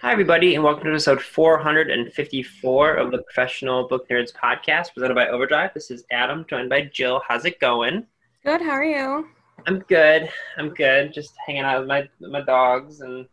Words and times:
Hi, 0.00 0.10
everybody, 0.10 0.54
and 0.54 0.64
welcome 0.64 0.84
to 0.84 0.90
episode 0.90 1.22
454 1.22 2.94
of 2.94 3.12
the 3.12 3.18
Professional 3.18 3.86
Book 3.86 4.08
Nerds 4.08 4.32
podcast 4.32 4.94
presented 4.94 5.14
by 5.14 5.28
Overdrive. 5.28 5.72
This 5.74 5.92
is 5.92 6.04
Adam, 6.10 6.44
joined 6.48 6.70
by 6.70 6.82
Jill. 6.86 7.22
How's 7.28 7.44
it 7.44 7.60
going? 7.60 8.06
Good. 8.44 8.62
How 8.62 8.70
are 8.70 8.84
you? 8.84 9.28
I'm 9.66 9.80
good. 9.80 10.28
I'm 10.56 10.70
good. 10.70 11.12
Just 11.12 11.34
hanging 11.46 11.62
out 11.62 11.80
with 11.80 11.88
my 11.88 12.08
my 12.20 12.40
dogs 12.40 13.00
and 13.00 13.28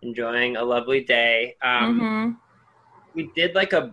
enjoying 0.00 0.56
a 0.56 0.62
lovely 0.62 1.04
day. 1.04 1.56
Um, 1.62 2.00
mm-hmm. 2.00 2.30
We 3.14 3.30
did 3.34 3.54
like 3.54 3.74
a 3.74 3.92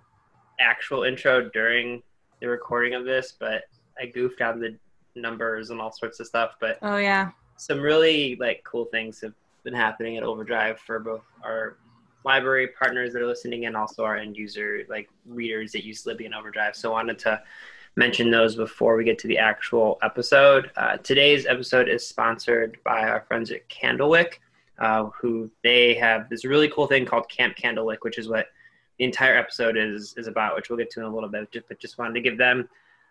actual 0.59 1.03
intro 1.03 1.49
during 1.49 2.03
the 2.39 2.47
recording 2.47 2.93
of 2.93 3.05
this, 3.05 3.33
but 3.37 3.63
I 3.99 4.05
goofed 4.05 4.39
on 4.39 4.59
the 4.59 4.77
numbers 5.15 5.71
and 5.71 5.81
all 5.81 5.91
sorts 5.91 6.19
of 6.21 6.27
stuff. 6.27 6.55
But 6.61 6.77
oh 6.83 6.97
yeah, 6.97 7.31
some 7.57 7.81
really 7.81 8.37
like 8.39 8.63
cool 8.63 8.85
things 8.85 9.19
have 9.21 9.33
been 9.63 9.73
happening 9.73 10.15
at 10.15 10.23
Overdrive 10.23 10.79
for 10.79 10.99
both 10.99 11.23
our 11.43 11.77
library 12.25 12.67
partners 12.67 13.13
that 13.13 13.21
are 13.21 13.27
listening 13.27 13.65
and 13.65 13.75
also 13.75 14.03
our 14.03 14.17
end 14.17 14.37
user 14.37 14.83
like 14.89 15.09
readers 15.25 15.71
that 15.73 15.83
use 15.83 16.05
Libby 16.05 16.25
and 16.25 16.35
Overdrive. 16.35 16.75
So 16.75 16.89
I 16.89 16.93
wanted 16.93 17.19
to 17.19 17.41
mention 17.95 18.31
those 18.31 18.55
before 18.55 18.95
we 18.95 19.03
get 19.03 19.19
to 19.19 19.27
the 19.27 19.37
actual 19.37 19.99
episode. 20.01 20.71
Uh, 20.75 20.97
today's 20.97 21.45
episode 21.45 21.87
is 21.87 22.07
sponsored 22.07 22.77
by 22.83 23.07
our 23.07 23.21
friends 23.27 23.51
at 23.51 23.67
Candlewick, 23.69 24.39
uh, 24.79 25.05
who 25.05 25.49
they 25.63 25.93
have 25.93 26.29
this 26.29 26.45
really 26.45 26.69
cool 26.69 26.87
thing 26.87 27.05
called 27.05 27.29
Camp 27.29 27.55
Candlewick, 27.55 27.99
which 28.01 28.17
is 28.17 28.27
what 28.27 28.47
the 28.97 29.05
entire 29.05 29.37
episode 29.37 29.77
is 29.77 30.13
is 30.17 30.27
about, 30.27 30.55
which 30.55 30.69
we'll 30.69 30.77
get 30.77 30.89
to 30.91 30.99
in 31.01 31.05
a 31.05 31.13
little 31.13 31.29
bit. 31.29 31.49
But 31.67 31.79
just 31.79 31.97
wanted 31.97 32.13
to 32.15 32.21
give 32.21 32.37
them 32.37 32.67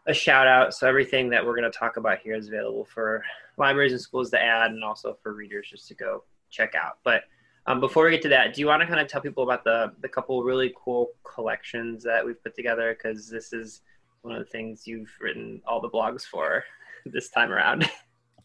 a 0.06 0.14
shout 0.14 0.48
out. 0.48 0.74
So 0.74 0.88
everything 0.88 1.28
that 1.30 1.44
we're 1.44 1.56
going 1.56 1.70
to 1.70 1.78
talk 1.78 1.96
about 1.96 2.18
here 2.18 2.34
is 2.34 2.48
available 2.48 2.84
for 2.84 3.22
libraries 3.56 3.92
and 3.92 4.00
schools 4.00 4.30
to 4.30 4.42
add, 4.42 4.72
and 4.72 4.82
also 4.82 5.16
for 5.22 5.32
readers 5.32 5.68
just 5.70 5.86
to 5.88 5.94
go 5.94 6.24
check 6.50 6.74
out. 6.74 6.98
But 7.04 7.24
um, 7.66 7.80
before 7.80 8.04
we 8.04 8.10
get 8.10 8.22
to 8.22 8.28
that, 8.30 8.54
do 8.54 8.60
you 8.60 8.66
want 8.66 8.80
to 8.82 8.86
kind 8.86 9.00
of 9.00 9.08
tell 9.08 9.20
people 9.20 9.44
about 9.44 9.64
the 9.64 9.92
the 10.00 10.08
couple 10.08 10.42
really 10.42 10.74
cool 10.76 11.08
collections 11.22 12.02
that 12.04 12.24
we've 12.24 12.42
put 12.42 12.56
together? 12.56 12.94
Because 12.94 13.28
this 13.28 13.52
is 13.52 13.82
one 14.22 14.34
of 14.34 14.44
the 14.44 14.50
things 14.50 14.86
you've 14.86 15.10
written 15.20 15.60
all 15.66 15.80
the 15.80 15.90
blogs 15.90 16.22
for 16.22 16.64
this 17.06 17.30
time 17.30 17.50
around. 17.50 17.88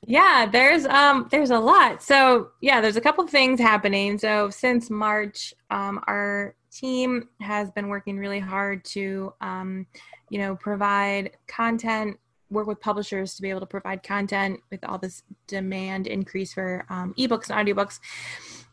Yeah, 0.05 0.45
there's 0.45 0.85
um 0.85 1.27
there's 1.31 1.49
a 1.49 1.59
lot. 1.59 2.03
So 2.03 2.49
yeah, 2.61 2.81
there's 2.81 2.97
a 2.97 3.01
couple 3.01 3.25
things 3.27 3.59
happening. 3.59 4.19
So 4.19 4.49
since 4.51 4.91
March, 4.91 5.55
um, 5.71 6.01
our 6.05 6.55
team 6.71 7.27
has 7.41 7.71
been 7.71 7.87
working 7.87 8.17
really 8.17 8.39
hard 8.39 8.85
to 8.85 9.33
um, 9.41 9.87
you 10.29 10.37
know 10.37 10.55
provide 10.55 11.31
content 11.47 12.17
work 12.49 12.67
with 12.67 12.79
publishers 12.79 13.35
to 13.35 13.41
be 13.41 13.49
able 13.49 13.59
to 13.59 13.65
provide 13.65 14.03
content 14.03 14.59
with 14.71 14.81
all 14.85 14.97
this 14.97 15.23
demand 15.47 16.07
increase 16.07 16.53
for 16.53 16.85
um, 16.89 17.13
ebooks 17.17 17.49
and 17.49 17.67
audiobooks 17.67 17.99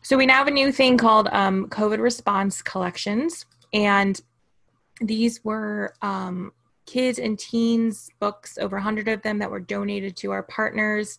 so 0.05 0.15
we 0.15 0.27
now 0.27 0.35
have 0.35 0.47
a 0.47 0.51
new 0.51 0.71
thing 0.71 0.99
called 0.99 1.27
um, 1.31 1.67
COVID 1.69 1.99
response 1.99 2.61
collections, 2.61 3.47
and 3.73 4.21
these 5.01 5.43
were 5.43 5.95
um, 6.03 6.51
kids 6.85 7.17
and 7.17 7.39
teens 7.39 8.11
books, 8.19 8.59
over 8.59 8.75
100 8.75 9.07
of 9.07 9.23
them 9.23 9.39
that 9.39 9.49
were 9.49 9.59
donated 9.59 10.15
to 10.17 10.29
our 10.29 10.43
partners. 10.43 11.17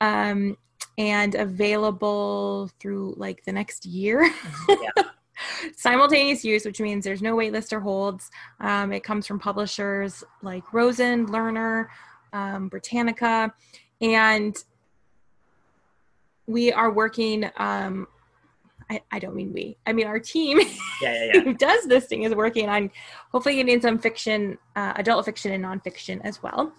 Um, 0.00 0.56
and 0.98 1.34
available 1.34 2.70
through 2.80 3.12
like 3.18 3.44
the 3.44 3.52
next 3.52 3.84
year. 3.84 4.32
Yeah. 4.66 5.04
Simultaneous 5.76 6.42
use, 6.42 6.64
which 6.64 6.80
means 6.80 7.04
there's 7.04 7.20
no 7.20 7.36
waitlist 7.36 7.74
or 7.74 7.80
holds. 7.80 8.30
Um, 8.60 8.94
it 8.94 9.04
comes 9.04 9.26
from 9.26 9.38
publishers 9.38 10.24
like 10.40 10.72
Rosen, 10.72 11.26
Lerner, 11.26 11.88
um, 12.32 12.68
Britannica, 12.68 13.52
and 14.00 14.56
we 16.46 16.72
are 16.72 16.90
working 16.92 17.50
um, 17.56 18.06
I, 18.88 19.02
I 19.10 19.18
don't 19.18 19.34
mean 19.34 19.52
we 19.52 19.76
i 19.86 19.92
mean 19.92 20.06
our 20.06 20.20
team 20.20 20.60
yeah, 20.60 20.66
yeah, 21.02 21.30
yeah. 21.34 21.40
who 21.44 21.54
does 21.54 21.86
this 21.86 22.06
thing 22.06 22.22
is 22.22 22.34
working 22.34 22.68
on 22.68 22.90
hopefully 23.32 23.56
getting 23.56 23.80
some 23.80 23.98
fiction 23.98 24.58
uh, 24.76 24.92
adult 24.96 25.24
fiction 25.24 25.52
and 25.52 25.64
nonfiction 25.64 26.20
as 26.22 26.42
well. 26.42 26.72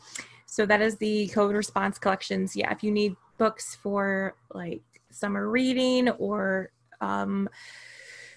So 0.46 0.66
that 0.66 0.82
is 0.82 0.96
the 0.98 1.30
covid 1.34 1.56
response 1.56 1.98
collections. 2.00 2.56
Yeah 2.56 2.72
if 2.72 2.84
you 2.84 2.92
need 2.92 3.16
books 3.38 3.76
for 3.76 4.36
like 4.54 4.82
summer 5.12 5.50
reading 5.50 6.10
or 6.10 6.72
um, 7.02 7.50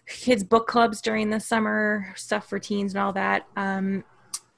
kids 0.06 0.42
book 0.42 0.66
clubs 0.66 1.00
during 1.00 1.30
the 1.30 1.40
summer 1.40 2.12
stuff 2.16 2.48
for 2.48 2.58
teens 2.58 2.94
and 2.94 3.02
all 3.02 3.12
that 3.12 3.46
um, 3.56 4.04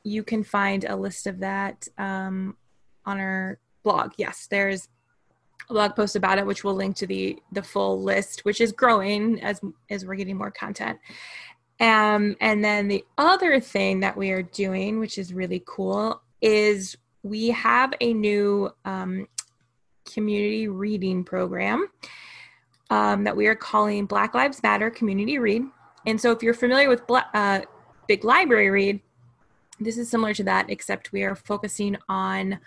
you 0.05 0.23
can 0.25 0.43
find 0.43 0.85
a 0.85 0.97
list 0.97 1.27
of 1.27 1.39
that 1.41 1.87
um, 1.99 2.57
on 3.05 3.19
our 3.19 3.59
blog. 3.83 4.13
Yes 4.17 4.47
there's 4.51 4.89
blog 5.69 5.95
post 5.95 6.17
about 6.17 6.39
it 6.39 6.47
which 6.47 6.65
we'll 6.65 6.75
link 6.75 6.97
to 6.97 7.07
the 7.07 7.39
the 7.53 7.63
full 7.63 8.03
list 8.03 8.45
which 8.45 8.61
is 8.61 8.73
growing 8.73 9.41
as 9.43 9.61
as 9.91 10.05
we're 10.05 10.15
getting 10.15 10.37
more 10.37 10.51
content. 10.51 10.99
Um, 11.81 12.37
and 12.41 12.65
then 12.65 12.87
the 12.87 13.05
other 13.19 13.59
thing 13.59 14.01
that 14.01 14.17
we 14.17 14.31
are 14.31 14.43
doing 14.43 14.99
which 14.99 15.19
is 15.19 15.33
really 15.33 15.63
cool 15.67 16.23
is 16.41 16.97
we 17.23 17.49
have 17.49 17.93
a 18.01 18.13
new 18.13 18.71
um, 18.85 19.29
community 20.13 20.69
reading 20.69 21.25
program 21.25 21.89
um, 22.91 23.25
that 23.25 23.37
we 23.37 23.47
are 23.47 23.55
calling 23.55 24.07
black 24.07 24.35
lives 24.35 24.63
matter 24.63 24.91
community 24.91 25.39
read. 25.39 25.63
And 26.05 26.21
so 26.21 26.33
if 26.33 26.43
you're 26.43 26.53
familiar 26.53 26.89
with 26.89 27.07
Bla- 27.07 27.31
uh, 27.33 27.61
big 28.09 28.25
library 28.25 28.71
read 28.71 29.01
this 29.85 29.99
is 29.99 30.09
similar 30.09 30.35
to 30.35 30.45
that 30.45 30.71
except 30.71 31.13
we 31.13 31.23
are 31.23 31.35
focusing 31.35 31.97
on 32.09 32.59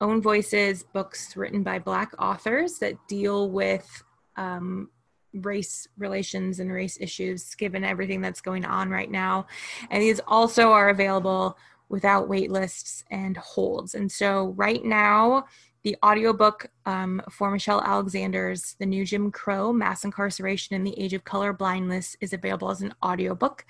own 0.00 0.20
voices 0.20 0.82
books 0.82 1.36
written 1.36 1.62
by 1.62 1.78
black 1.78 2.12
authors 2.18 2.78
that 2.78 2.94
deal 3.08 3.50
with 3.50 4.02
um, 4.36 4.90
race 5.32 5.88
relations 5.98 6.60
and 6.60 6.72
race 6.72 6.98
issues 7.00 7.54
given 7.54 7.84
everything 7.84 8.20
that's 8.20 8.40
going 8.40 8.64
on 8.64 8.90
right 8.90 9.10
now. 9.10 9.46
And 9.90 10.02
these 10.02 10.20
also 10.26 10.72
are 10.72 10.90
available 10.90 11.56
without 11.88 12.28
wait 12.28 12.50
lists 12.50 13.04
and 13.10 13.36
holds. 13.36 13.94
And 13.94 14.10
so 14.10 14.54
right 14.56 14.84
now 14.84 15.46
the 15.86 15.96
audiobook 16.04 16.66
um, 16.84 17.22
for 17.30 17.48
Michelle 17.48 17.80
Alexander's 17.80 18.74
The 18.80 18.86
New 18.86 19.04
Jim 19.04 19.30
Crow 19.30 19.72
Mass 19.72 20.04
Incarceration 20.04 20.74
in 20.74 20.82
the 20.82 21.00
Age 21.00 21.12
of 21.12 21.22
Color 21.22 21.52
Blindness 21.52 22.16
is 22.20 22.32
available 22.32 22.70
as 22.70 22.82
an 22.82 22.92
audiobook. 23.04 23.64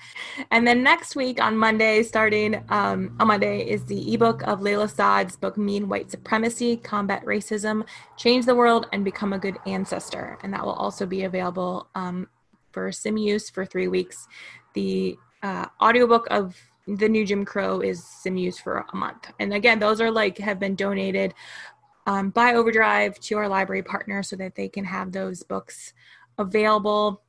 And 0.50 0.66
then 0.66 0.82
next 0.82 1.14
week 1.14 1.42
on 1.42 1.58
Monday, 1.58 2.02
starting 2.02 2.54
um, 2.70 3.14
on 3.20 3.26
Monday, 3.26 3.68
is 3.68 3.84
the 3.84 4.14
ebook 4.14 4.40
of 4.44 4.60
Layla 4.60 4.88
Saad's 4.88 5.36
book 5.36 5.58
Me 5.58 5.76
and 5.76 5.90
White 5.90 6.10
Supremacy 6.10 6.78
Combat 6.78 7.22
Racism, 7.26 7.84
Change 8.16 8.46
the 8.46 8.54
World, 8.54 8.86
and 8.94 9.04
Become 9.04 9.34
a 9.34 9.38
Good 9.38 9.58
Ancestor. 9.66 10.38
And 10.42 10.54
that 10.54 10.64
will 10.64 10.72
also 10.72 11.04
be 11.04 11.24
available 11.24 11.86
um, 11.94 12.30
for 12.72 12.90
sim 12.92 13.18
use 13.18 13.50
for 13.50 13.66
three 13.66 13.88
weeks. 13.88 14.26
The 14.72 15.18
uh, 15.42 15.66
audiobook 15.82 16.26
of 16.30 16.56
the 16.86 17.08
new 17.08 17.26
Jim 17.26 17.44
Crow 17.44 17.80
is 17.80 18.04
sim 18.04 18.36
use 18.36 18.58
for 18.58 18.84
a 18.92 18.96
month. 18.96 19.30
And 19.40 19.52
again, 19.52 19.78
those 19.78 20.00
are 20.00 20.10
like 20.10 20.38
have 20.38 20.60
been 20.60 20.76
donated 20.76 21.34
um, 22.06 22.30
by 22.30 22.54
Overdrive 22.54 23.18
to 23.20 23.36
our 23.36 23.48
library 23.48 23.82
partner 23.82 24.22
so 24.22 24.36
that 24.36 24.54
they 24.54 24.68
can 24.68 24.84
have 24.84 25.12
those 25.12 25.42
books 25.42 25.92
available 26.38 27.22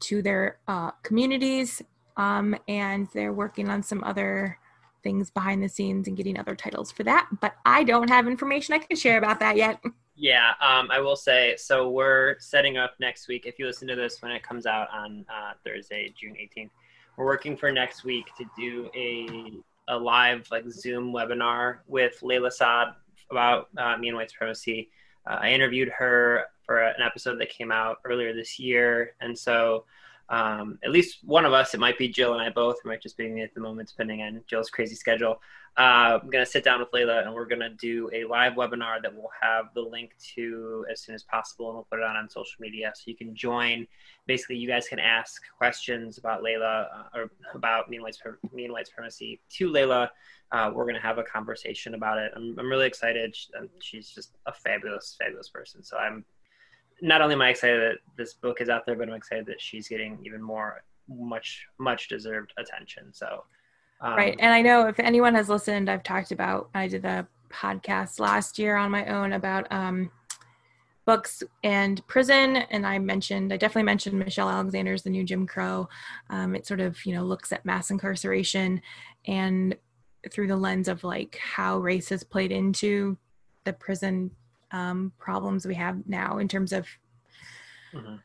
to 0.00 0.22
their 0.22 0.58
uh, 0.68 0.92
communities. 1.02 1.82
Um, 2.16 2.56
and 2.66 3.08
they're 3.12 3.32
working 3.32 3.68
on 3.68 3.82
some 3.82 4.02
other 4.04 4.58
things 5.02 5.30
behind 5.30 5.62
the 5.62 5.68
scenes 5.68 6.08
and 6.08 6.16
getting 6.16 6.38
other 6.38 6.56
titles 6.56 6.90
for 6.90 7.04
that. 7.04 7.28
But 7.40 7.54
I 7.64 7.84
don't 7.84 8.10
have 8.10 8.26
information 8.26 8.74
I 8.74 8.78
can 8.78 8.96
share 8.96 9.18
about 9.18 9.40
that 9.40 9.56
yet. 9.56 9.80
Yeah, 10.20 10.54
um, 10.60 10.90
I 10.90 10.98
will 10.98 11.14
say 11.14 11.54
so. 11.56 11.90
We're 11.90 12.40
setting 12.40 12.76
up 12.76 12.94
next 12.98 13.28
week. 13.28 13.46
If 13.46 13.56
you 13.56 13.66
listen 13.66 13.86
to 13.86 13.94
this 13.94 14.20
when 14.20 14.32
it 14.32 14.42
comes 14.42 14.66
out 14.66 14.88
on 14.92 15.24
uh, 15.28 15.52
Thursday, 15.64 16.12
June 16.20 16.34
18th, 16.34 16.70
we're 17.16 17.24
working 17.24 17.56
for 17.56 17.70
next 17.70 18.02
week 18.02 18.26
to 18.36 18.44
do 18.58 18.90
a 18.96 19.52
a 19.86 19.96
live 19.96 20.46
like 20.50 20.68
Zoom 20.68 21.12
webinar 21.12 21.78
with 21.86 22.18
Layla 22.20 22.52
Saad 22.52 22.94
about 23.30 23.68
uh, 23.76 23.96
me 23.96 24.08
and 24.08 24.16
white 24.16 24.30
supremacy. 24.30 24.90
Uh, 25.26 25.38
I 25.40 25.50
interviewed 25.50 25.88
her 25.90 26.46
for 26.64 26.80
an 26.80 27.02
episode 27.02 27.40
that 27.40 27.50
came 27.50 27.70
out 27.70 27.98
earlier 28.04 28.32
this 28.32 28.58
year, 28.58 29.14
and 29.20 29.38
so 29.38 29.84
um, 30.30 30.78
at 30.84 30.90
least 30.90 31.18
one 31.24 31.44
of 31.44 31.52
us, 31.52 31.72
it 31.72 31.80
might 31.80 31.96
be 31.96 32.08
Jill 32.08 32.34
and 32.34 32.42
I 32.42 32.50
both, 32.50 32.76
it 32.84 32.86
might 32.86 33.02
just 33.02 33.16
be 33.16 33.28
me 33.28 33.42
at 33.42 33.54
the 33.54 33.60
moment, 33.60 33.88
depending 33.88 34.22
on 34.22 34.42
Jill's 34.46 34.68
crazy 34.68 34.94
schedule. 34.94 35.40
Uh, 35.76 36.18
I'm 36.20 36.28
going 36.28 36.44
to 36.44 36.50
sit 36.50 36.64
down 36.64 36.80
with 36.80 36.90
Layla 36.90 37.24
and 37.24 37.32
we're 37.32 37.46
going 37.46 37.60
to 37.60 37.70
do 37.70 38.10
a 38.12 38.24
live 38.24 38.54
webinar 38.54 39.00
that 39.00 39.14
we'll 39.14 39.30
have 39.40 39.66
the 39.74 39.80
link 39.80 40.12
to 40.34 40.84
as 40.90 41.00
soon 41.00 41.14
as 41.14 41.22
possible 41.22 41.68
and 41.68 41.76
we'll 41.76 41.86
put 41.88 42.00
it 42.00 42.04
on 42.04 42.16
on 42.16 42.28
social 42.28 42.60
media 42.60 42.92
so 42.94 43.04
you 43.06 43.16
can 43.16 43.34
join. 43.34 43.86
Basically, 44.26 44.56
you 44.56 44.66
guys 44.66 44.88
can 44.88 44.98
ask 44.98 45.40
questions 45.56 46.18
about 46.18 46.42
Layla 46.42 46.86
uh, 46.92 47.18
or 47.18 47.30
about 47.54 47.88
me 47.88 47.96
and 47.96 48.02
White, 48.02 48.16
me 48.52 48.64
and 48.64 48.72
White 48.72 48.88
Supremacy 48.88 49.40
to 49.50 49.70
Layla. 49.70 50.08
Uh, 50.50 50.70
we're 50.74 50.84
going 50.84 50.94
to 50.94 51.00
have 51.00 51.18
a 51.18 51.22
conversation 51.22 51.94
about 51.94 52.18
it. 52.18 52.32
I'm, 52.34 52.56
I'm 52.58 52.70
really 52.70 52.86
excited. 52.86 53.36
She's 53.80 54.10
just 54.10 54.36
a 54.46 54.52
fabulous, 54.52 55.16
fabulous 55.20 55.48
person. 55.48 55.84
So 55.84 55.98
I'm 55.98 56.24
not 57.02 57.20
only 57.20 57.34
am 57.34 57.42
I 57.42 57.50
excited 57.50 57.80
that 57.80 57.98
this 58.16 58.34
book 58.34 58.60
is 58.60 58.68
out 58.68 58.86
there, 58.86 58.96
but 58.96 59.08
I'm 59.08 59.14
excited 59.14 59.46
that 59.46 59.60
she's 59.60 59.88
getting 59.88 60.18
even 60.24 60.42
more, 60.42 60.82
much, 61.08 61.66
much 61.78 62.08
deserved 62.08 62.52
attention. 62.58 63.12
So, 63.12 63.44
um, 64.00 64.14
right. 64.14 64.36
And 64.38 64.52
I 64.52 64.62
know 64.62 64.86
if 64.86 64.98
anyone 64.98 65.34
has 65.34 65.48
listened, 65.48 65.90
I've 65.90 66.02
talked 66.02 66.32
about, 66.32 66.70
I 66.74 66.88
did 66.88 67.04
a 67.04 67.26
podcast 67.50 68.20
last 68.20 68.58
year 68.58 68.76
on 68.76 68.90
my 68.90 69.06
own 69.06 69.34
about 69.34 69.70
um, 69.70 70.10
books 71.04 71.42
and 71.64 72.06
prison. 72.06 72.56
And 72.56 72.86
I 72.86 72.98
mentioned, 72.98 73.52
I 73.52 73.56
definitely 73.56 73.84
mentioned 73.84 74.18
Michelle 74.18 74.48
Alexander's 74.48 75.02
The 75.02 75.10
New 75.10 75.24
Jim 75.24 75.46
Crow. 75.46 75.88
Um, 76.30 76.54
it 76.54 76.66
sort 76.66 76.80
of, 76.80 77.04
you 77.04 77.14
know, 77.14 77.22
looks 77.22 77.52
at 77.52 77.64
mass 77.64 77.90
incarceration 77.90 78.80
and 79.26 79.76
through 80.30 80.48
the 80.48 80.56
lens 80.56 80.88
of 80.88 81.04
like 81.04 81.38
how 81.38 81.78
race 81.78 82.08
has 82.08 82.22
played 82.24 82.52
into 82.52 83.16
the 83.64 83.72
prison 83.72 84.30
um, 84.72 85.12
problems 85.18 85.66
we 85.66 85.74
have 85.74 86.06
now 86.06 86.38
in 86.38 86.48
terms 86.48 86.72
of 86.72 86.86
mm-hmm. 87.92 88.16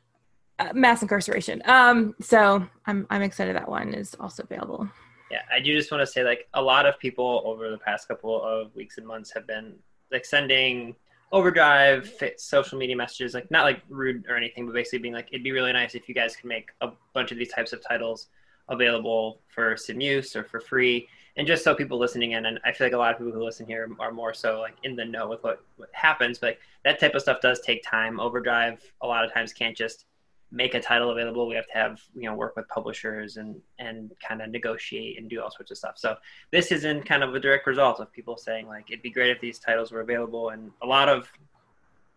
uh, 0.59 0.73
mass 0.73 1.01
incarceration. 1.01 1.61
Um, 1.65 2.15
so 2.21 2.65
I'm 2.85 3.07
I'm 3.09 3.21
excited 3.21 3.55
that 3.55 3.69
one 3.69 3.93
is 3.93 4.15
also 4.19 4.43
available. 4.43 4.89
Yeah, 5.31 5.41
I 5.51 5.59
do 5.59 5.75
just 5.75 5.91
want 5.91 6.01
to 6.01 6.07
say 6.07 6.23
like 6.23 6.47
a 6.53 6.61
lot 6.61 6.85
of 6.85 6.99
people 6.99 7.41
over 7.45 7.69
the 7.69 7.77
past 7.77 8.07
couple 8.07 8.43
of 8.43 8.73
weeks 8.75 8.97
and 8.97 9.07
months 9.07 9.31
have 9.33 9.47
been 9.47 9.75
like 10.11 10.25
sending 10.25 10.95
overdrive 11.31 12.13
social 12.37 12.77
media 12.77 12.95
messages 12.95 13.33
like 13.33 13.49
not 13.49 13.63
like 13.63 13.81
rude 13.89 14.23
or 14.29 14.37
anything 14.37 14.67
but 14.67 14.73
basically 14.75 14.99
being 14.99 15.15
like 15.15 15.27
it'd 15.31 15.43
be 15.43 15.51
really 15.51 15.73
nice 15.73 15.95
if 15.95 16.07
you 16.07 16.13
guys 16.13 16.35
could 16.35 16.47
make 16.47 16.69
a 16.81 16.89
bunch 17.15 17.31
of 17.31 17.39
these 17.39 17.51
types 17.51 17.73
of 17.73 17.81
titles 17.81 18.27
available 18.69 19.41
for 19.47 19.75
some 19.75 19.99
use 19.99 20.35
or 20.35 20.43
for 20.43 20.59
free 20.59 21.07
and 21.35 21.47
just 21.47 21.63
so 21.63 21.73
people 21.73 21.97
listening 21.97 22.33
in, 22.33 22.45
and 22.45 22.59
I 22.63 22.71
feel 22.71 22.85
like 22.85 22.93
a 22.93 22.97
lot 22.97 23.11
of 23.11 23.17
people 23.17 23.33
who 23.33 23.43
listen 23.43 23.65
here 23.65 23.89
are 23.99 24.11
more 24.11 24.33
so 24.33 24.59
like 24.59 24.75
in 24.83 24.95
the 24.95 25.05
know 25.05 25.27
with 25.27 25.43
what, 25.43 25.63
what 25.77 25.89
happens, 25.91 26.37
but 26.37 26.47
like, 26.47 26.59
that 26.85 26.99
type 26.99 27.15
of 27.15 27.21
stuff 27.21 27.41
does 27.41 27.59
take 27.61 27.83
time. 27.83 28.19
Overdrive 28.19 28.81
a 29.01 29.07
lot 29.07 29.25
of 29.25 29.33
times 29.33 29.51
can't 29.51 29.75
just 29.75 30.05
make 30.51 30.75
a 30.75 30.79
title 30.79 31.09
available. 31.09 31.47
We 31.47 31.55
have 31.55 31.65
to 31.67 31.73
have 31.73 32.01
you 32.15 32.29
know 32.29 32.35
work 32.35 32.55
with 32.55 32.67
publishers 32.67 33.37
and 33.37 33.59
and 33.79 34.11
kind 34.25 34.41
of 34.41 34.49
negotiate 34.49 35.17
and 35.17 35.29
do 35.29 35.41
all 35.41 35.49
sorts 35.49 35.71
of 35.71 35.77
stuff. 35.77 35.97
So 35.97 36.15
this 36.51 36.71
isn't 36.71 37.05
kind 37.05 37.23
of 37.23 37.33
a 37.33 37.39
direct 37.39 37.65
result 37.65 37.99
of 37.99 38.11
people 38.13 38.37
saying 38.37 38.67
like 38.67 38.89
it'd 38.89 39.01
be 39.01 39.09
great 39.09 39.31
if 39.31 39.41
these 39.41 39.59
titles 39.59 39.91
were 39.91 40.01
available. 40.01 40.49
And 40.49 40.71
a 40.83 40.85
lot 40.85 41.09
of 41.09 41.27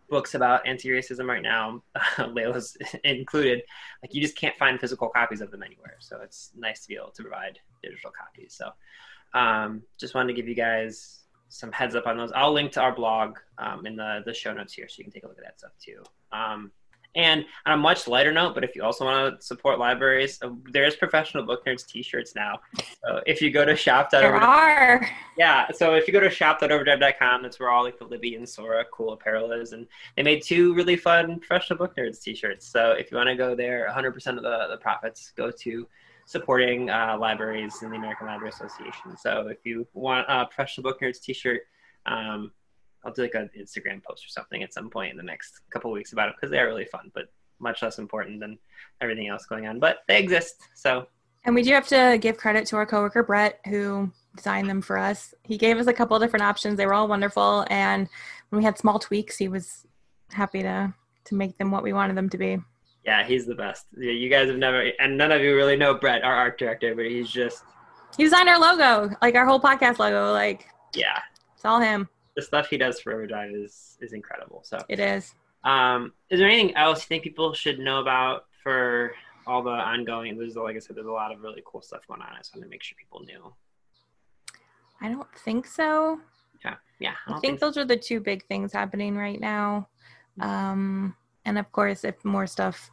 books 0.08 0.34
about 0.34 0.66
anti-racism 0.66 1.26
right 1.26 1.42
now, 1.42 1.82
Layla's 2.18 2.76
included, 3.04 3.62
like 4.02 4.14
you 4.14 4.20
just 4.20 4.36
can't 4.36 4.56
find 4.56 4.78
physical 4.78 5.08
copies 5.08 5.40
of 5.40 5.50
them 5.50 5.62
anywhere. 5.62 5.96
So 5.98 6.20
it's 6.22 6.52
nice 6.56 6.82
to 6.82 6.88
be 6.88 6.94
able 6.94 7.10
to 7.10 7.22
provide 7.22 7.58
digital 7.90 8.10
copies. 8.10 8.54
So 8.54 8.70
um, 9.34 9.82
just 9.98 10.14
wanted 10.14 10.28
to 10.28 10.34
give 10.34 10.48
you 10.48 10.54
guys 10.54 11.20
some 11.48 11.72
heads 11.72 11.94
up 11.94 12.06
on 12.06 12.16
those. 12.16 12.32
I'll 12.32 12.52
link 12.52 12.72
to 12.72 12.80
our 12.80 12.94
blog 12.94 13.38
um, 13.58 13.86
in 13.86 13.96
the, 13.96 14.22
the 14.24 14.34
show 14.34 14.52
notes 14.52 14.72
here 14.72 14.88
so 14.88 14.96
you 14.98 15.04
can 15.04 15.12
take 15.12 15.24
a 15.24 15.28
look 15.28 15.38
at 15.38 15.44
that 15.44 15.58
stuff 15.58 15.72
too. 15.82 16.02
Um, 16.32 16.70
and 17.16 17.46
on 17.64 17.72
a 17.72 17.76
much 17.78 18.06
lighter 18.06 18.30
note, 18.30 18.54
but 18.54 18.62
if 18.62 18.76
you 18.76 18.82
also 18.82 19.06
want 19.06 19.40
to 19.40 19.44
support 19.44 19.78
libraries, 19.78 20.38
uh, 20.42 20.50
there's 20.70 20.96
professional 20.96 21.44
book 21.44 21.64
nerds 21.64 21.86
T-shirts 21.86 22.34
now. 22.34 22.60
So 23.02 23.22
if 23.26 23.40
you 23.40 23.50
go 23.50 23.64
to 23.64 23.74
shop. 23.74 24.10
There 24.10 24.36
are. 24.36 25.08
Yeah, 25.38 25.70
so 25.72 25.94
if 25.94 26.06
you 26.06 26.12
go 26.12 26.20
to 26.20 26.28
shop.overdrive.com, 26.28 27.42
that's 27.42 27.58
where 27.58 27.70
all 27.70 27.84
like 27.84 27.98
the 27.98 28.04
Libby 28.04 28.34
and 28.34 28.46
Sora 28.46 28.84
cool 28.92 29.14
apparel 29.14 29.52
is, 29.52 29.72
and 29.72 29.86
they 30.16 30.22
made 30.22 30.42
two 30.42 30.74
really 30.74 30.96
fun 30.96 31.38
professional 31.38 31.78
book 31.78 31.96
nerds 31.96 32.20
T-shirts. 32.22 32.66
So 32.66 32.90
if 32.92 33.10
you 33.10 33.16
want 33.16 33.30
to 33.30 33.34
go 33.34 33.54
there, 33.54 33.90
100% 33.90 34.14
of 34.36 34.42
the 34.42 34.66
the 34.70 34.76
profits 34.76 35.32
go 35.36 35.50
to 35.50 35.88
supporting 36.26 36.90
uh, 36.90 37.16
libraries 37.18 37.82
in 37.82 37.90
the 37.90 37.96
American 37.96 38.26
Library 38.26 38.50
Association. 38.50 39.16
So 39.16 39.48
if 39.48 39.58
you 39.64 39.86
want 39.94 40.26
a 40.28 40.44
professional 40.44 40.82
book 40.82 41.00
nerds 41.00 41.20
T-shirt. 41.20 41.62
Um, 42.04 42.52
I'll 43.04 43.12
do 43.12 43.22
like 43.22 43.34
an 43.34 43.48
Instagram 43.58 44.02
post 44.02 44.24
or 44.24 44.28
something 44.28 44.62
at 44.64 44.74
some 44.74 44.90
point 44.90 45.12
in 45.12 45.16
the 45.16 45.22
next 45.22 45.60
couple 45.70 45.92
weeks 45.92 46.12
about 46.12 46.28
it 46.28 46.34
because 46.36 46.50
they 46.50 46.58
are 46.58 46.66
really 46.66 46.84
fun, 46.84 47.10
but 47.14 47.26
much 47.60 47.80
less 47.82 47.98
important 47.98 48.40
than 48.40 48.58
everything 49.00 49.28
else 49.28 49.46
going 49.46 49.66
on. 49.66 49.78
But 49.78 49.98
they 50.08 50.18
exist, 50.18 50.56
so. 50.74 51.06
And 51.44 51.54
we 51.54 51.62
do 51.62 51.72
have 51.72 51.86
to 51.88 52.18
give 52.20 52.36
credit 52.36 52.66
to 52.66 52.76
our 52.76 52.84
coworker 52.84 53.22
Brett 53.22 53.60
who 53.68 54.10
designed 54.34 54.68
them 54.68 54.82
for 54.82 54.98
us. 54.98 55.32
He 55.44 55.56
gave 55.56 55.78
us 55.78 55.86
a 55.86 55.92
couple 55.92 56.18
different 56.18 56.44
options. 56.44 56.76
They 56.76 56.86
were 56.86 56.94
all 56.94 57.06
wonderful, 57.06 57.64
and 57.70 58.08
when 58.48 58.58
we 58.58 58.64
had 58.64 58.76
small 58.76 58.98
tweaks, 58.98 59.36
he 59.36 59.46
was 59.46 59.86
happy 60.32 60.62
to 60.62 60.92
to 61.26 61.34
make 61.34 61.56
them 61.58 61.70
what 61.70 61.82
we 61.82 61.92
wanted 61.92 62.16
them 62.16 62.28
to 62.30 62.38
be. 62.38 62.58
Yeah, 63.06 63.24
he's 63.24 63.46
the 63.46 63.54
best. 63.54 63.86
You 63.96 64.28
guys 64.28 64.48
have 64.48 64.58
never, 64.58 64.90
and 64.98 65.16
none 65.16 65.30
of 65.30 65.40
you 65.40 65.54
really 65.54 65.76
know 65.76 65.94
Brett, 65.94 66.24
our 66.24 66.34
art 66.34 66.58
director, 66.58 66.94
but 66.94 67.06
he's 67.06 67.30
just. 67.30 67.62
He 68.16 68.24
designed 68.24 68.48
our 68.48 68.58
logo, 68.58 69.14
like 69.22 69.36
our 69.36 69.46
whole 69.46 69.60
podcast 69.60 69.98
logo. 69.98 70.32
Like, 70.32 70.66
yeah, 70.94 71.20
it's 71.54 71.64
all 71.64 71.80
him 71.80 72.08
the 72.36 72.42
stuff 72.42 72.68
he 72.68 72.76
does 72.76 73.00
for 73.00 73.12
Overdrive 73.12 73.50
is 73.52 73.98
is 74.00 74.12
incredible. 74.12 74.60
So 74.62 74.78
it 74.88 75.00
is. 75.00 75.34
Um, 75.64 76.12
is 76.30 76.38
there 76.38 76.48
anything 76.48 76.76
else 76.76 77.00
you 77.00 77.06
think 77.06 77.24
people 77.24 77.52
should 77.54 77.80
know 77.80 78.00
about 78.00 78.44
for 78.62 79.12
all 79.46 79.62
the 79.62 79.70
ongoing? 79.70 80.38
There's 80.38 80.54
like 80.54 80.76
I 80.76 80.78
said, 80.78 80.96
there's 80.96 81.06
a 81.06 81.10
lot 81.10 81.32
of 81.32 81.40
really 81.40 81.62
cool 81.66 81.82
stuff 81.82 82.02
going 82.06 82.20
on. 82.20 82.28
I 82.32 82.38
just 82.38 82.54
want 82.54 82.62
to 82.64 82.70
make 82.70 82.82
sure 82.82 82.96
people 82.98 83.20
knew. 83.20 83.52
I 85.00 85.08
don't 85.08 85.26
think 85.44 85.66
so. 85.66 86.20
Yeah, 86.64 86.74
yeah. 87.00 87.14
I, 87.26 87.30
I 87.30 87.32
think, 87.34 87.42
think 87.42 87.60
so. 87.60 87.66
those 87.66 87.76
are 87.78 87.84
the 87.84 87.96
two 87.96 88.20
big 88.20 88.46
things 88.46 88.72
happening 88.72 89.16
right 89.16 89.40
now. 89.40 89.88
Um, 90.40 91.16
and 91.46 91.58
of 91.58 91.72
course, 91.72 92.04
if 92.04 92.22
more 92.24 92.46
stuff 92.46 92.90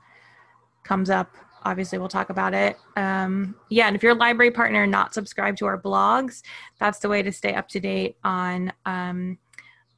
comes 0.83 1.09
up, 1.09 1.35
obviously 1.63 1.97
we'll 1.97 2.09
talk 2.09 2.29
about 2.29 2.53
it. 2.53 2.77
Um, 2.95 3.55
yeah, 3.69 3.87
and 3.87 3.95
if 3.95 4.03
you're 4.03 4.13
a 4.13 4.15
library 4.15 4.51
partner 4.51 4.85
not 4.85 5.13
subscribed 5.13 5.57
to 5.59 5.65
our 5.65 5.79
blogs, 5.79 6.43
that's 6.79 6.99
the 6.99 7.09
way 7.09 7.21
to 7.23 7.31
stay 7.31 7.53
up 7.53 7.67
to 7.69 7.79
date 7.79 8.17
on 8.23 8.71
um, 8.85 9.37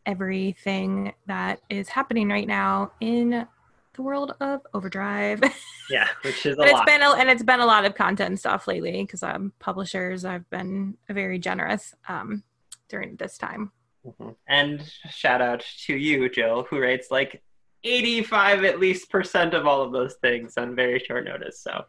everything 0.06 1.14
that 1.28 1.60
is 1.70 1.90
happening 1.90 2.30
right 2.30 2.48
now 2.48 2.92
in 3.00 3.48
the 3.96 4.02
world 4.02 4.36
of 4.40 4.62
Overdrive. 4.74 5.42
Yeah, 5.88 6.08
which 6.24 6.48
is 6.48 6.56
but 6.56 6.68
it's 6.68 6.84
been 6.84 7.04
a, 7.04 7.12
and 7.12 7.30
it's 7.30 7.44
been 7.44 7.60
a 7.60 7.66
lot 7.68 7.86
of 7.86 7.94
content 7.94 8.40
stuff 8.40 8.68
lately 8.68 9.04
because 9.04 9.22
um, 9.22 9.54
publishers 9.60 10.26
I've 10.26 10.50
been 10.50 10.98
very 11.08 11.38
generous 11.38 11.94
um, 12.08 12.42
during 12.90 13.18
this 13.18 13.38
time. 13.38 13.72
Mm-hmm. 14.04 14.30
And 14.48 14.92
shout 15.12 15.44
out 15.44 15.64
to 15.86 15.96
you, 15.96 16.28
Jill, 16.28 16.66
who 16.68 16.80
writes 16.80 17.12
like 17.12 17.44
85 17.86 18.64
at 18.64 18.80
least 18.80 19.10
percent 19.10 19.54
of 19.54 19.68
all 19.68 19.82
of 19.82 19.92
those 19.92 20.16
things 20.16 20.58
on 20.58 20.76
very 20.76 21.00
short 21.00 21.26
notice. 21.26 21.60
So 21.60 21.86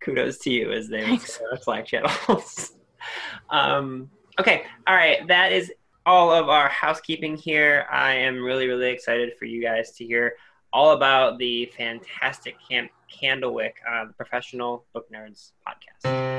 kudos 0.00 0.38
to 0.38 0.50
you 0.50 0.72
as 0.72 0.88
they 0.88 1.02
are 1.02 1.58
Slack 1.60 1.86
channels. 1.86 2.72
um, 3.50 4.10
okay, 4.38 4.64
all 4.86 4.94
right, 4.94 5.26
that 5.28 5.52
is 5.52 5.72
all 6.04 6.30
of 6.32 6.48
our 6.48 6.68
housekeeping 6.68 7.36
here. 7.36 7.86
I 7.90 8.12
am 8.14 8.42
really, 8.42 8.68
really 8.68 8.90
excited 8.90 9.32
for 9.38 9.46
you 9.46 9.62
guys 9.62 9.92
to 9.92 10.04
hear 10.04 10.34
all 10.72 10.92
about 10.92 11.38
the 11.38 11.72
fantastic 11.76 12.56
Camp 12.68 12.90
Candlewick, 13.10 13.72
uh, 13.90 14.04
the 14.06 14.12
Professional 14.12 14.84
Book 14.92 15.06
Nerds 15.10 15.52
podcast. 15.66 16.36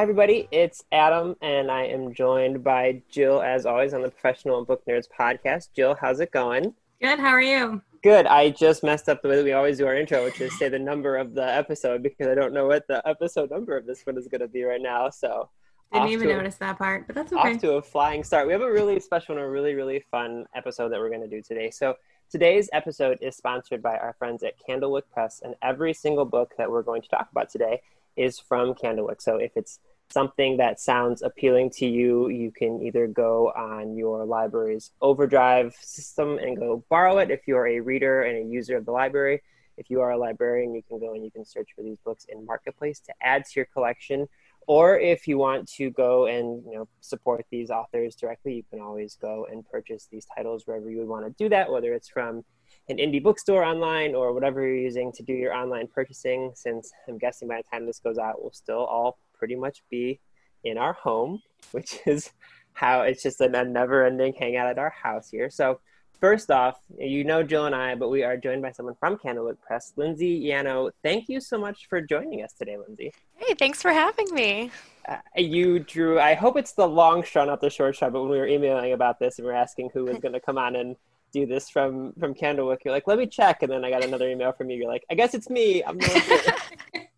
Hi, 0.00 0.04
everybody. 0.04 0.48
It's 0.50 0.82
Adam, 0.92 1.36
and 1.42 1.70
I 1.70 1.84
am 1.84 2.14
joined 2.14 2.64
by 2.64 3.02
Jill, 3.10 3.42
as 3.42 3.66
always, 3.66 3.92
on 3.92 4.00
the 4.00 4.08
Professional 4.08 4.64
Book 4.64 4.82
Nerds 4.88 5.04
podcast. 5.06 5.74
Jill, 5.76 5.94
how's 6.00 6.20
it 6.20 6.32
going? 6.32 6.72
Good. 7.02 7.18
How 7.18 7.28
are 7.28 7.42
you? 7.42 7.82
Good. 8.02 8.24
I 8.24 8.48
just 8.48 8.82
messed 8.82 9.10
up 9.10 9.20
the 9.20 9.28
way 9.28 9.36
that 9.36 9.44
we 9.44 9.52
always 9.52 9.76
do 9.76 9.86
our 9.86 9.94
intro, 9.94 10.24
which 10.24 10.40
is 10.40 10.58
say 10.58 10.70
the 10.70 10.78
number 10.78 11.18
of 11.18 11.34
the 11.34 11.44
episode 11.44 12.02
because 12.02 12.28
I 12.28 12.34
don't 12.34 12.54
know 12.54 12.66
what 12.66 12.86
the 12.88 13.06
episode 13.06 13.50
number 13.50 13.76
of 13.76 13.84
this 13.84 14.00
one 14.06 14.16
is 14.16 14.26
going 14.26 14.40
to 14.40 14.48
be 14.48 14.62
right 14.62 14.80
now. 14.80 15.10
So 15.10 15.50
didn't 15.92 16.08
even 16.08 16.28
notice 16.28 16.54
that 16.54 16.78
part, 16.78 17.06
but 17.06 17.14
that's 17.14 17.34
okay. 17.34 17.56
Off 17.56 17.60
to 17.60 17.72
a 17.72 17.82
flying 17.82 18.24
start. 18.24 18.46
We 18.46 18.54
have 18.54 18.62
a 18.62 18.72
really 18.72 18.98
special 19.00 19.36
and 19.36 19.44
a 19.44 19.50
really, 19.50 19.74
really 19.74 20.02
fun 20.10 20.46
episode 20.56 20.92
that 20.92 20.98
we're 20.98 21.10
going 21.10 21.20
to 21.20 21.28
do 21.28 21.42
today. 21.42 21.70
So 21.70 21.96
today's 22.30 22.70
episode 22.72 23.18
is 23.20 23.36
sponsored 23.36 23.82
by 23.82 23.98
our 23.98 24.14
friends 24.18 24.42
at 24.44 24.54
Candlewick 24.66 25.10
Press, 25.12 25.42
and 25.44 25.56
every 25.60 25.92
single 25.92 26.24
book 26.24 26.52
that 26.56 26.70
we're 26.70 26.84
going 26.84 27.02
to 27.02 27.08
talk 27.10 27.28
about 27.30 27.50
today 27.50 27.82
is 28.16 28.38
from 28.38 28.74
Candlewick. 28.74 29.20
So 29.20 29.36
if 29.36 29.52
it's 29.56 29.78
something 30.12 30.56
that 30.56 30.80
sounds 30.80 31.22
appealing 31.22 31.70
to 31.70 31.86
you, 31.86 32.28
you 32.28 32.50
can 32.50 32.82
either 32.82 33.06
go 33.06 33.48
on 33.50 33.96
your 33.96 34.24
library's 34.24 34.90
Overdrive 35.00 35.74
system 35.80 36.38
and 36.38 36.56
go 36.56 36.84
borrow 36.90 37.18
it 37.18 37.30
if 37.30 37.40
you're 37.46 37.66
a 37.66 37.80
reader 37.80 38.22
and 38.22 38.36
a 38.38 38.50
user 38.50 38.76
of 38.76 38.84
the 38.84 38.92
library. 38.92 39.42
if 39.76 39.88
you 39.88 40.02
are 40.02 40.10
a 40.10 40.18
librarian, 40.18 40.74
you 40.74 40.82
can 40.82 40.98
go 40.98 41.14
and 41.14 41.24
you 41.24 41.30
can 41.30 41.44
search 41.44 41.70
for 41.74 41.82
these 41.82 41.98
books 42.04 42.26
in 42.28 42.44
Marketplace 42.44 43.00
to 43.00 43.14
add 43.22 43.44
to 43.46 43.52
your 43.56 43.66
collection. 43.72 44.28
Or 44.66 44.98
if 44.98 45.26
you 45.26 45.38
want 45.38 45.68
to 45.78 45.90
go 45.90 46.26
and 46.26 46.62
you 46.66 46.74
know 46.74 46.88
support 47.00 47.46
these 47.50 47.70
authors 47.70 48.14
directly, 48.14 48.54
you 48.54 48.62
can 48.70 48.80
always 48.80 49.16
go 49.16 49.46
and 49.50 49.64
purchase 49.68 50.06
these 50.12 50.26
titles 50.36 50.66
wherever 50.66 50.90
you 50.90 50.98
would 50.98 51.08
want 51.08 51.24
to 51.24 51.42
do 51.42 51.48
that, 51.48 51.70
whether 51.72 51.94
it's 51.94 52.08
from 52.08 52.44
an 52.88 52.98
indie 52.98 53.22
bookstore 53.22 53.64
online 53.64 54.14
or 54.14 54.32
whatever 54.34 54.60
you're 54.60 54.76
using 54.76 55.12
to 55.12 55.22
do 55.22 55.32
your 55.32 55.54
online 55.54 55.88
purchasing. 55.88 56.52
Since 56.54 56.92
I'm 57.08 57.18
guessing 57.18 57.48
by 57.48 57.62
the 57.62 57.68
time 57.70 57.86
this 57.86 58.00
goes 58.00 58.18
out, 58.18 58.42
we'll 58.42 58.52
still 58.52 58.84
all 58.84 59.18
pretty 59.40 59.56
much 59.56 59.82
be 59.90 60.20
in 60.62 60.78
our 60.78 60.92
home, 60.92 61.42
which 61.72 61.98
is 62.06 62.30
how 62.74 63.02
it's 63.02 63.24
just 63.24 63.40
a 63.40 63.48
never 63.48 64.06
ending 64.06 64.34
hangout 64.34 64.68
at 64.68 64.78
our 64.78 64.90
house 64.90 65.28
here. 65.28 65.50
So 65.50 65.80
First 66.20 66.50
off, 66.50 66.78
you 66.98 67.24
know 67.24 67.42
Jill 67.42 67.64
and 67.64 67.74
I, 67.74 67.94
but 67.94 68.10
we 68.10 68.22
are 68.22 68.36
joined 68.36 68.60
by 68.60 68.72
someone 68.72 68.94
from 69.00 69.16
Candlewick 69.16 69.58
Press, 69.62 69.94
Lindsay 69.96 70.38
Yano. 70.44 70.90
Thank 71.02 71.30
you 71.30 71.40
so 71.40 71.56
much 71.56 71.86
for 71.88 72.02
joining 72.02 72.42
us 72.42 72.52
today, 72.52 72.76
Lindsay. 72.76 73.14
Hey, 73.36 73.54
thanks 73.54 73.80
for 73.80 73.90
having 73.90 74.26
me. 74.34 74.70
Uh, 75.08 75.16
you 75.36 75.78
drew, 75.78 76.20
I 76.20 76.34
hope 76.34 76.58
it's 76.58 76.72
the 76.72 76.86
long 76.86 77.22
shot, 77.22 77.46
not 77.46 77.62
the 77.62 77.70
short 77.70 77.96
shot, 77.96 78.12
but 78.12 78.20
when 78.20 78.30
we 78.30 78.36
were 78.36 78.46
emailing 78.46 78.92
about 78.92 79.18
this 79.18 79.38
and 79.38 79.46
we 79.46 79.52
are 79.52 79.56
asking 79.56 79.90
who 79.94 80.04
was 80.04 80.18
going 80.18 80.34
to 80.34 80.40
come 80.40 80.58
on 80.58 80.76
and 80.76 80.94
do 81.32 81.46
this 81.46 81.70
from 81.70 82.12
from 82.20 82.34
Candlewick, 82.34 82.84
you're 82.84 82.92
like, 82.92 83.06
let 83.06 83.16
me 83.16 83.26
check. 83.26 83.62
And 83.62 83.72
then 83.72 83.82
I 83.82 83.88
got 83.88 84.04
another 84.04 84.28
email 84.28 84.52
from 84.52 84.68
you. 84.68 84.76
You're 84.76 84.90
like, 84.90 85.04
I 85.10 85.14
guess 85.14 85.32
it's 85.32 85.48
me. 85.48 85.82
I'm 85.82 85.98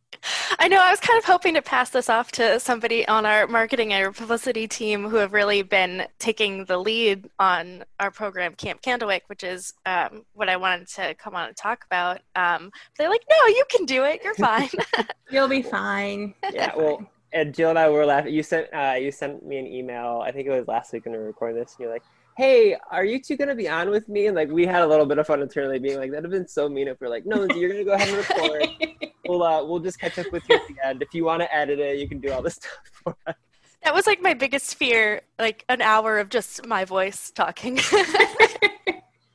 I 0.62 0.68
know. 0.68 0.80
I 0.80 0.90
was 0.90 1.00
kind 1.00 1.18
of 1.18 1.24
hoping 1.24 1.54
to 1.54 1.60
pass 1.60 1.90
this 1.90 2.08
off 2.08 2.30
to 2.32 2.60
somebody 2.60 3.06
on 3.08 3.26
our 3.26 3.48
marketing 3.48 3.92
and 3.92 4.14
publicity 4.14 4.68
team 4.68 5.08
who 5.08 5.16
have 5.16 5.32
really 5.32 5.62
been 5.62 6.06
taking 6.20 6.66
the 6.66 6.78
lead 6.78 7.28
on 7.40 7.82
our 7.98 8.12
program, 8.12 8.54
Camp 8.54 8.80
Candlewick, 8.80 9.22
which 9.26 9.42
is 9.42 9.74
um, 9.86 10.24
what 10.34 10.48
I 10.48 10.56
wanted 10.56 10.86
to 10.90 11.14
come 11.14 11.34
on 11.34 11.48
and 11.48 11.56
talk 11.56 11.84
about. 11.84 12.20
Um, 12.36 12.70
they're 12.96 13.08
like, 13.08 13.24
"No, 13.28 13.48
you 13.48 13.64
can 13.70 13.86
do 13.86 14.04
it. 14.04 14.20
You're 14.22 14.36
fine. 14.36 14.68
You'll 15.32 15.48
be 15.48 15.62
fine." 15.62 16.32
Yeah. 16.52 16.76
Well, 16.76 17.10
and 17.32 17.54
Jill 17.54 17.70
and 17.70 17.78
I 17.78 17.88
were 17.88 18.06
laughing. 18.06 18.34
You 18.34 18.42
sent 18.42 18.68
uh, 18.72 18.96
you 18.98 19.10
sent 19.10 19.44
me 19.44 19.58
an 19.58 19.66
email. 19.66 20.22
I 20.24 20.32
think 20.32 20.46
it 20.46 20.50
was 20.50 20.68
last 20.68 20.92
week 20.92 21.04
when 21.04 21.12
we 21.12 21.18
were 21.18 21.26
recording 21.26 21.58
this, 21.58 21.72
and 21.72 21.80
you're 21.80 21.92
like, 21.92 22.02
hey, 22.36 22.76
are 22.90 23.04
you 23.04 23.20
two 23.20 23.36
gonna 23.36 23.54
be 23.54 23.68
on 23.68 23.90
with 23.90 24.08
me? 24.08 24.26
And 24.26 24.36
like 24.36 24.50
we 24.50 24.66
had 24.66 24.82
a 24.82 24.86
little 24.86 25.06
bit 25.06 25.18
of 25.18 25.26
fun 25.26 25.42
internally, 25.42 25.78
being 25.78 25.98
like, 25.98 26.10
that'd 26.10 26.24
have 26.24 26.30
been 26.30 26.48
so 26.48 26.68
mean 26.68 26.88
if 26.88 27.00
we're 27.00 27.08
like, 27.08 27.26
no, 27.26 27.36
Lindsay, 27.36 27.60
you're 27.60 27.70
gonna 27.70 27.84
go 27.84 27.92
ahead 27.92 28.08
and 28.08 28.18
record. 28.18 29.10
we'll 29.26 29.42
uh, 29.42 29.64
we'll 29.64 29.80
just 29.80 29.98
catch 29.98 30.18
up 30.18 30.30
with 30.32 30.42
you 30.48 30.56
at 30.56 30.62
the 30.68 30.86
end. 30.86 31.02
If 31.02 31.14
you 31.14 31.24
want 31.24 31.42
to 31.42 31.54
edit 31.54 31.78
it, 31.78 31.98
you 31.98 32.08
can 32.08 32.20
do 32.20 32.32
all 32.32 32.42
this 32.42 32.54
stuff 32.56 32.72
for 32.92 33.16
us. 33.26 33.34
That 33.82 33.94
was 33.94 34.06
like 34.06 34.22
my 34.22 34.34
biggest 34.34 34.76
fear, 34.76 35.22
like 35.38 35.64
an 35.68 35.82
hour 35.82 36.18
of 36.18 36.28
just 36.28 36.64
my 36.66 36.84
voice 36.84 37.32
talking. 37.32 37.80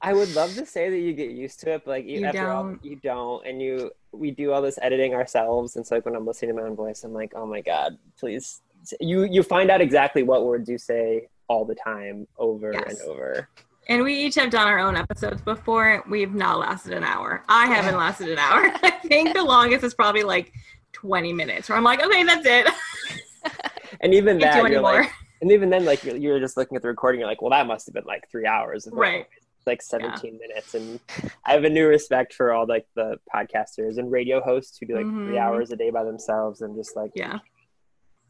I 0.01 0.13
would 0.13 0.33
love 0.35 0.53
to 0.55 0.65
say 0.65 0.89
that 0.89 0.99
you 0.99 1.13
get 1.13 1.31
used 1.31 1.59
to 1.61 1.73
it, 1.73 1.83
but 1.85 1.91
like 1.91 2.05
you, 2.05 2.25
after 2.25 2.41
don't. 2.41 2.49
all, 2.49 2.75
you 2.83 2.95
don't, 2.97 3.45
and 3.45 3.61
you 3.61 3.91
we 4.11 4.31
do 4.31 4.51
all 4.51 4.61
this 4.61 4.77
editing 4.81 5.13
ourselves, 5.13 5.75
and 5.75 5.85
so 5.85 5.95
like 5.95 6.05
when 6.05 6.15
I'm 6.15 6.25
listening 6.25 6.55
to 6.55 6.61
my 6.61 6.67
own 6.67 6.75
voice, 6.75 7.03
I'm 7.03 7.13
like, 7.13 7.33
oh 7.35 7.45
my 7.45 7.61
god, 7.61 7.97
please. 8.19 8.61
You 8.99 9.23
you 9.23 9.43
find 9.43 9.69
out 9.71 9.81
exactly 9.81 10.23
what 10.23 10.45
words 10.45 10.69
you 10.69 10.77
say 10.77 11.27
all 11.47 11.65
the 11.65 11.75
time 11.75 12.27
over 12.37 12.73
yes. 12.73 12.99
and 12.99 13.09
over. 13.09 13.49
And 13.89 14.03
we 14.03 14.13
each 14.13 14.35
have 14.35 14.49
done 14.49 14.67
our 14.67 14.79
own 14.79 14.95
episodes 14.95 15.41
before. 15.41 16.03
We've 16.09 16.33
not 16.33 16.59
lasted 16.59 16.93
an 16.93 17.03
hour. 17.03 17.43
I 17.47 17.67
haven't 17.67 17.95
lasted 17.95 18.29
an 18.29 18.37
hour. 18.37 18.71
I 18.83 18.91
think 19.05 19.33
the 19.33 19.43
longest 19.43 19.83
is 19.83 19.93
probably 19.93 20.23
like 20.23 20.51
20 20.91 21.31
minutes 21.31 21.69
where 21.69 21.77
I'm 21.77 21.85
like, 21.85 22.03
okay, 22.03 22.23
that's 22.23 22.45
it. 22.45 22.67
and 24.01 24.13
even 24.13 24.39
that, 24.39 24.69
you're 24.69 24.81
like, 24.81 25.09
and 25.41 25.51
even 25.51 25.69
then, 25.69 25.85
like 25.85 26.03
you're, 26.03 26.17
you're, 26.17 26.39
just 26.39 26.57
looking 26.57 26.75
at 26.75 26.81
the 26.81 26.89
recording, 26.89 27.19
you're 27.19 27.29
like, 27.29 27.41
well, 27.41 27.51
that 27.51 27.65
must 27.65 27.87
have 27.87 27.93
been 27.93 28.03
like 28.05 28.29
three 28.29 28.45
hours. 28.45 28.89
Right. 28.91 29.25
Like 29.67 29.81
17 29.81 30.19
yeah. 30.23 30.39
minutes. 30.39 30.73
And 30.73 30.99
I 31.45 31.53
have 31.53 31.63
a 31.63 31.69
new 31.69 31.87
respect 31.87 32.33
for 32.33 32.51
all 32.51 32.65
like 32.65 32.87
the 32.95 33.19
podcasters 33.33 33.97
and 33.97 34.11
radio 34.11 34.41
hosts 34.41 34.77
who 34.79 34.87
do 34.87 34.95
like 34.95 35.05
mm-hmm. 35.05 35.27
three 35.27 35.37
hours 35.37 35.71
a 35.71 35.75
day 35.75 35.89
by 35.89 36.03
themselves 36.03 36.61
and 36.61 36.75
just 36.75 36.95
like, 36.95 37.11
yeah. 37.15 37.39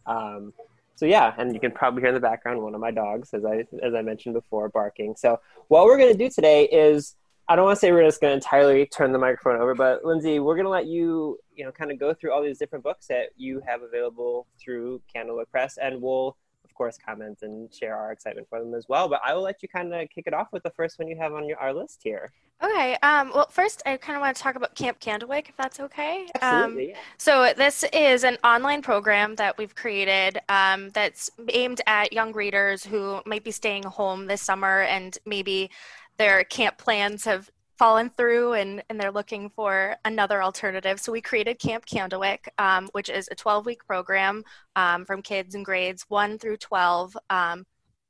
Um, 0.06 0.54
so 0.98 1.06
yeah, 1.06 1.34
and 1.38 1.54
you 1.54 1.60
can 1.60 1.72
probably 1.72 2.02
hear 2.02 2.10
in 2.10 2.16
the 2.16 2.20
background 2.20 2.60
one 2.62 2.74
of 2.74 2.82
my 2.82 2.90
dogs, 2.90 3.30
as 3.32 3.46
I 3.46 3.66
as 3.84 3.94
I 3.94 4.02
mentioned 4.02 4.34
before, 4.34 4.68
barking. 4.70 5.16
So 5.16 5.40
what 5.68 5.86
we're 5.86 5.98
going 5.98 6.12
to 6.12 6.18
do 6.18 6.28
today 6.28 6.66
is 6.66 7.16
I 7.48 7.56
don't 7.56 7.66
want 7.66 7.78
to 7.78 7.80
say 7.80 7.92
we're 7.92 8.04
just 8.04 8.20
going 8.20 8.32
to 8.32 8.36
entirely 8.36 8.88
turn 8.88 9.12
the 9.12 9.20
microphone 9.20 9.62
over, 9.62 9.76
but 9.76 10.04
Lindsay, 10.04 10.40
we're 10.40 10.56
going 10.56 10.66
to 10.66 10.72
let 10.72 10.88
you 10.88 11.38
you 11.56 11.66
know 11.66 11.72
kind 11.72 11.92
of 11.92 12.00
go 12.00 12.16
through 12.16 12.34
all 12.34 12.42
these 12.42 12.58
different 12.58 12.84
books 12.84 13.06
that 13.08 13.28
you 13.38 13.62
have 13.68 13.84
available 13.84 14.48
through 14.60 15.00
Candlewick 15.16 15.52
Press, 15.52 15.78
and 15.78 16.02
we'll 16.02 16.36
course, 16.78 16.98
comment 17.04 17.40
and 17.42 17.74
share 17.74 17.96
our 17.96 18.12
excitement 18.12 18.48
for 18.50 18.60
them 18.60 18.74
as 18.76 18.86
well. 18.88 19.10
But 19.10 19.22
I 19.26 19.34
will 19.34 19.42
let 19.42 19.62
you 19.62 19.70
kind 19.70 19.94
of 19.94 20.08
kick 20.10 20.26
it 20.28 20.34
off 20.34 20.48
with 20.52 20.64
the 20.64 20.70
first 20.72 21.00
one 21.00 21.08
you 21.08 21.18
have 21.18 21.34
on 21.34 21.48
your, 21.48 21.58
our 21.58 21.74
list 21.74 22.02
here. 22.04 22.32
Okay. 22.64 22.98
Um, 23.04 23.32
well, 23.34 23.48
first, 23.52 23.84
I 23.86 23.98
kind 23.98 24.16
of 24.16 24.22
want 24.22 24.36
to 24.36 24.42
talk 24.42 24.56
about 24.56 24.74
Camp 24.76 25.00
Candlewick, 25.00 25.50
if 25.50 25.58
that's 25.58 25.80
okay. 25.80 26.28
Absolutely. 26.42 26.86
Um, 26.86 26.90
yeah. 26.90 26.98
So, 27.18 27.54
this 27.56 27.84
is 27.94 28.24
an 28.24 28.38
online 28.44 28.82
program 28.82 29.36
that 29.36 29.58
we've 29.58 29.76
created 29.76 30.40
um, 30.50 30.90
that's 30.92 31.30
aimed 31.50 31.82
at 31.86 32.14
young 32.14 32.34
readers 32.34 32.84
who 32.84 33.22
might 33.26 33.44
be 33.44 33.52
staying 33.52 33.84
home 33.84 34.26
this 34.26 34.42
summer 34.42 34.82
and 34.82 35.18
maybe 35.26 35.70
their 36.18 36.44
camp 36.46 36.78
plans 36.78 37.26
have 37.26 37.52
fallen 37.78 38.10
through 38.18 38.54
and, 38.54 38.84
and 38.90 39.00
they're 39.00 39.12
looking 39.12 39.50
for 39.50 39.96
another 40.06 40.42
alternative. 40.42 41.00
So 41.00 41.12
we 41.12 41.22
created 41.22 41.60
Camp 41.60 41.86
Candlewick, 41.86 42.48
um, 42.58 42.90
which 42.92 43.10
is 43.10 43.30
a 43.32 43.36
12 43.36 43.66
week 43.66 43.86
program 43.86 44.44
um, 44.76 45.06
from 45.06 45.22
kids 45.22 45.56
in 45.56 45.64
grades 45.64 46.06
1 46.08 46.40
through 46.40 46.58
12. 46.58 47.18
Um, 47.30 47.66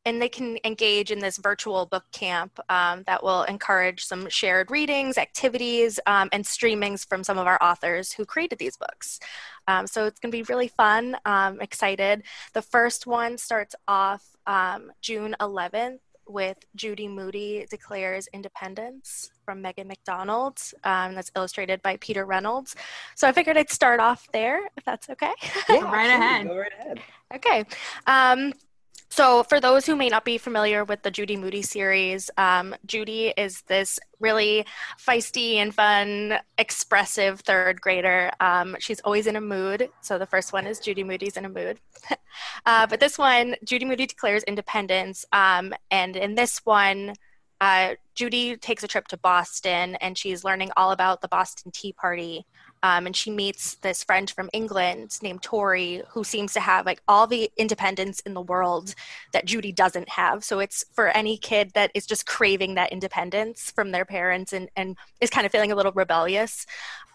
and 0.05 0.21
they 0.21 0.29
can 0.29 0.57
engage 0.63 1.12
in 1.12 1.19
this 1.19 1.38
virtual 1.38 1.86
book 1.86 2.05
camp 2.13 2.57
um, 2.69 3.03
that 3.07 3.21
will 3.21 3.43
encourage 3.43 4.05
some 4.05 4.29
shared 4.29 4.71
readings, 4.71 5.17
activities, 5.17 6.00
um, 6.07 6.29
and 6.31 6.45
streamings 6.45 7.05
from 7.05 7.25
some 7.25 7.38
of 7.38 7.45
our 7.45 7.62
authors 7.62 8.13
who 8.13 8.25
created 8.25 8.57
these 8.57 8.77
books. 8.77 9.19
Um, 9.67 9.86
so 9.86 10.05
it's 10.05 10.17
going 10.17 10.31
to 10.31 10.38
be 10.38 10.43
really 10.43 10.69
fun. 10.69 11.17
excited. 11.59 12.24
The 12.53 12.62
first 12.62 13.05
one 13.05 13.38
starts 13.38 13.75
off 13.86 14.24
June 15.01 15.36
11th 15.41 16.00
with 16.27 16.57
Judy 16.75 17.07
Moody 17.07 17.65
Declares 17.69 18.27
Independence 18.34 19.31
from 19.46 19.62
Megan 19.62 19.88
McDonald. 19.88 20.60
Um, 20.84 21.15
that's 21.15 21.31
illustrated 21.36 21.81
by 21.81 21.98
Peter 21.98 22.25
Reynolds. 22.25 22.75
So 23.15 23.27
I 23.27 23.31
figured 23.31 23.57
I'd 23.57 23.69
start 23.69 24.00
off 24.00 24.27
there, 24.34 24.62
if 24.77 24.84
that's 24.84 25.10
okay. 25.10 25.34
Yeah, 25.69 25.91
right 25.91 26.10
ahead. 26.10 26.48
Go 26.48 26.57
right 26.57 26.72
ahead. 26.79 27.00
Okay. 27.34 27.65
Um, 28.05 28.53
so, 29.09 29.43
for 29.43 29.59
those 29.59 29.85
who 29.85 29.95
may 29.95 30.09
not 30.09 30.25
be 30.25 30.37
familiar 30.37 30.83
with 30.83 31.01
the 31.01 31.11
Judy 31.11 31.37
Moody 31.37 31.61
series, 31.61 32.29
um, 32.37 32.75
Judy 32.85 33.33
is 33.37 33.61
this 33.63 33.99
really 34.19 34.65
feisty 34.99 35.55
and 35.55 35.73
fun, 35.73 36.39
expressive 36.57 37.39
third 37.39 37.79
grader. 37.79 38.31
Um, 38.39 38.75
she's 38.79 38.99
always 39.01 39.27
in 39.27 39.35
a 39.35 39.41
mood. 39.41 39.89
So, 40.01 40.17
the 40.17 40.25
first 40.25 40.51
one 40.51 40.67
is 40.67 40.79
Judy 40.79 41.03
Moody's 41.03 41.37
in 41.37 41.45
a 41.45 41.49
mood. 41.49 41.79
uh, 42.65 42.87
but 42.87 42.99
this 42.99 43.17
one, 43.17 43.55
Judy 43.63 43.85
Moody 43.85 44.05
declares 44.05 44.43
independence. 44.43 45.25
Um, 45.31 45.73
and 45.89 46.15
in 46.15 46.35
this 46.35 46.59
one, 46.65 47.13
uh, 47.59 47.95
Judy 48.13 48.57
takes 48.57 48.83
a 48.83 48.87
trip 48.87 49.07
to 49.07 49.17
Boston 49.17 49.95
and 49.95 50.17
she's 50.17 50.43
learning 50.43 50.71
all 50.77 50.91
about 50.91 51.21
the 51.21 51.27
Boston 51.27 51.71
Tea 51.71 51.93
Party. 51.93 52.45
Um, 52.84 53.07
and 53.07 53.15
she 53.15 53.31
meets 53.31 53.75
this 53.75 54.03
friend 54.03 54.29
from 54.29 54.50
England 54.53 55.17
named 55.22 55.41
Tori 55.41 56.03
who 56.10 56.24
seems 56.24 56.53
to 56.53 56.60
have 56.60 56.86
like 56.86 57.01
all 57.07 57.27
the 57.27 57.51
independence 57.57 58.19
in 58.22 58.34
the 58.34 58.41
world 58.41 58.93
that 59.34 59.46
Judy 59.46 59.72
doesn't 59.72 60.10
have. 60.10 60.43
So 60.43 60.60
it's 60.60 60.86
for 60.93 61.07
any 61.10 61.38
kid 61.38 61.72
that 61.74 61.91
is 61.93 62.05
just 62.05 62.25
craving 62.25 62.75
that 62.75 62.91
independence 62.91 63.72
from 63.72 63.91
their 63.91 64.05
parents 64.05 64.53
and, 64.53 64.69
and 64.75 64.96
is 65.22 65.29
kind 65.29 65.46
of 65.46 65.51
feeling 65.51 65.72
a 65.72 65.75
little 65.75 65.91
rebellious. 65.91 66.65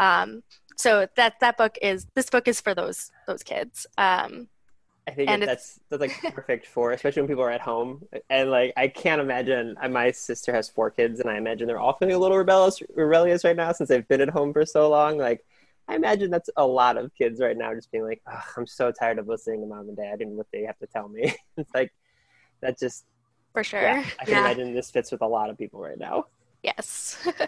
Um, 0.00 0.42
so 0.76 1.07
that 1.16 1.35
that 1.40 1.57
book 1.57 1.78
is 1.81 2.07
this 2.14 2.31
book 2.31 2.49
is 2.49 2.61
for 2.61 2.75
those 2.75 3.11
those 3.26 3.42
kids. 3.42 3.87
Um, 3.99 4.49
I 5.07 5.11
think 5.11 5.31
and 5.31 5.42
that's 5.42 5.81
that's 5.90 6.00
like 6.00 6.35
perfect 6.35 6.66
for, 6.66 6.92
especially 6.92 7.23
when 7.23 7.28
people 7.28 7.42
are 7.42 7.50
at 7.50 7.61
home. 7.61 8.07
And 8.31 8.50
like, 8.50 8.73
I 8.76 8.87
can't 8.88 9.21
imagine. 9.21 9.76
My 9.90 10.12
sister 10.12 10.52
has 10.52 10.69
four 10.69 10.90
kids, 10.90 11.19
and 11.19 11.28
I 11.28 11.37
imagine 11.37 11.66
they're 11.66 11.81
all 11.81 11.95
feeling 11.95 12.14
a 12.14 12.19
little 12.19 12.38
rebellious, 12.38 12.81
rebellious 12.95 13.45
right 13.45 13.57
now 13.57 13.73
since 13.73 13.88
they've 13.88 14.07
been 14.07 14.21
at 14.21 14.31
home 14.31 14.52
for 14.52 14.64
so 14.64 14.88
long. 14.88 15.19
Like, 15.19 15.45
I 15.92 15.96
imagine 15.96 16.30
that's 16.30 16.49
a 16.56 16.66
lot 16.66 16.96
of 16.96 17.14
kids 17.14 17.38
right 17.38 17.56
now, 17.56 17.75
just 17.75 17.92
being 17.92 18.04
like, 18.04 18.22
"I'm 18.56 18.66
so 18.66 18.90
tired 18.90 19.18
of 19.18 19.28
listening 19.28 19.61
to 19.61 19.66
mom 19.66 19.88
and 19.88 19.96
dad 19.96 20.20
and 20.20 20.37
what 20.37 20.46
they 20.52 20.62
have 20.62 20.78
to 20.78 20.87
tell 20.87 21.08
me." 21.08 21.34
it's 21.56 21.75
like 21.75 21.92
that 22.62 22.78
just 22.78 23.04
for 23.52 23.62
sure. 23.62 23.82
Yeah, 23.82 24.04
I 24.18 24.25
can 24.25 24.34
yeah. 24.34 24.40
imagine 24.40 24.75
this 24.75 24.90
fits 24.90 25.12
with 25.12 25.20
a 25.20 25.26
lot 25.26 25.50
of 25.50 25.58
people 25.58 25.80
right 25.80 25.99
now. 25.99 26.26
Yes. 26.62 27.18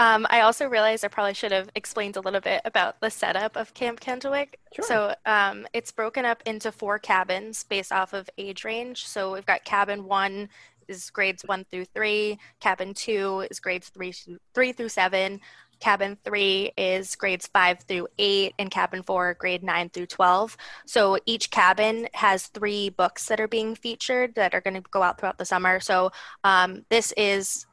Um, 0.00 0.26
I 0.28 0.40
also 0.40 0.66
realized 0.66 1.04
I 1.04 1.08
probably 1.08 1.34
should 1.34 1.52
have 1.52 1.70
explained 1.76 2.16
a 2.16 2.20
little 2.20 2.40
bit 2.40 2.62
about 2.64 3.00
the 3.00 3.10
setup 3.10 3.56
of 3.56 3.72
Camp 3.74 4.00
Candlewick. 4.00 4.54
Sure. 4.74 4.84
So 4.84 5.14
um, 5.24 5.68
it's 5.72 5.92
broken 5.92 6.24
up 6.24 6.42
into 6.46 6.72
four 6.72 6.98
cabins 6.98 7.62
based 7.62 7.92
off 7.92 8.12
of 8.12 8.28
age 8.38 8.64
range. 8.64 9.06
So 9.06 9.32
we've 9.32 9.46
got 9.46 9.64
cabin 9.64 10.04
one 10.04 10.48
is 10.88 11.10
grades 11.10 11.44
one 11.46 11.64
through 11.70 11.84
three, 11.86 12.38
cabin 12.60 12.92
two 12.94 13.46
is 13.50 13.60
grades 13.60 13.88
three, 13.88 14.12
three 14.54 14.72
through 14.72 14.88
seven, 14.88 15.40
cabin 15.82 16.16
three 16.22 16.70
is 16.76 17.16
grades 17.16 17.48
five 17.48 17.80
through 17.80 18.06
eight, 18.16 18.54
and 18.56 18.70
cabin 18.70 19.02
four, 19.02 19.34
grade 19.34 19.64
nine 19.64 19.90
through 19.90 20.06
12. 20.06 20.56
So 20.86 21.18
each 21.26 21.50
cabin 21.50 22.08
has 22.14 22.46
three 22.46 22.88
books 22.88 23.26
that 23.26 23.40
are 23.40 23.48
being 23.48 23.74
featured 23.74 24.36
that 24.36 24.54
are 24.54 24.60
going 24.60 24.80
to 24.80 24.90
go 24.92 25.02
out 25.02 25.18
throughout 25.18 25.38
the 25.38 25.44
summer. 25.44 25.80
So 25.80 26.12
um, 26.44 26.84
this 26.88 27.12
is 27.16 27.66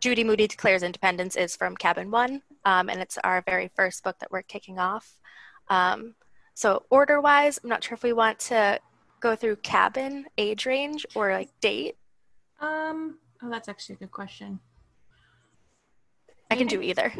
Judy 0.00 0.24
Moody 0.24 0.48
Declares 0.48 0.82
Independence 0.82 1.36
is 1.36 1.54
from 1.54 1.76
cabin 1.76 2.10
one. 2.10 2.42
um, 2.64 2.90
and 2.90 3.00
it's 3.00 3.18
our 3.22 3.40
very 3.46 3.70
first 3.76 4.02
book 4.02 4.18
that 4.18 4.32
we're 4.32 4.42
kicking 4.42 4.80
off. 4.80 5.20
Um, 5.68 6.16
so 6.54 6.82
order 6.90 7.20
wise, 7.20 7.60
I'm 7.62 7.70
not 7.70 7.84
sure 7.84 7.94
if 7.94 8.02
we 8.02 8.12
want 8.12 8.40
to 8.50 8.80
go 9.20 9.36
through 9.36 9.56
cabin, 9.56 10.26
age 10.36 10.66
range, 10.66 11.06
or 11.14 11.32
like 11.32 11.50
date. 11.60 11.96
Um. 12.60 13.18
Oh, 13.42 13.50
that's 13.50 13.68
actually 13.68 13.96
a 13.96 13.98
good 13.98 14.10
question. 14.10 14.58
I 16.54 16.56
can 16.56 16.66
do 16.68 16.80
either. 16.80 17.12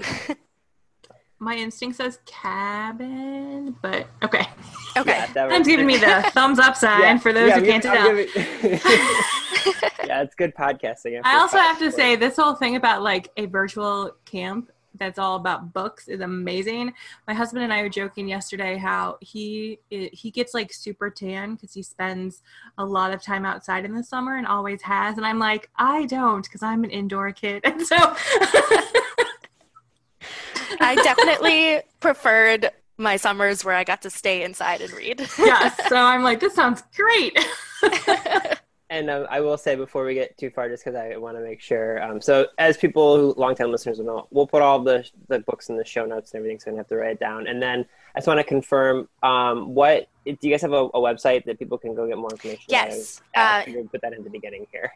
My 1.41 1.57
instinct 1.57 1.97
says 1.97 2.21
cabin, 2.25 3.76
but 3.83 4.07
okay. 4.23 4.47
okay. 4.97 5.11
Yeah, 5.11 5.26
that 5.33 5.53
I'm 5.53 5.64
giving 5.64 5.87
me 5.87 5.97
the 5.99 6.23
thumbs 6.33 6.61
up 6.61 6.76
sign 6.76 7.00
Yeah, 7.00 7.19
for 7.19 7.33
those 7.33 7.49
yeah, 7.49 7.59
who 7.59 7.67
can't 7.67 7.83
giving- 7.83 8.29
tell. 8.29 8.43
I'm 8.45 10.07
yeah, 10.07 10.23
it's 10.23 10.37
good 10.37 10.55
podcasting. 10.55 11.21
I 11.25 11.37
also 11.38 11.59
have 11.59 11.79
to 11.81 11.91
say 11.91 12.14
this 12.14 12.37
whole 12.37 12.55
thing 12.55 12.76
about 12.76 13.03
like 13.03 13.29
a 13.37 13.47
virtual 13.47 14.12
camp 14.25 14.71
that's 14.97 15.19
all 15.19 15.35
about 15.37 15.73
books 15.73 16.07
is 16.07 16.21
amazing. 16.21 16.93
My 17.26 17.35
husband 17.35 17.64
and 17.64 17.73
I 17.73 17.83
were 17.83 17.88
joking 17.88 18.29
yesterday 18.29 18.76
how 18.76 19.19
he 19.21 19.81
he 19.91 20.31
gets 20.31 20.55
like 20.55 20.73
super 20.73 21.11
tan 21.11 21.55
because 21.57 21.75
he 21.75 21.83
spends 21.83 22.43
a 22.79 22.85
lot 22.85 23.12
of 23.12 23.21
time 23.21 23.45
outside 23.45 23.85
in 23.85 23.95
the 23.95 24.05
summer 24.05 24.37
and 24.37 24.47
always 24.47 24.83
has, 24.83 25.17
and 25.17 25.26
I'm 25.26 25.41
like 25.41 25.69
I 25.76 26.07
don't 26.07 26.45
because 26.45 26.62
I'm 26.62 26.85
an 26.85 26.91
indoor 26.91 27.33
kid, 27.33 27.62
and 27.64 27.85
so 27.85 27.97
I 30.81 30.95
definitely 30.97 31.81
preferred 32.00 32.71
my 32.97 33.16
summers 33.16 33.64
where 33.64 33.75
I 33.75 33.85
got 33.85 34.02
to 34.02 34.11
stay 34.11 34.43
inside 34.43 34.81
and 34.81 34.93
read. 34.93 35.21
yes, 35.38 35.88
so 35.88 35.97
I'm 35.97 36.23
like 36.23 36.40
this 36.40 36.54
sounds 36.54 36.83
great. 36.95 37.38
And 38.90 39.09
um, 39.11 39.26
I 39.28 39.40
will 39.40 39.57
say 39.57 39.75
before 39.76 40.04
we 40.04 40.12
get 40.14 40.37
too 40.38 40.50
far, 40.50 40.69
just 40.69 40.85
because 40.85 40.95
I 40.97 41.16
want 41.16 41.37
to 41.38 41.43
make 41.43 41.61
sure. 41.61 42.00
Um, 42.02 42.21
so, 42.21 42.47
as 42.59 42.76
people 42.76 43.16
who 43.16 43.35
longtime 43.40 43.73
listeners 43.73 43.99
will 43.99 44.04
know, 44.04 44.28
we'll 44.31 44.47
put 44.47 44.61
all 44.62 44.78
the 44.78 45.04
the 45.28 45.38
books 45.40 45.69
in 45.71 45.76
the 45.76 45.85
show 45.85 46.04
notes 46.04 46.33
and 46.33 46.38
everything, 46.38 46.61
so 46.61 46.66
you 46.71 46.73
don't 46.73 46.78
have 46.78 46.88
to 46.88 46.97
write 46.97 47.12
it 47.12 47.19
down. 47.19 47.47
And 47.49 47.61
then 47.62 47.87
I 48.14 48.19
just 48.19 48.28
want 48.28 48.38
to 48.38 48.45
confirm, 48.45 49.09
um, 49.23 49.75
what 49.75 50.09
do 50.26 50.37
you 50.43 50.50
guys 50.50 50.61
have 50.62 50.73
a, 50.75 50.85
a 50.85 51.00
website 51.00 51.45
that 51.47 51.59
people 51.59 51.76
can 51.78 51.95
go 51.95 52.07
get 52.07 52.19
more 52.19 52.31
information? 52.31 52.62
Yes, 52.69 53.21
Uh, 53.35 53.64
uh, 53.66 53.83
put 53.90 54.02
that 54.02 54.12
in 54.12 54.23
the 54.23 54.31
beginning 54.31 54.66
here. 54.71 54.93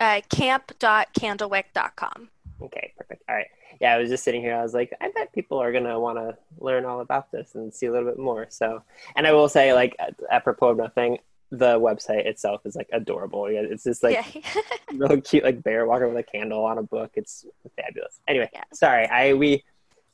uh, 0.00 0.20
camp.candlewick.com. 0.30 2.28
Okay, 2.64 2.92
perfect. 2.96 3.22
All 3.28 3.34
right. 3.34 3.46
Yeah, 3.80 3.94
I 3.94 3.98
was 3.98 4.08
just 4.08 4.24
sitting 4.24 4.40
here. 4.40 4.54
I 4.54 4.62
was 4.62 4.74
like, 4.74 4.92
I 5.00 5.10
bet 5.14 5.32
people 5.32 5.58
are 5.58 5.72
gonna 5.72 5.98
want 5.98 6.18
to 6.18 6.36
learn 6.58 6.84
all 6.84 7.00
about 7.00 7.30
this 7.32 7.54
and 7.54 7.72
see 7.74 7.86
a 7.86 7.92
little 7.92 8.08
bit 8.08 8.18
more. 8.18 8.46
So, 8.50 8.82
and 9.16 9.26
I 9.26 9.32
will 9.32 9.48
say, 9.48 9.72
like, 9.72 9.96
apropos 10.30 10.68
of 10.70 10.76
nothing, 10.76 11.18
the 11.50 11.78
website 11.78 12.24
itself 12.26 12.62
is 12.64 12.74
like 12.76 12.88
adorable. 12.92 13.46
It's 13.46 13.84
just 13.84 14.02
like 14.02 14.34
Yay. 14.34 14.42
real 14.94 15.20
cute, 15.20 15.44
like 15.44 15.62
bear 15.62 15.86
walking 15.86 16.08
with 16.08 16.16
a 16.16 16.22
candle 16.22 16.64
on 16.64 16.78
a 16.78 16.82
book. 16.82 17.10
It's 17.14 17.44
fabulous. 17.76 18.20
Anyway, 18.26 18.48
Yeah. 18.52 18.62
sorry, 18.72 19.06
I 19.06 19.34
we 19.34 19.62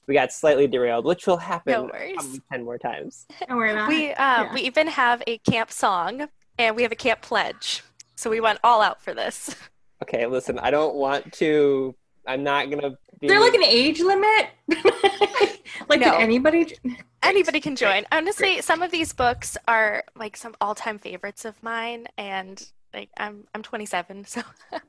we 0.09 0.15
got 0.15 0.33
slightly 0.33 0.67
derailed, 0.67 1.05
which 1.05 1.27
will 1.27 1.37
happen 1.37 1.73
No 1.75 1.83
worries. 1.85 2.15
probably 2.17 2.41
ten 2.51 2.65
more 2.65 2.79
times. 2.79 3.27
Don't 3.47 3.57
worry 3.59 3.71
about 3.73 3.89
we 3.89 4.07
it. 4.07 4.19
uh, 4.19 4.45
Yeah. 4.47 4.55
we 4.55 4.63
even 4.63 4.87
have 4.89 5.23
a 5.27 5.39
camp 5.39 5.71
song 5.71 6.29
and 6.59 6.75
we 6.75 6.83
have 6.83 6.93
a 6.93 6.97
camp 6.97 7.21
pledge. 7.23 7.85
So 8.17 8.31
we 8.31 8.41
went 8.41 8.59
all 8.65 8.81
out 8.81 9.03
for 9.03 9.13
this. 9.15 9.55
Okay, 10.01 10.27
listen, 10.27 10.61
I 10.61 10.71
don't 10.71 10.95
want 10.95 11.33
to. 11.35 11.93
I'm 12.29 12.43
not 12.45 12.71
gonna. 12.71 12.91
Be, 13.21 13.27
Is 13.27 13.31
there 13.31 13.41
like 13.41 13.55
an 13.55 13.65
age 13.65 14.01
limit? 14.01 14.49
like 15.89 16.01
No. 16.01 16.15
anybody? 16.17 16.77
Anybody 17.23 17.61
can 17.61 17.75
join. 17.75 18.05
Honestly, 18.13 18.61
some 18.61 18.83
of 18.83 18.91
these 18.91 19.13
books 19.13 19.57
are 19.67 20.05
like 20.15 20.37
some 20.37 20.55
all-time 20.61 20.99
favorites 20.99 21.45
of 21.45 21.61
mine, 21.63 22.07
and 22.17 22.65
like 22.95 23.11
I'm 23.19 23.45
I'm 23.55 23.63
27, 23.63 24.25
so 24.27 24.43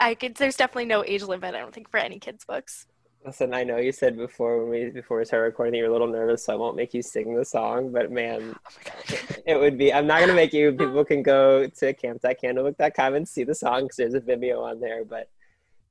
I 0.00 0.14
could. 0.14 0.34
There's 0.34 0.56
definitely 0.56 0.86
no 0.86 1.04
age 1.04 1.22
limit. 1.22 1.54
I 1.54 1.60
don't 1.60 1.72
think 1.74 1.90
for 1.90 1.98
any 1.98 2.18
kids' 2.18 2.44
books. 2.44 2.86
Listen, 3.24 3.52
I 3.52 3.64
know 3.64 3.78
you 3.78 3.90
said 3.92 4.16
before 4.16 4.60
when 4.62 4.70
we 4.70 4.90
before 4.90 5.18
we 5.18 5.24
started 5.24 5.44
recording 5.46 5.72
that 5.72 5.78
you're 5.78 5.88
a 5.88 5.92
little 5.92 6.06
nervous, 6.06 6.44
so 6.44 6.52
I 6.52 6.56
won't 6.56 6.76
make 6.76 6.92
you 6.94 7.02
sing 7.02 7.34
the 7.34 7.44
song. 7.44 7.90
But 7.92 8.10
man, 8.12 8.54
Oh 8.54 8.70
my 8.84 8.90
god. 9.16 9.42
it 9.46 9.56
would 9.58 9.78
be. 9.78 9.92
I'm 9.92 10.06
not 10.06 10.20
gonna 10.20 10.34
make 10.34 10.52
you. 10.52 10.72
People 10.72 11.04
can 11.04 11.22
go 11.22 11.66
to 11.66 11.94
camp.candlewick.com 11.94 13.14
and 13.14 13.26
see 13.28 13.44
the 13.44 13.54
song 13.54 13.82
because 13.82 13.96
there's 13.96 14.14
a 14.14 14.20
Vimeo 14.20 14.62
on 14.62 14.80
there. 14.80 15.04
But 15.04 15.16
like 15.18 15.28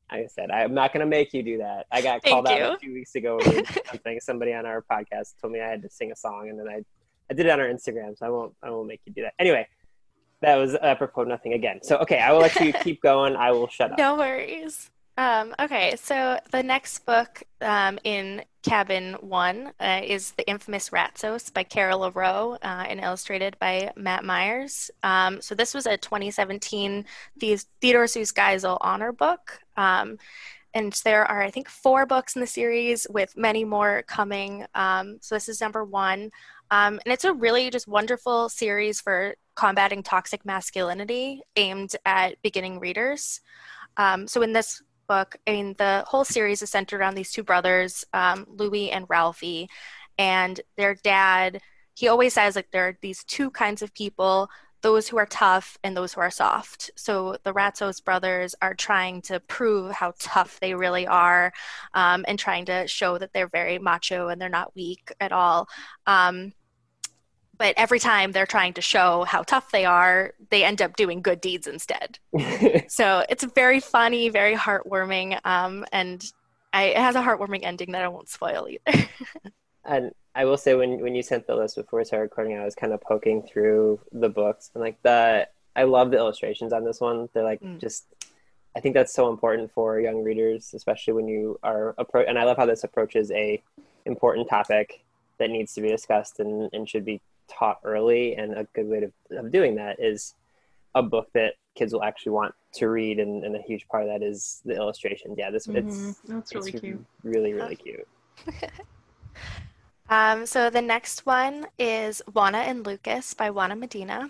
I 0.09 0.25
said, 0.27 0.51
I'm 0.51 0.73
not 0.73 0.93
gonna 0.93 1.05
make 1.05 1.33
you 1.33 1.43
do 1.43 1.57
that. 1.57 1.85
I 1.91 2.01
got 2.01 2.23
Thank 2.23 2.33
called 2.33 2.47
out 2.47 2.75
a 2.75 2.77
few 2.77 2.93
weeks 2.93 3.15
ago 3.15 3.37
we 3.45 3.63
something. 3.89 4.19
Somebody 4.21 4.53
on 4.53 4.65
our 4.65 4.83
podcast 4.89 5.33
told 5.41 5.53
me 5.53 5.59
I 5.59 5.67
had 5.67 5.81
to 5.81 5.89
sing 5.89 6.11
a 6.11 6.15
song, 6.15 6.49
and 6.49 6.59
then 6.59 6.67
I 6.67 6.83
I 7.29 7.33
did 7.33 7.45
it 7.45 7.49
on 7.49 7.59
our 7.59 7.67
Instagram, 7.67 8.17
so 8.17 8.25
I 8.25 8.29
won't 8.29 8.53
I 8.63 8.69
won't 8.69 8.87
make 8.87 9.01
you 9.05 9.13
do 9.13 9.21
that. 9.23 9.33
Anyway, 9.39 9.67
that 10.41 10.55
was 10.55 10.75
apropos 10.75 11.23
of 11.23 11.27
nothing 11.27 11.53
again. 11.53 11.79
So 11.83 11.97
okay, 11.97 12.19
I 12.19 12.31
will 12.31 12.39
let 12.39 12.55
you 12.59 12.73
keep 12.83 13.01
going. 13.01 13.35
I 13.35 13.51
will 13.51 13.67
shut 13.67 13.91
up. 13.91 13.97
No 13.97 14.15
worries. 14.15 14.89
Um, 15.19 15.55
okay, 15.59 15.95
so 15.95 16.39
the 16.51 16.61
next 16.61 16.99
book 17.07 17.41
um, 17.61 17.97
in 18.03 18.43
Cabin 18.61 19.13
One 19.21 19.71
uh, 19.79 20.01
is 20.03 20.33
The 20.33 20.47
Infamous 20.47 20.91
Ratsos 20.91 21.51
by 21.51 21.63
Kara 21.63 21.95
LaReau 21.95 22.57
uh, 22.61 22.85
and 22.87 22.99
illustrated 22.99 23.57
by 23.57 23.91
Matt 23.95 24.23
Myers. 24.23 24.91
Um, 25.01 25.41
so 25.41 25.55
this 25.55 25.73
was 25.73 25.87
a 25.87 25.97
2017 25.97 27.03
The- 27.37 27.59
Theodore 27.81 28.03
Seuss 28.03 28.31
Geisel 28.31 28.77
honor 28.79 29.11
book. 29.11 29.59
Um, 29.75 30.19
and 30.75 30.93
there 31.03 31.25
are, 31.25 31.41
I 31.41 31.49
think, 31.49 31.67
four 31.67 32.05
books 32.05 32.35
in 32.35 32.39
the 32.39 32.45
series 32.45 33.07
with 33.09 33.35
many 33.35 33.65
more 33.65 34.03
coming. 34.03 34.67
Um, 34.75 35.17
so 35.19 35.33
this 35.33 35.49
is 35.49 35.61
number 35.61 35.83
one. 35.83 36.29
Um, 36.69 36.99
and 37.05 37.11
it's 37.11 37.25
a 37.25 37.33
really 37.33 37.71
just 37.71 37.87
wonderful 37.87 38.49
series 38.49 39.01
for 39.01 39.33
combating 39.55 40.03
toxic 40.03 40.45
masculinity 40.45 41.41
aimed 41.55 41.95
at 42.05 42.39
beginning 42.43 42.79
readers. 42.79 43.41
So 44.27 44.43
in 44.43 44.53
this 44.53 44.83
book, 45.07 45.37
I 45.47 45.51
mean, 45.51 45.75
the 45.77 46.03
whole 46.07 46.25
series 46.25 46.61
is 46.61 46.69
centered 46.69 46.99
around 46.99 47.15
these 47.15 47.31
two 47.31 47.43
brothers, 47.43 48.05
um, 48.13 48.45
Louis 48.49 48.91
and 48.91 49.05
Ralphie, 49.09 49.69
and 50.17 50.59
their 50.77 50.95
dad. 50.95 51.61
He 51.95 52.07
always 52.07 52.33
says 52.33 52.55
like 52.55 52.71
there 52.71 52.87
are 52.89 52.97
these 53.01 53.23
two 53.23 53.49
kinds 53.51 53.81
of 53.81 53.93
people: 53.93 54.49
those 54.81 55.07
who 55.07 55.17
are 55.17 55.25
tough 55.25 55.77
and 55.83 55.95
those 55.97 56.13
who 56.13 56.21
are 56.21 56.29
soft. 56.31 56.91
So 56.95 57.37
the 57.43 57.53
Ratsos 57.53 58.03
brothers 58.03 58.55
are 58.61 58.73
trying 58.75 59.21
to 59.23 59.39
prove 59.39 59.91
how 59.91 60.13
tough 60.19 60.59
they 60.59 60.73
really 60.75 61.07
are, 61.07 61.51
um, 61.93 62.23
and 62.27 62.37
trying 62.37 62.65
to 62.65 62.87
show 62.87 63.17
that 63.17 63.33
they're 63.33 63.47
very 63.49 63.79
macho 63.79 64.27
and 64.27 64.39
they're 64.41 64.49
not 64.49 64.75
weak 64.75 65.11
at 65.19 65.31
all. 65.31 65.67
Um, 66.05 66.53
but 67.57 67.73
every 67.77 67.99
time 67.99 68.31
they're 68.31 68.45
trying 68.45 68.73
to 68.73 68.81
show 68.81 69.23
how 69.25 69.41
tough 69.43 69.71
they 69.71 69.85
are, 69.85 70.33
they 70.49 70.63
end 70.63 70.81
up 70.81 70.95
doing 70.95 71.21
good 71.21 71.41
deeds 71.41 71.67
instead. 71.67 72.19
So 72.89 73.23
it's 73.29 73.43
very 73.43 73.79
funny, 73.79 74.29
very 74.29 74.55
heartwarming, 74.55 75.39
um, 75.45 75.85
and 75.91 76.23
I, 76.73 76.83
it 76.85 76.97
has 76.97 77.15
a 77.15 77.21
heartwarming 77.21 77.61
ending 77.63 77.91
that 77.93 78.03
I 78.03 78.07
won't 78.07 78.29
spoil 78.29 78.67
either. 78.69 79.07
And 79.85 80.11
I 80.35 80.43
will 80.43 80.57
say 80.57 80.75
when 80.75 80.99
when 80.99 81.15
you 81.15 81.23
sent 81.23 81.47
the 81.47 81.55
list 81.55 81.77
before 81.77 81.99
we 81.99 82.05
started 82.05 82.23
recording, 82.23 82.57
I 82.57 82.65
was 82.65 82.75
kind 82.75 82.91
of 82.91 82.99
poking 83.01 83.41
through 83.41 84.01
the 84.11 84.27
books 84.27 84.69
and 84.73 84.83
like 84.83 85.01
the 85.01 85.47
I 85.77 85.83
love 85.83 86.11
the 86.11 86.17
illustrations 86.17 86.73
on 86.73 86.83
this 86.83 86.99
one. 86.99 87.29
They're 87.33 87.43
like 87.45 87.61
Mm. 87.61 87.79
just 87.79 88.05
I 88.75 88.81
think 88.81 88.95
that's 88.95 89.13
so 89.13 89.29
important 89.29 89.71
for 89.71 89.99
young 89.99 90.23
readers, 90.23 90.73
especially 90.73 91.13
when 91.13 91.27
you 91.29 91.57
are 91.63 91.95
approach. 91.97 92.25
and 92.27 92.37
I 92.37 92.43
love 92.43 92.57
how 92.57 92.65
this 92.65 92.83
approaches 92.83 93.31
a 93.31 93.63
important 94.05 94.49
topic 94.49 95.03
that 95.37 95.49
needs 95.49 95.73
to 95.75 95.81
be 95.81 95.87
discussed 95.87 96.39
and, 96.41 96.69
and 96.73 96.87
should 96.89 97.05
be 97.05 97.21
taught 97.47 97.79
early 97.83 98.35
and 98.35 98.53
a 98.53 98.67
good 98.73 98.87
way 98.87 98.99
to, 99.01 99.11
of 99.37 99.51
doing 99.51 99.75
that 99.75 99.99
is 99.99 100.35
a 100.95 101.03
book 101.03 101.27
that 101.33 101.53
kids 101.75 101.93
will 101.93 102.03
actually 102.03 102.31
want 102.31 102.53
to 102.73 102.89
read 102.89 103.19
and, 103.19 103.43
and 103.43 103.55
a 103.55 103.61
huge 103.61 103.87
part 103.87 104.03
of 104.03 104.09
that 104.09 104.25
is 104.25 104.61
the 104.65 104.73
illustrations. 104.75 105.35
Yeah, 105.37 105.51
this 105.51 105.67
it's 105.67 105.95
Mhm. 105.95 106.15
That's 106.27 106.55
really 106.55 106.71
it's 106.71 106.81
cute. 106.81 107.05
really 107.23 107.53
really 107.53 107.75
cute. 107.75 108.07
Um, 110.09 110.45
so 110.45 110.69
the 110.69 110.81
next 110.81 111.25
one 111.25 111.67
is 111.77 112.21
Juana 112.33 112.59
and 112.59 112.85
Lucas 112.85 113.33
by 113.33 113.49
Juana 113.49 113.75
Medina. 113.75 114.29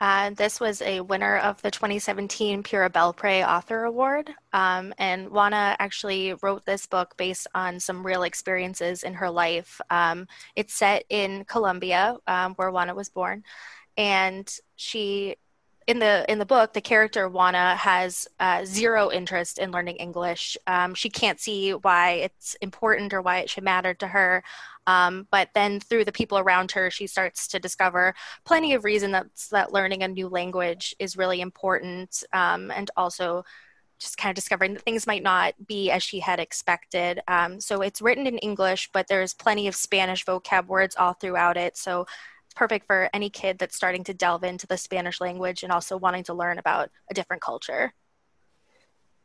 Uh, 0.00 0.30
this 0.30 0.60
was 0.60 0.82
a 0.82 1.00
winner 1.00 1.38
of 1.38 1.62
the 1.62 1.70
2017 1.70 2.62
Pura 2.62 2.90
Belpre 2.90 3.46
Author 3.46 3.84
Award. 3.84 4.30
Um, 4.52 4.92
and 4.98 5.30
Juana 5.30 5.76
actually 5.78 6.34
wrote 6.42 6.64
this 6.66 6.86
book 6.86 7.16
based 7.16 7.46
on 7.54 7.78
some 7.80 8.04
real 8.04 8.24
experiences 8.24 9.02
in 9.02 9.14
her 9.14 9.30
life. 9.30 9.80
Um, 9.90 10.26
it's 10.56 10.74
set 10.74 11.04
in 11.08 11.44
Colombia, 11.44 12.16
um, 12.26 12.54
where 12.54 12.70
Juana 12.70 12.94
was 12.94 13.08
born. 13.08 13.44
And 13.96 14.52
she 14.76 15.36
in 15.86 15.98
the 15.98 16.24
in 16.30 16.38
the 16.38 16.46
book, 16.46 16.72
the 16.72 16.80
character 16.80 17.28
Juana 17.28 17.76
has 17.76 18.26
uh, 18.40 18.64
zero 18.64 19.10
interest 19.10 19.58
in 19.58 19.70
learning 19.70 19.96
English. 19.96 20.56
Um, 20.66 20.94
she 20.94 21.10
can't 21.10 21.38
see 21.38 21.72
why 21.72 22.12
it's 22.12 22.54
important 22.60 23.12
or 23.12 23.20
why 23.20 23.38
it 23.38 23.50
should 23.50 23.64
matter 23.64 23.92
to 23.94 24.06
her. 24.06 24.42
Um, 24.86 25.26
but 25.30 25.48
then 25.54 25.80
through 25.80 26.04
the 26.04 26.12
people 26.12 26.38
around 26.38 26.72
her, 26.72 26.90
she 26.90 27.06
starts 27.06 27.48
to 27.48 27.58
discover 27.58 28.14
plenty 28.44 28.74
of 28.74 28.84
reason 28.84 29.12
that's, 29.12 29.48
that 29.48 29.72
learning 29.72 30.02
a 30.02 30.08
new 30.08 30.28
language 30.28 30.94
is 30.98 31.16
really 31.16 31.40
important, 31.40 32.22
um, 32.32 32.70
and 32.70 32.90
also 32.96 33.44
just 33.98 34.18
kind 34.18 34.30
of 34.30 34.34
discovering 34.34 34.74
that 34.74 34.82
things 34.82 35.06
might 35.06 35.22
not 35.22 35.54
be 35.66 35.90
as 35.90 36.02
she 36.02 36.20
had 36.20 36.40
expected. 36.40 37.20
Um, 37.28 37.60
so 37.60 37.80
it's 37.80 38.02
written 38.02 38.26
in 38.26 38.38
English, 38.38 38.90
but 38.92 39.06
there's 39.06 39.32
plenty 39.32 39.68
of 39.68 39.74
Spanish 39.74 40.24
vocab 40.24 40.66
words 40.66 40.96
all 40.96 41.14
throughout 41.14 41.56
it. 41.56 41.76
So 41.76 42.06
perfect 42.54 42.86
for 42.86 43.10
any 43.12 43.30
kid 43.30 43.58
that's 43.58 43.76
starting 43.76 44.04
to 44.04 44.14
delve 44.14 44.44
into 44.44 44.66
the 44.66 44.76
Spanish 44.76 45.20
language 45.20 45.62
and 45.62 45.72
also 45.72 45.96
wanting 45.96 46.24
to 46.24 46.34
learn 46.34 46.58
about 46.58 46.90
a 47.10 47.14
different 47.14 47.42
culture. 47.42 47.92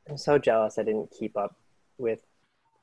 I'm 0.09 0.17
so 0.17 0.37
jealous 0.37 0.79
I 0.79 0.83
didn't 0.83 1.11
keep 1.11 1.37
up 1.37 1.55
with 1.97 2.19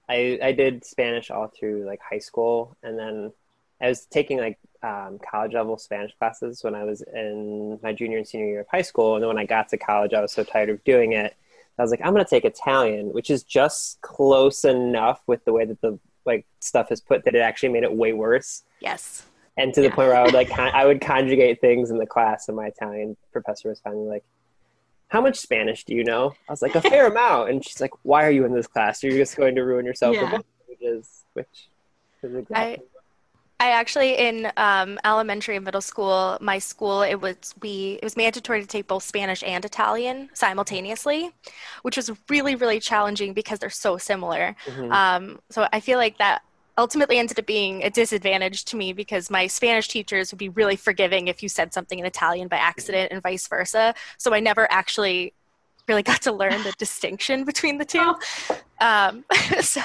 I 0.09 0.39
I 0.43 0.53
did 0.53 0.85
Spanish 0.85 1.31
all 1.31 1.49
through 1.49 1.85
like 1.85 2.01
high 2.01 2.19
school, 2.21 2.77
and 2.83 2.99
then 2.99 3.33
I 3.81 3.89
was 3.89 4.07
taking 4.07 4.39
like 4.39 4.59
um, 4.83 5.19
college 5.19 5.53
level 5.53 5.77
Spanish 5.79 6.13
classes 6.19 6.63
when 6.63 6.75
I 6.75 6.85
was 6.85 7.03
in 7.03 7.79
my 7.83 7.93
junior 7.93 8.19
and 8.19 8.29
senior 8.29 8.47
year 8.47 8.61
of 8.61 8.69
high 8.69 8.83
school. 8.83 9.15
And 9.15 9.23
then 9.23 9.29
when 9.29 9.39
I 9.39 9.45
got 9.45 9.69
to 9.71 9.77
college, 9.77 10.15
I 10.15 10.21
was 10.21 10.33
so 10.33 10.45
tired 10.45 10.71
of 10.71 10.83
doing 10.85 11.13
it. 11.13 11.35
I 11.79 11.83
was 11.83 11.91
like, 11.91 12.01
I'm 12.03 12.15
going 12.15 12.25
to 12.25 12.31
take 12.31 12.47
Italian, 12.47 13.13
which 13.13 13.29
is 13.29 13.43
just 13.43 14.01
close 14.01 14.65
enough 14.65 15.21
with 15.27 15.45
the 15.45 15.53
way 15.53 15.67
that 15.67 15.81
the 15.83 15.99
like 16.25 16.47
stuff 16.61 16.91
is 16.91 17.01
put 17.01 17.25
that 17.25 17.35
it 17.35 17.41
actually 17.41 17.69
made 17.69 17.83
it 17.83 17.93
way 17.93 18.13
worse. 18.13 18.63
Yes. 18.81 19.25
And 19.57 19.73
to 19.75 19.83
Yeah. 19.83 19.89
the 19.89 19.95
point 19.95 20.09
where 20.09 20.17
I 20.17 20.23
would 20.23 20.35
like 20.35 20.49
con- 20.57 20.75
I 20.75 20.85
would 20.87 21.01
conjugate 21.01 21.61
things 21.61 21.91
in 21.91 21.99
the 21.99 22.07
class, 22.07 22.49
and 22.49 22.57
my 22.57 22.67
Italian 22.67 23.17
professor 23.33 23.69
was 23.69 23.81
finally 23.81 24.07
like, 24.07 24.25
"How 25.09 25.21
much 25.21 25.37
Spanish 25.39 25.85
do 25.85 25.95
you 25.95 26.05
know?" 26.05 26.35
I 26.49 26.53
was 26.53 26.63
like, 26.63 26.75
"A 26.75 26.83
fair 26.83 27.07
amount." 27.13 27.51
And 27.51 27.65
she's 27.65 27.81
like, 27.81 27.93
"Why 28.03 28.25
are 28.27 28.31
you 28.31 28.45
in 28.45 28.53
this 28.53 28.67
class? 28.67 29.03
You're 29.03 29.13
just 29.17 29.37
going 29.37 29.55
to 29.55 29.63
ruin 29.63 29.87
yourself 29.87 30.15
Yeah. 30.15 30.31
for 30.31 30.37
both 30.39 30.47
languages." 30.69 31.23
Which 31.33 31.69
is 32.23 32.35
exactly 32.35 32.85
I 33.59 33.71
actually 33.71 34.19
in 34.19 34.53
um, 34.59 34.99
elementary 35.03 35.57
and 35.57 35.65
middle 35.65 35.81
school, 35.81 36.37
my 36.43 36.59
school 36.59 37.01
it 37.01 37.15
was 37.15 37.55
we 37.63 37.99
it 38.03 38.05
was 38.05 38.15
mandatory 38.15 38.61
to 38.61 38.67
take 38.67 38.87
both 38.87 39.03
Spanish 39.03 39.43
and 39.43 39.65
Italian 39.65 40.29
simultaneously, 40.35 41.31
which 41.81 41.97
was 41.97 42.11
really 42.29 42.55
really 42.55 42.81
challenging 42.81 43.33
because 43.33 43.59
they're 43.59 43.71
so 43.71 43.97
similar. 43.97 44.55
Mhm. 44.67 44.93
Um, 44.93 45.39
so 45.49 45.67
I 45.73 45.81
feel 45.81 45.97
like 45.97 46.19
that 46.19 46.43
ultimately 46.79 47.19
ended 47.19 47.39
up 47.39 47.47
being 47.47 47.83
a 47.83 47.91
disadvantage 47.91 48.65
to 48.67 48.77
me 48.77 48.93
because 48.93 49.31
my 49.31 49.47
Spanish 49.47 49.89
teachers 49.89 50.31
would 50.31 50.39
be 50.39 50.49
really 50.51 50.77
forgiving 50.77 51.29
if 51.29 51.43
you 51.43 51.49
said 51.49 51.73
something 51.73 51.99
in 51.99 52.05
Italian 52.07 52.49
by 52.49 52.57
accident 52.57 53.13
and 53.13 53.23
vice 53.23 53.47
versa. 53.49 53.95
So 54.19 54.35
I 54.35 54.41
never 54.41 54.71
actually 54.71 55.33
really 55.89 56.03
got 56.03 56.23
to 56.23 56.33
learn 56.33 56.63
the 56.63 56.73
distinction 56.79 57.45
between 57.45 57.79
the 57.79 57.85
two. 57.85 58.15
Um, 58.81 59.25
so 59.61 59.81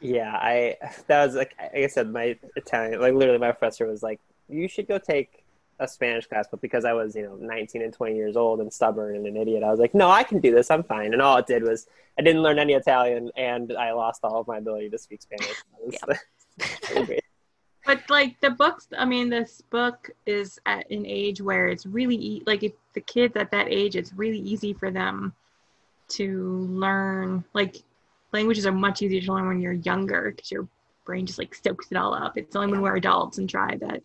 Yeah, 0.00 0.32
I 0.34 0.76
that 1.06 1.26
was 1.26 1.34
like 1.34 1.54
like 1.58 1.84
I 1.84 1.86
said, 1.88 2.12
my 2.12 2.36
Italian 2.56 3.00
like 3.00 3.14
literally 3.14 3.38
my 3.38 3.52
professor 3.52 3.86
was 3.86 4.02
like, 4.02 4.20
You 4.48 4.68
should 4.68 4.86
go 4.86 4.98
take 4.98 5.44
a 5.80 5.86
Spanish 5.88 6.26
class, 6.26 6.46
but 6.50 6.60
because 6.60 6.84
I 6.84 6.92
was, 6.92 7.14
you 7.14 7.22
know, 7.22 7.36
nineteen 7.36 7.82
and 7.82 7.92
twenty 7.92 8.16
years 8.16 8.36
old 8.36 8.60
and 8.60 8.72
stubborn 8.72 9.16
and 9.16 9.26
an 9.26 9.36
idiot, 9.36 9.62
I 9.62 9.70
was 9.70 9.78
like, 9.80 9.94
No, 9.94 10.10
I 10.10 10.22
can 10.24 10.40
do 10.40 10.54
this, 10.54 10.70
I'm 10.70 10.82
fine. 10.82 11.12
And 11.12 11.22
all 11.22 11.36
it 11.38 11.46
did 11.46 11.62
was 11.62 11.86
I 12.18 12.22
didn't 12.22 12.42
learn 12.42 12.58
any 12.58 12.72
Italian 12.74 13.30
and 13.36 13.72
I 13.76 13.92
lost 13.92 14.24
all 14.24 14.40
of 14.40 14.46
my 14.48 14.58
ability 14.58 14.90
to 14.90 14.98
speak 14.98 15.22
Spanish. 15.22 15.54
That 16.00 16.08
was- 16.08 16.18
really. 16.94 17.20
But 17.86 18.10
like 18.10 18.38
the 18.40 18.50
books, 18.50 18.88
I 18.98 19.04
mean, 19.06 19.30
this 19.30 19.62
book 19.70 20.10
is 20.26 20.58
at 20.66 20.90
an 20.90 21.06
age 21.06 21.40
where 21.40 21.68
it's 21.68 21.86
really 21.86 22.16
e- 22.16 22.42
like 22.46 22.62
if 22.62 22.72
the 22.92 23.00
kids 23.00 23.34
at 23.36 23.50
that 23.52 23.68
age, 23.68 23.96
it's 23.96 24.12
really 24.12 24.38
easy 24.40 24.74
for 24.74 24.90
them 24.90 25.32
to 26.08 26.66
learn. 26.68 27.44
Like 27.54 27.76
languages 28.32 28.66
are 28.66 28.72
much 28.72 29.00
easier 29.00 29.20
to 29.22 29.32
learn 29.32 29.48
when 29.48 29.60
you're 29.60 29.72
younger 29.72 30.32
because 30.34 30.50
your 30.50 30.68
brain 31.06 31.24
just 31.24 31.38
like 31.38 31.54
soaks 31.54 31.86
it 31.90 31.96
all 31.96 32.12
up. 32.12 32.36
It's 32.36 32.54
only 32.56 32.72
when 32.72 32.82
we're 32.82 32.96
adults 32.96 33.38
and 33.38 33.48
try 33.48 33.76
that 33.76 34.02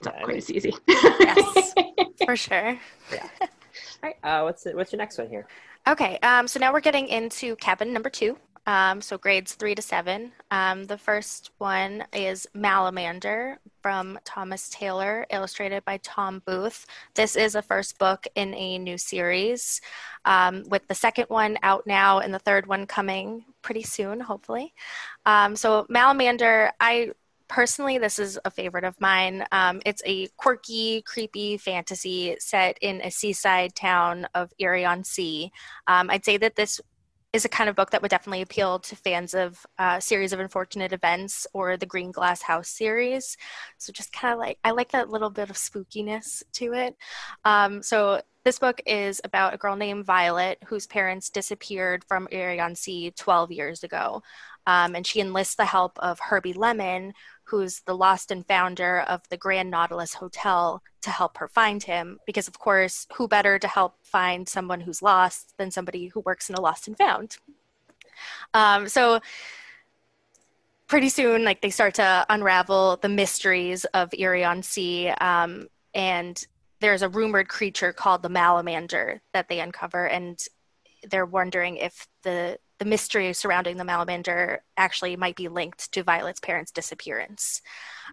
it's 0.00 0.06
not 0.06 0.14
Yeah, 0.16 0.20
I 0.20 0.24
quite 0.24 0.28
mean- 0.28 0.38
as 0.38 0.50
easy. 0.50 0.74
Yes. 0.88 1.74
for 2.24 2.36
sure. 2.36 2.78
Yeah. 3.12 3.28
All 3.42 3.48
right, 4.02 4.16
uh, 4.22 4.42
what's 4.42 4.64
it, 4.66 4.74
what's 4.74 4.92
your 4.92 4.98
next 4.98 5.18
one 5.18 5.28
here? 5.28 5.46
Okay, 5.86 6.18
um, 6.22 6.48
so 6.48 6.58
now 6.58 6.72
we're 6.72 6.80
getting 6.80 7.08
into 7.08 7.56
cabin 7.56 7.92
number 7.92 8.10
two. 8.10 8.36
Um, 8.66 9.00
so 9.00 9.16
grades 9.18 9.54
three 9.54 9.74
to 9.74 9.82
seven. 9.82 10.32
Um, 10.50 10.84
the 10.84 10.98
first 10.98 11.50
one 11.58 12.04
is 12.12 12.46
Malamander 12.54 13.56
from 13.82 14.18
Thomas 14.24 14.68
Taylor, 14.68 15.26
illustrated 15.30 15.84
by 15.86 15.98
Tom 16.02 16.42
Booth. 16.46 16.86
This 17.14 17.36
is 17.36 17.54
a 17.54 17.62
first 17.62 17.98
book 17.98 18.26
in 18.34 18.54
a 18.54 18.78
new 18.78 18.98
series, 18.98 19.80
um, 20.26 20.62
with 20.68 20.86
the 20.88 20.94
second 20.94 21.26
one 21.28 21.56
out 21.62 21.86
now 21.86 22.18
and 22.20 22.32
the 22.32 22.38
third 22.38 22.66
one 22.66 22.86
coming 22.86 23.44
pretty 23.62 23.82
soon, 23.82 24.20
hopefully. 24.20 24.74
Um, 25.24 25.56
so 25.56 25.86
Malamander, 25.90 26.70
I 26.78 27.12
personally, 27.50 27.98
this 27.98 28.18
is 28.18 28.38
a 28.44 28.50
favorite 28.50 28.84
of 28.84 28.98
mine. 29.00 29.44
Um, 29.52 29.82
it's 29.84 30.02
a 30.06 30.28
quirky, 30.36 31.02
creepy 31.02 31.58
fantasy 31.58 32.36
set 32.38 32.78
in 32.80 33.00
a 33.02 33.10
seaside 33.10 33.74
town 33.74 34.26
of 34.34 34.52
Eerie 34.58 34.86
on 34.86 35.04
Sea. 35.04 35.50
Um, 35.86 36.08
I'd 36.08 36.24
say 36.24 36.36
that 36.38 36.54
this 36.54 36.80
is 37.32 37.44
a 37.44 37.48
kind 37.48 37.70
of 37.70 37.76
book 37.76 37.90
that 37.90 38.02
would 38.02 38.10
definitely 38.10 38.42
appeal 38.42 38.78
to 38.80 38.96
fans 38.96 39.34
of 39.34 39.64
uh, 39.78 40.00
series 40.00 40.32
of 40.32 40.40
unfortunate 40.40 40.92
events 40.92 41.46
or 41.52 41.76
the 41.76 41.86
green 41.86 42.10
glass 42.10 42.42
house 42.42 42.68
series 42.68 43.36
so 43.78 43.92
just 43.92 44.12
kind 44.12 44.32
of 44.32 44.38
like 44.38 44.58
i 44.64 44.70
like 44.70 44.90
that 44.90 45.10
little 45.10 45.30
bit 45.30 45.50
of 45.50 45.56
spookiness 45.56 46.42
to 46.52 46.72
it 46.72 46.96
um, 47.44 47.82
so 47.82 48.20
this 48.44 48.58
book 48.58 48.80
is 48.86 49.20
about 49.22 49.54
a 49.54 49.58
girl 49.58 49.76
named 49.76 50.04
violet 50.04 50.58
whose 50.66 50.86
parents 50.86 51.30
disappeared 51.30 52.04
from 52.08 52.28
eerie 52.32 52.60
on 52.60 52.74
sea 52.74 53.12
12 53.16 53.52
years 53.52 53.84
ago 53.84 54.22
um, 54.66 54.94
and 54.94 55.06
she 55.06 55.20
enlists 55.20 55.54
the 55.54 55.64
help 55.64 55.98
of 56.00 56.18
herbie 56.18 56.52
lemon 56.52 57.12
who's 57.50 57.80
the 57.80 57.96
lost 57.96 58.30
and 58.30 58.46
founder 58.46 59.00
of 59.00 59.22
the 59.28 59.36
grand 59.36 59.70
nautilus 59.70 60.14
hotel 60.14 60.82
to 61.02 61.10
help 61.10 61.36
her 61.38 61.48
find 61.48 61.82
him. 61.82 62.18
Because 62.26 62.48
of 62.48 62.58
course 62.58 63.06
who 63.14 63.26
better 63.26 63.58
to 63.58 63.68
help 63.68 63.96
find 64.02 64.48
someone 64.48 64.80
who's 64.80 65.02
lost 65.02 65.54
than 65.58 65.70
somebody 65.70 66.06
who 66.06 66.20
works 66.20 66.48
in 66.48 66.54
a 66.54 66.60
lost 66.60 66.86
and 66.86 66.96
found? 66.96 67.36
Um, 68.54 68.88
so 68.88 69.20
pretty 70.86 71.08
soon 71.08 71.44
like 71.44 71.60
they 71.60 71.70
start 71.70 71.94
to 71.94 72.26
unravel 72.28 72.98
the 73.00 73.08
mysteries 73.08 73.84
of 73.86 74.12
eerie 74.12 74.44
on 74.44 74.62
sea 74.62 75.08
um, 75.20 75.68
and 75.94 76.46
there's 76.80 77.02
a 77.02 77.08
rumored 77.08 77.48
creature 77.48 77.92
called 77.92 78.22
the 78.22 78.28
malamander 78.28 79.20
that 79.32 79.48
they 79.48 79.60
uncover 79.60 80.06
and 80.06 80.46
they're 81.08 81.26
wondering 81.26 81.76
if 81.76 82.06
the 82.22 82.58
the 82.80 82.86
mystery 82.86 83.32
surrounding 83.34 83.76
the 83.76 83.84
malamander 83.84 84.58
actually 84.78 85.14
might 85.14 85.36
be 85.36 85.48
linked 85.48 85.92
to 85.92 86.02
violet's 86.02 86.40
parents 86.40 86.72
disappearance. 86.72 87.60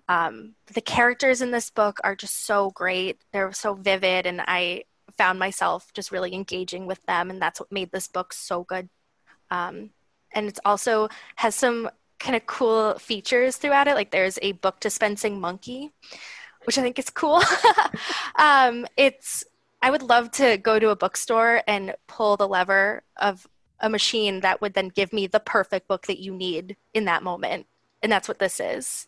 Um, 0.09 0.55
the 0.73 0.81
characters 0.81 1.41
in 1.41 1.51
this 1.51 1.69
book 1.69 1.99
are 2.03 2.17
just 2.17 2.45
so 2.45 2.71
great. 2.71 3.23
They're 3.31 3.53
so 3.53 3.73
vivid 3.73 4.27
and 4.27 4.41
i 4.45 4.83
found 5.17 5.39
myself 5.39 5.91
just 5.93 6.11
really 6.11 6.35
engaging 6.35 6.85
with 6.85 7.03
them 7.07 7.31
and 7.31 7.41
that's 7.41 7.59
what 7.59 7.71
made 7.71 7.91
this 7.91 8.07
book 8.07 8.33
so 8.33 8.63
good. 8.65 8.89
Um, 9.49 9.91
and 10.33 10.49
it 10.49 10.59
also 10.65 11.07
has 11.37 11.55
some 11.55 11.89
kind 12.19 12.35
of 12.35 12.45
cool 12.45 12.99
features 12.99 13.55
throughout 13.55 13.87
it 13.87 13.95
like 13.95 14.11
there's 14.11 14.37
a 14.41 14.51
book 14.51 14.79
dispensing 14.79 15.39
monkey 15.39 15.91
which 16.65 16.77
i 16.77 16.81
think 16.81 16.99
is 16.99 17.09
cool. 17.09 17.41
Um, 18.35 18.85
it's 18.97 19.43
i 19.81 19.89
would 19.89 20.03
love 20.03 20.29
to 20.31 20.57
go 20.57 20.77
to 20.77 20.89
a 20.89 20.95
bookstore 20.95 21.63
and 21.67 21.95
pull 22.07 22.37
the 22.37 22.47
lever 22.47 23.03
of 23.15 23.47
a 23.79 23.89
machine 23.89 24.41
that 24.41 24.61
would 24.61 24.73
then 24.73 24.89
give 24.89 25.13
me 25.13 25.27
the 25.27 25.39
perfect 25.39 25.87
book 25.87 26.07
that 26.07 26.19
you 26.21 26.33
need 26.33 26.77
in 26.93 27.05
that 27.05 27.23
moment 27.23 27.67
and 28.03 28.11
that's 28.11 28.27
what 28.27 28.39
this 28.39 28.59
is 28.59 29.07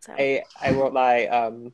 so 0.00 0.12
I, 0.18 0.42
I 0.60 0.72
won't 0.72 0.94
lie. 0.94 1.24
Um, 1.26 1.72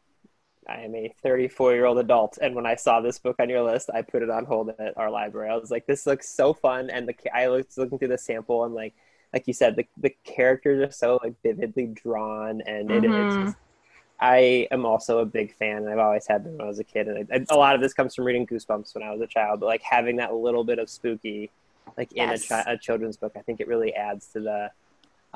I 0.68 0.82
am 0.82 0.94
a 0.94 1.14
34 1.22 1.74
year 1.74 1.86
old 1.86 1.98
adult, 1.98 2.38
and 2.42 2.54
when 2.54 2.66
I 2.66 2.76
saw 2.76 3.00
this 3.00 3.18
book 3.18 3.36
on 3.40 3.50
your 3.50 3.62
list, 3.62 3.90
I 3.94 4.02
put 4.02 4.22
it 4.22 4.30
on 4.30 4.44
hold 4.46 4.70
at 4.78 4.96
our 4.98 5.10
library. 5.10 5.50
I 5.50 5.56
was 5.56 5.70
like, 5.70 5.86
"This 5.86 6.06
looks 6.06 6.28
so 6.28 6.54
fun!" 6.54 6.90
And 6.90 7.08
the 7.08 7.14
I 7.36 7.48
was 7.48 7.66
looking 7.78 7.98
through 7.98 8.08
the 8.08 8.18
sample, 8.18 8.64
and 8.64 8.74
like, 8.74 8.94
like 9.32 9.46
you 9.48 9.54
said, 9.54 9.76
the 9.76 9.86
the 9.98 10.14
characters 10.24 10.88
are 10.88 10.92
so 10.92 11.20
like 11.22 11.34
vividly 11.42 11.88
drawn, 11.88 12.62
and 12.62 12.92
it 12.92 13.04
is. 13.04 13.36
Mhm. 13.36 13.42
just- 13.42 13.56
I 14.20 14.68
am 14.70 14.86
also 14.86 15.18
a 15.20 15.26
big 15.26 15.54
fan, 15.56 15.78
and 15.78 15.90
I've 15.90 15.98
always 15.98 16.26
had 16.26 16.44
been 16.44 16.54
when 16.58 16.62
I 16.62 16.68
was 16.68 16.78
a 16.78 16.84
kid. 16.84 17.08
And 17.08 17.28
I, 17.32 17.44
a 17.54 17.56
lot 17.56 17.74
of 17.74 17.80
this 17.82 17.94
comes 17.94 18.14
from 18.14 18.24
reading 18.26 18.46
Goosebumps 18.46 18.94
when 18.94 19.02
I 19.04 19.12
was 19.12 19.20
a 19.22 19.26
child, 19.26 19.60
but 19.60 19.66
like 19.66 19.82
having 19.82 20.16
that 20.16 20.34
little 20.34 20.64
bit 20.64 20.78
of 20.78 20.90
spooky, 20.90 21.50
like 21.96 22.12
in 22.12 22.30
a, 22.30 22.38
chi- 22.38 22.64
a 22.66 22.76
children's 22.78 23.16
book, 23.16 23.32
I 23.36 23.40
think 23.40 23.60
it 23.60 23.68
really 23.68 23.94
adds 23.94 24.26
to 24.34 24.40
the, 24.40 24.70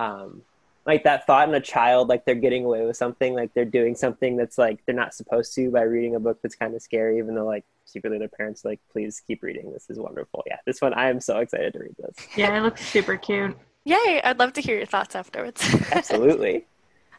um, 0.03 0.43
like 0.87 1.05
that 1.05 1.27
thought 1.27 1.49
in 1.49 1.55
a 1.55 1.61
child, 1.61 2.09
like 2.09 2.25
they're 2.25 2.35
getting 2.35 2.64
away 2.64 2.85
with 2.85 2.97
something, 2.97 3.35
like 3.35 3.55
they're 3.55 3.64
doing 3.64 3.95
something 3.95 4.37
that's 4.37 4.59
like 4.59 4.85
they're 4.85 4.95
not 4.95 5.14
supposed 5.14 5.55
to 5.55 5.71
by 5.71 5.83
reading 5.83 6.14
a 6.14 6.21
book 6.21 6.38
that's 6.43 6.55
kind 6.57 6.75
of 6.75 6.83
scary, 6.83 7.19
even 7.19 7.35
though 7.35 7.47
like 7.47 7.64
secretly 7.87 8.19
their 8.19 8.29
parents 8.29 8.64
are 8.64 8.69
like, 8.71 8.81
please 8.93 9.23
keep 9.27 9.43
reading. 9.43 9.73
This 9.73 9.88
is 9.88 9.99
wonderful. 9.99 10.43
Yeah, 10.47 10.57
this 10.67 10.81
one 10.83 10.93
I 10.95 11.09
am 11.09 11.21
so 11.21 11.38
excited 11.38 11.73
to 11.73 11.79
read 11.79 11.95
this. 11.99 12.27
yeah, 12.37 12.57
it 12.57 12.61
looks 12.62 12.85
super 12.87 13.17
cute. 13.17 13.57
yay 13.87 14.21
i'd 14.25 14.38
love 14.38 14.53
to 14.55 14.61
hear 14.62 14.77
your 14.77 14.87
thoughts 14.87 15.14
afterwards 15.14 15.62
Absolutely. 15.93 16.64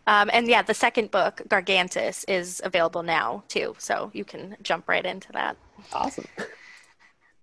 Um, 0.08 0.30
and 0.32 0.48
yeah, 0.48 0.62
the 0.62 0.76
second 0.76 1.10
book, 1.10 1.42
Gargantis, 1.48 2.24
is 2.28 2.62
available 2.64 3.02
now 3.02 3.44
too, 3.48 3.76
so 3.80 4.12
you 4.14 4.24
can 4.24 4.56
jump 4.62 4.88
right 4.88 5.04
into 5.04 5.32
that. 5.32 5.58
awesome. 5.94 6.26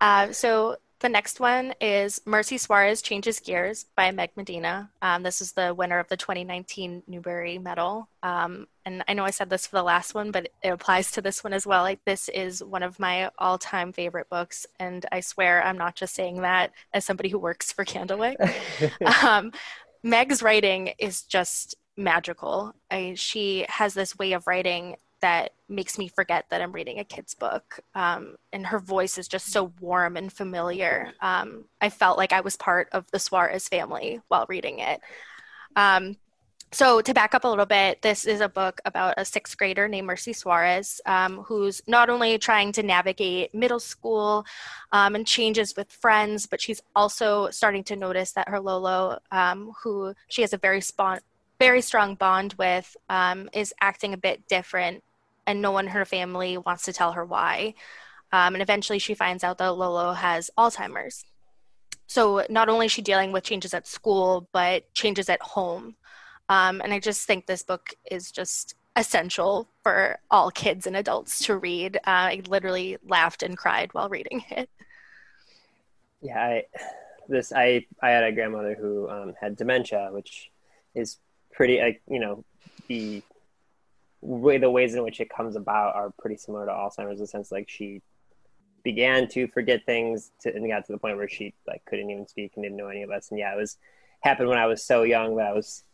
Uh, 0.01 0.31
so 0.33 0.77
the 1.03 1.09
next 1.09 1.41
one 1.41 1.75
is 1.81 2.21
Merci 2.25 2.57
Suarez 2.57 3.03
Changes 3.03 3.41
Gears 3.41 3.87
by 3.97 4.13
Meg 4.13 4.31
Medina. 4.37 4.89
Um, 5.03 5.25
this 5.25 5.41
is 5.41 5.51
the 5.53 5.75
winner 5.75 5.99
of 5.99 6.07
the 6.09 6.17
2019 6.17 7.03
Newbery 7.09 7.59
Medal. 7.59 8.09
Um, 8.23 8.69
and 8.87 9.03
I 9.09 9.15
know 9.15 9.25
I 9.25 9.31
said 9.31 9.51
this 9.51 9.67
for 9.67 9.77
the 9.77 9.83
last 9.83 10.15
one, 10.15 10.31
but 10.31 10.49
it 10.63 10.69
applies 10.69 11.11
to 11.13 11.21
this 11.21 11.43
one 11.43 11.53
as 11.53 11.67
well. 11.67 11.83
Like 11.83 12.05
this 12.05 12.29
is 12.29 12.63
one 12.63 12.85
of 12.85 13.01
my 13.01 13.31
all-time 13.39 13.93
favorite 13.93 14.31
books, 14.31 14.65
and 14.79 15.05
I 15.11 15.21
swear 15.21 15.63
I'm 15.65 15.77
not 15.77 15.97
just 15.97 16.15
saying 16.15 16.43
that 16.43 16.71
as 16.95 17.05
somebody 17.05 17.29
who 17.29 17.39
works 17.39 17.73
for 17.73 17.85
Candlewick. 17.85 18.37
um, 19.25 19.53
Meg's 20.05 20.41
writing 20.41 20.93
is 20.99 21.23
just 21.23 21.75
magical. 21.97 22.75
I, 22.93 23.15
she 23.17 23.67
has 23.69 23.93
this 23.93 24.17
way 24.17 24.33
of 24.33 24.47
writing 24.47 24.97
that 25.23 25.53
makes 25.69 25.99
me 25.99 26.09
forget 26.09 26.45
that 26.51 26.61
I'm 26.61 26.73
reading 26.73 26.99
a 26.99 27.05
kid's 27.05 27.35
book. 27.35 27.81
Um, 27.95 28.37
and 28.53 28.67
her 28.67 28.79
voice 28.79 29.17
is 29.17 29.27
just 29.27 29.51
so 29.51 29.73
warm 29.81 30.17
and 30.17 30.33
familiar. 30.33 31.13
Um, 31.21 31.65
I 31.81 31.89
felt 31.89 32.19
like 32.19 32.33
I 32.33 32.43
was 32.43 32.57
part 32.57 32.89
of 32.93 33.11
the 33.11 33.19
Suarez 33.19 33.69
family 33.69 34.21
while 34.29 34.47
reading 34.49 34.81
it. 34.81 35.01
Um, 35.75 36.17
so, 36.75 37.03
to 37.03 37.13
back 37.13 37.35
up 37.35 37.45
a 37.45 37.49
little 37.49 37.67
bit, 37.67 38.01
this 38.01 38.25
is 38.25 38.41
a 38.41 38.49
book 38.49 38.81
about 38.87 39.15
a 39.19 39.27
sixth 39.27 39.59
grader 39.59 39.89
named 39.89 40.07
Merci 40.07 40.33
Suarez, 40.33 41.03
um, 41.05 41.43
who's 41.43 41.83
not 41.87 42.09
only 42.09 42.39
trying 42.39 42.73
to 42.73 42.83
navigate 42.83 43.55
middle 43.55 43.79
school 43.79 44.47
um, 44.91 45.15
and 45.15 45.27
changes 45.27 45.75
with 45.77 45.93
friends, 45.93 46.47
but 46.47 46.63
she's 46.63 46.81
also 46.97 47.51
starting 47.51 47.85
to 47.85 47.97
notice 47.97 48.33
that 48.33 48.49
her 48.49 48.59
Lolo, 48.59 49.19
um, 49.31 49.73
who 49.83 50.15
she 50.29 50.41
has 50.41 50.55
a 50.55 50.59
very, 50.59 50.81
very 51.59 51.83
strong 51.83 52.15
bond 52.15 52.55
with, 52.55 52.97
is 53.53 53.75
acting 53.83 54.15
a 54.15 54.19
bit 54.19 54.49
different, 54.49 55.05
and 55.47 55.61
no 55.61 55.71
one 55.71 55.87
in 55.87 55.93
her 55.93 56.05
family 56.05 56.59
wants 56.59 56.85
to 56.85 56.93
tell 56.93 57.13
her 57.13 57.25
why. 57.25 57.75
Um, 58.33 58.55
and 58.55 58.63
eventually, 58.63 58.99
she 58.99 59.15
finds 59.15 59.45
out 59.45 59.59
that 59.59 59.77
Lolo 59.77 60.13
has 60.13 60.51
Alzheimer's. 60.57 61.25
So, 62.07 62.45
not 62.49 62.69
only 62.69 62.87
is 62.87 62.93
she 62.93 63.03
dealing 63.03 63.33
with 63.33 63.45
changes 63.45 63.75
at 63.75 63.87
school, 63.87 64.49
but 64.53 64.93
changes 64.95 65.29
at 65.29 65.43
home. 65.43 65.97
Um, 66.49 66.81
and 66.83 66.93
I 66.93 66.99
just 66.99 67.27
think 67.27 67.47
this 67.47 67.63
book 67.63 67.95
is 68.11 68.31
just 68.31 68.75
essential 68.97 69.69
for 69.83 70.19
all 70.31 70.51
kids 70.51 70.87
and 70.87 70.97
adults 70.97 71.45
to 71.47 71.57
read. 71.57 71.97
Uh, 71.97 72.01
I 72.07 72.43
literally 72.49 72.99
laughed 73.07 73.43
and 73.43 73.57
cried 73.57 73.93
while 73.95 74.09
reading 74.09 74.45
it. 74.51 74.69
Yeah, 76.21 76.39
I 76.39 76.65
this 77.29 77.53
I 77.53 77.87
I 78.03 78.11
had 78.11 78.25
a 78.25 78.33
grandmother 78.33 78.77
who 78.79 79.09
um, 79.09 79.35
had 79.41 79.57
dementia, 79.57 80.11
which 80.13 80.51
is 80.95 81.19
pretty 81.53 81.81
like 81.81 82.03
you 82.09 82.21
know 82.21 82.45
the 82.89 83.23
the 84.23 84.71
ways 84.71 84.95
in 84.95 85.03
which 85.03 85.21
it 85.21 85.29
comes 85.29 85.57
about 85.57 85.95
are 85.95 86.13
pretty 86.19 86.37
similar 86.37 86.67
to 86.67 86.73
Alzheimer's 86.73 87.19
in 87.19 87.25
the 87.25 87.27
sense 87.27 87.51
like 87.51 87.69
she 87.69 88.03
began 88.85 89.29
to 89.29 89.47
forget 89.49 89.85
things 89.87 90.33
to, 90.41 90.55
and 90.55 90.69
got 90.69 90.85
to 90.87 90.93
the 90.93 90.99
point 90.99 91.17
where 91.17 91.29
she 91.29 91.55
like 91.67 91.85
couldn't 91.85 92.11
even 92.11 92.27
speak 92.27 92.53
and 92.55 92.65
didn't 92.65 92.77
know 92.77 92.89
any 92.89 93.03
of 93.03 93.11
us. 93.11 93.31
And 93.31 93.39
yeah, 93.39 93.53
it 93.53 93.57
was 93.57 93.79
happened 94.21 94.49
when 94.49 94.59
I 94.59 94.67
was 94.67 94.85
so 94.85 95.03
young 95.03 95.37
that 95.37 95.47
I 95.47 95.53
was 95.53 95.85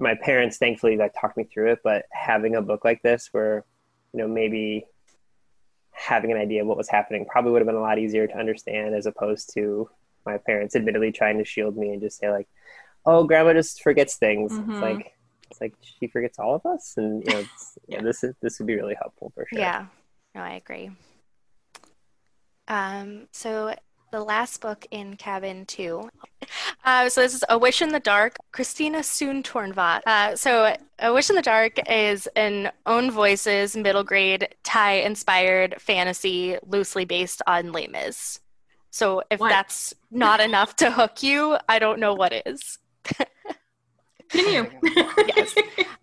my 0.00 0.14
parents 0.14 0.56
thankfully 0.56 0.96
like 0.96 1.14
talked 1.18 1.36
me 1.36 1.44
through 1.44 1.72
it 1.72 1.80
but 1.84 2.06
having 2.10 2.56
a 2.56 2.62
book 2.62 2.84
like 2.84 3.02
this 3.02 3.28
where 3.32 3.64
you 4.12 4.18
know 4.18 4.26
maybe 4.26 4.86
having 5.92 6.32
an 6.32 6.38
idea 6.38 6.62
of 6.62 6.66
what 6.66 6.76
was 6.76 6.88
happening 6.88 7.26
probably 7.26 7.52
would 7.52 7.60
have 7.60 7.66
been 7.66 7.76
a 7.76 7.80
lot 7.80 7.98
easier 7.98 8.26
to 8.26 8.38
understand 8.38 8.94
as 8.94 9.06
opposed 9.06 9.52
to 9.52 9.88
my 10.24 10.38
parents 10.38 10.74
admittedly 10.74 11.12
trying 11.12 11.38
to 11.38 11.44
shield 11.44 11.76
me 11.76 11.90
and 11.90 12.00
just 12.00 12.18
say 12.18 12.30
like 12.30 12.48
oh 13.04 13.24
grandma 13.24 13.52
just 13.52 13.82
forgets 13.82 14.16
things 14.16 14.52
mm-hmm. 14.52 14.72
it's 14.72 14.80
like 14.80 15.12
it's 15.50 15.60
like 15.60 15.74
she 15.80 16.06
forgets 16.06 16.38
all 16.38 16.54
of 16.54 16.64
us 16.66 16.94
and 16.96 17.24
you 17.26 17.32
know 17.32 17.40
yeah. 17.40 17.46
yeah. 17.88 18.02
this 18.02 18.22
is 18.22 18.34
this 18.40 18.58
would 18.58 18.66
be 18.66 18.76
really 18.76 18.96
helpful 19.00 19.32
for 19.34 19.46
sure 19.50 19.58
yeah 19.58 19.86
no 20.34 20.40
i 20.40 20.54
agree 20.54 20.90
um 22.68 23.26
so 23.32 23.74
the 24.10 24.22
last 24.22 24.60
book 24.60 24.86
in 24.90 25.16
cabin 25.16 25.64
two. 25.66 26.08
Uh, 26.82 27.10
so 27.10 27.20
this 27.20 27.34
is 27.34 27.44
A 27.50 27.58
Wish 27.58 27.82
in 27.82 27.90
the 27.90 28.00
Dark, 28.00 28.38
Christina 28.52 29.00
Soontornvat. 29.00 30.00
Uh, 30.06 30.34
so 30.34 30.74
A 30.98 31.12
Wish 31.12 31.28
in 31.28 31.36
the 31.36 31.42
Dark 31.42 31.78
is 31.90 32.26
an 32.36 32.72
own 32.86 33.10
voices 33.10 33.76
middle 33.76 34.02
grade 34.02 34.48
Thai 34.64 34.92
inspired 34.94 35.76
fantasy 35.78 36.56
loosely 36.66 37.04
based 37.04 37.42
on 37.46 37.72
Les 37.72 37.86
Mis. 37.86 38.40
So 38.90 39.22
if 39.30 39.40
what? 39.40 39.50
that's 39.50 39.92
not 40.10 40.40
enough 40.40 40.74
to 40.76 40.90
hook 40.90 41.22
you, 41.22 41.58
I 41.68 41.78
don't 41.78 42.00
know 42.00 42.14
what 42.14 42.32
is. 42.46 42.78
Continue. 44.30 44.70
yes. 45.36 45.54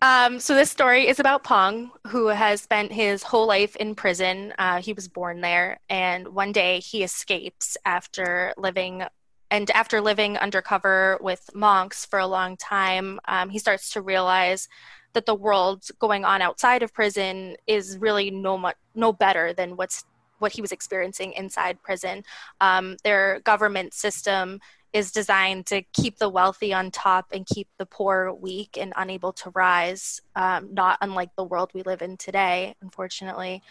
Um, 0.01 0.39
so 0.39 0.53
this 0.53 0.69
story 0.69 1.07
is 1.07 1.19
about 1.19 1.43
Pong, 1.43 1.91
who 2.07 2.27
has 2.27 2.61
spent 2.61 2.91
his 2.91 3.23
whole 3.23 3.47
life 3.47 3.75
in 3.77 3.95
prison. 3.95 4.53
Uh, 4.57 4.81
he 4.81 4.93
was 4.93 5.07
born 5.07 5.41
there, 5.41 5.79
and 5.89 6.27
one 6.29 6.51
day 6.51 6.79
he 6.79 7.03
escapes 7.03 7.77
after 7.85 8.53
living. 8.57 9.03
And 9.49 9.71
after 9.71 10.01
living 10.01 10.37
undercover 10.37 11.17
with 11.21 11.49
monks 11.55 12.05
for 12.05 12.19
a 12.19 12.27
long 12.27 12.57
time, 12.57 13.19
um, 13.27 13.49
he 13.49 13.59
starts 13.59 13.91
to 13.91 14.01
realize 14.01 14.67
that 15.13 15.25
the 15.25 15.33
world 15.33 15.85
going 15.99 16.25
on 16.25 16.41
outside 16.41 16.83
of 16.83 16.93
prison 16.93 17.55
is 17.65 17.97
really 17.97 18.29
no 18.29 18.57
much 18.57 18.75
no 18.93 19.13
better 19.13 19.53
than 19.53 19.77
what's 19.77 20.05
what 20.39 20.51
he 20.51 20.61
was 20.61 20.71
experiencing 20.71 21.33
inside 21.33 21.81
prison. 21.81 22.23
Um, 22.61 22.97
their 23.03 23.39
government 23.39 23.93
system 23.93 24.59
is 24.93 25.11
designed 25.11 25.65
to 25.67 25.81
keep 25.93 26.17
the 26.17 26.29
wealthy 26.29 26.73
on 26.73 26.91
top 26.91 27.27
and 27.31 27.45
keep 27.45 27.67
the 27.77 27.85
poor 27.85 28.33
weak 28.33 28.77
and 28.79 28.93
unable 28.95 29.33
to 29.33 29.51
rise, 29.51 30.21
um, 30.35 30.73
not 30.73 30.97
unlike 31.01 31.29
the 31.35 31.43
world 31.43 31.71
we 31.73 31.83
live 31.83 32.01
in 32.01 32.17
today, 32.17 32.75
unfortunately. 32.81 33.61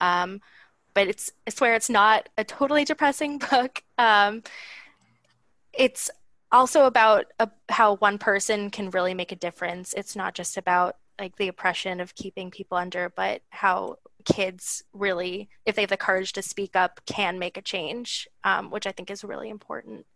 Um, 0.00 0.40
but 0.92 1.08
it's, 1.08 1.32
I 1.46 1.50
swear 1.50 1.74
it's 1.74 1.90
not 1.90 2.28
a 2.36 2.44
totally 2.44 2.84
depressing 2.84 3.38
book. 3.50 3.82
Um, 3.98 4.42
it's 5.72 6.10
also 6.52 6.86
about 6.86 7.26
a, 7.38 7.50
how 7.68 7.96
one 7.96 8.18
person 8.18 8.70
can 8.70 8.90
really 8.90 9.14
make 9.14 9.32
a 9.32 9.36
difference. 9.36 9.92
It's 9.92 10.14
not 10.14 10.34
just 10.34 10.56
about 10.56 10.96
like 11.18 11.36
the 11.36 11.48
oppression 11.48 12.00
of 12.00 12.14
keeping 12.14 12.50
people 12.50 12.76
under, 12.76 13.08
but 13.08 13.42
how 13.50 13.98
kids 14.24 14.82
really, 14.92 15.48
if 15.66 15.74
they 15.74 15.82
have 15.82 15.90
the 15.90 15.96
courage 15.96 16.32
to 16.32 16.42
speak 16.42 16.74
up, 16.74 17.00
can 17.06 17.38
make 17.38 17.56
a 17.56 17.62
change, 17.62 18.28
um, 18.42 18.70
which 18.70 18.86
I 18.86 18.92
think 18.92 19.10
is 19.10 19.24
really 19.24 19.48
important. 19.48 20.06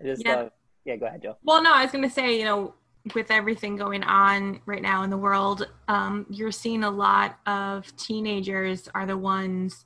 I 0.00 0.04
just 0.04 0.24
yeah. 0.24 0.48
yeah, 0.84 0.96
go 0.96 1.06
ahead, 1.06 1.22
Joe. 1.22 1.36
Well, 1.42 1.62
no, 1.62 1.72
I 1.72 1.82
was 1.82 1.92
going 1.92 2.04
to 2.04 2.10
say, 2.10 2.38
you 2.38 2.44
know, 2.44 2.74
with 3.14 3.30
everything 3.30 3.76
going 3.76 4.02
on 4.02 4.60
right 4.66 4.82
now 4.82 5.02
in 5.02 5.10
the 5.10 5.18
world, 5.18 5.68
um, 5.88 6.26
you're 6.30 6.52
seeing 6.52 6.84
a 6.84 6.90
lot 6.90 7.38
of 7.46 7.94
teenagers 7.96 8.88
are 8.94 9.06
the 9.06 9.16
ones, 9.16 9.84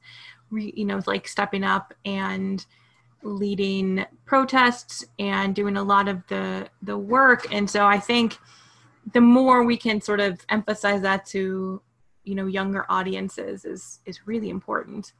re, 0.50 0.72
you 0.76 0.84
know, 0.84 1.00
like 1.06 1.26
stepping 1.26 1.64
up 1.64 1.92
and 2.04 2.64
leading 3.22 4.06
protests 4.24 5.04
and 5.18 5.54
doing 5.54 5.76
a 5.76 5.82
lot 5.82 6.06
of 6.08 6.24
the 6.28 6.68
the 6.82 6.96
work. 6.96 7.52
And 7.52 7.68
so 7.68 7.86
I 7.86 7.98
think 7.98 8.38
the 9.12 9.20
more 9.20 9.64
we 9.64 9.76
can 9.76 10.00
sort 10.00 10.20
of 10.20 10.38
emphasize 10.48 11.02
that 11.02 11.26
to, 11.26 11.82
you 12.24 12.34
know, 12.34 12.46
younger 12.46 12.86
audiences 12.88 13.64
is 13.64 13.98
is 14.06 14.26
really 14.26 14.50
important. 14.50 15.12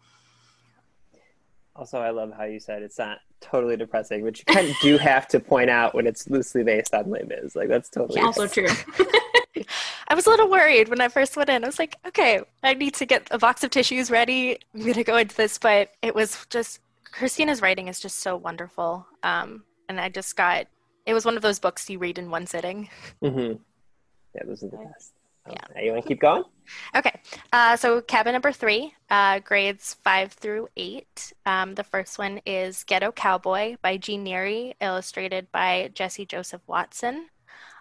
Also, 1.74 1.98
I 1.98 2.11
love 2.11 2.33
how 2.37 2.44
you 2.44 2.61
said 2.61 2.83
it's 2.83 2.98
not 2.98 3.18
totally 3.40 3.77
depressing, 3.77 4.22
which 4.22 4.40
you 4.40 4.55
kind 4.55 4.68
of 4.68 4.77
do 4.81 4.98
have 4.98 5.29
to 5.29 5.40
point 5.40 5.70
out 5.70 5.94
when 5.94 6.07
it's 6.07 6.29
loosely 6.29 6.62
based 6.62 6.94
on 6.94 7.11
Les 7.11 7.24
Mis. 7.24 7.57
Like 7.57 7.68
that's 7.68 7.88
totally 7.88 8.20
also 8.20 8.46
true. 8.46 8.68
I 10.09 10.14
was 10.14 10.27
a 10.27 10.31
little 10.31 10.48
worried 10.51 10.88
when 10.88 11.01
I 11.01 11.09
first 11.09 11.37
went 11.37 11.51
in. 11.51 11.64
I 11.64 11.66
was 11.66 11.79
like, 11.79 11.96
okay, 12.07 12.40
I 12.62 12.74
need 12.74 12.94
to 12.94 13.07
get 13.07 13.27
a 13.31 13.38
box 13.38 13.64
of 13.64 13.70
tissues 13.70 14.11
ready. 14.11 14.59
I'm 14.74 14.87
gonna 14.87 15.05
go 15.05 15.16
into 15.16 15.37
this, 15.37 15.59
but 15.59 15.90
it 16.03 16.14
was 16.14 16.46
just 16.51 16.81
Christina's 17.05 17.62
writing 17.62 17.88
is 17.88 18.01
just 18.01 18.18
so 18.18 18.37
wonderful, 18.37 19.07
um, 19.22 19.64
and 19.88 20.01
I 20.01 20.09
just 20.09 20.37
got. 20.37 20.66
It 21.07 21.14
was 21.14 21.24
one 21.24 21.37
of 21.37 21.42
those 21.42 21.59
books 21.59 21.88
you 21.88 21.98
read 21.98 22.18
in 22.18 22.31
one 22.31 22.46
sitting. 22.46 22.90
Mm-hmm. 23.22 23.55
Yeah, 24.35 24.42
those 24.44 24.62
are 24.62 24.68
the 24.68 24.77
best. 24.77 25.12
Yeah. 25.50 25.82
you 25.82 25.92
want 25.92 26.02
to 26.02 26.08
keep 26.08 26.20
going? 26.20 26.44
Okay. 26.94 27.20
Uh, 27.52 27.76
so, 27.76 28.00
cabin 28.02 28.32
number 28.32 28.52
three, 28.52 28.92
uh, 29.11 29.40
grades 29.40 29.94
five 30.04 30.32
through 30.32 30.68
eight. 30.76 31.32
Um, 31.46 31.74
the 31.74 31.84
first 31.84 32.18
one 32.18 32.40
is 32.46 32.84
Ghetto 32.84 33.12
Cowboy 33.12 33.76
by 33.82 33.96
G. 33.96 34.16
Neri, 34.18 34.74
illustrated 34.80 35.50
by 35.52 35.90
Jesse 35.94 36.26
Joseph 36.26 36.62
Watson. 36.66 37.28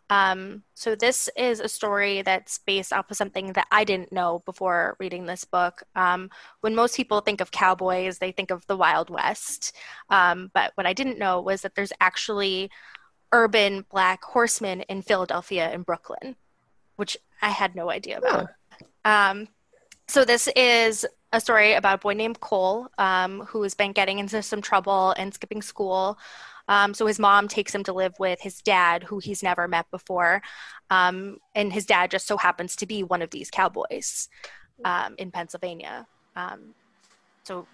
Um, 0.10 0.64
so, 0.74 0.96
this 0.96 1.30
is 1.36 1.60
a 1.60 1.68
story 1.68 2.22
that's 2.22 2.60
based 2.60 2.94
off 2.94 3.12
of 3.12 3.18
something 3.18 3.54
that 3.54 3.68
I 3.72 3.84
didn't 3.84 4.14
know 4.14 4.42
before 4.46 4.96
reading 5.00 5.26
this 5.26 5.44
book. 5.44 5.84
Um, 5.96 6.30
when 6.62 6.76
most 6.76 6.96
people 6.96 7.20
think 7.20 7.42
of 7.42 7.52
cowboys, 7.52 8.20
they 8.20 8.32
think 8.32 8.52
of 8.52 8.66
the 8.68 8.78
Wild 8.78 9.10
West. 9.10 9.76
Um, 10.10 10.50
but 10.54 10.72
what 10.76 10.88
I 10.88 10.94
didn't 10.94 11.20
know 11.20 11.42
was 11.42 11.62
that 11.62 11.76
there's 11.76 11.94
actually 12.00 12.70
urban 13.34 13.86
black 13.92 14.24
horsemen 14.24 14.82
in 14.82 15.02
Philadelphia 15.02 15.70
and 15.70 15.86
Brooklyn, 15.86 16.36
which 16.96 17.18
I 17.42 17.50
had 17.50 17.76
no 17.76 17.90
idea 17.90 18.20
about. 18.20 18.50
Um, 19.06 19.48
so 20.08 20.26
this 20.26 20.48
is 20.56 21.06
a 21.34 21.42
story 21.42 21.74
about 21.74 21.96
a 21.96 21.98
boy 21.98 22.14
named 22.14 22.40
Cole 22.40 22.88
um, 22.98 23.42
who 23.42 23.62
has 23.64 23.74
been 23.74 23.92
getting 23.92 24.20
into 24.20 24.42
some 24.42 24.62
trouble 24.62 25.12
and 25.18 25.34
skipping 25.34 25.62
school. 25.62 26.18
Um, 26.70 26.94
so 26.94 27.06
his 27.06 27.20
mom 27.20 27.48
takes 27.48 27.74
him 27.74 27.84
to 27.86 27.94
live 27.94 28.14
with 28.20 28.42
his 28.42 28.62
dad, 28.62 29.04
who 29.04 29.20
he's 29.20 29.44
never 29.44 29.68
met 29.68 29.90
before, 29.90 30.42
um, 30.90 31.38
and 31.56 31.72
his 31.72 31.86
dad 31.86 32.12
just 32.12 32.28
so 32.28 32.38
happens 32.38 32.76
to 32.78 32.86
be 32.86 33.04
one 33.04 33.22
of 33.22 33.30
these 33.30 33.50
cowboys 33.50 34.28
um, 34.84 35.16
in 35.18 35.32
Pennsylvania. 35.32 36.06
Um, 36.36 36.74
so 37.44 37.66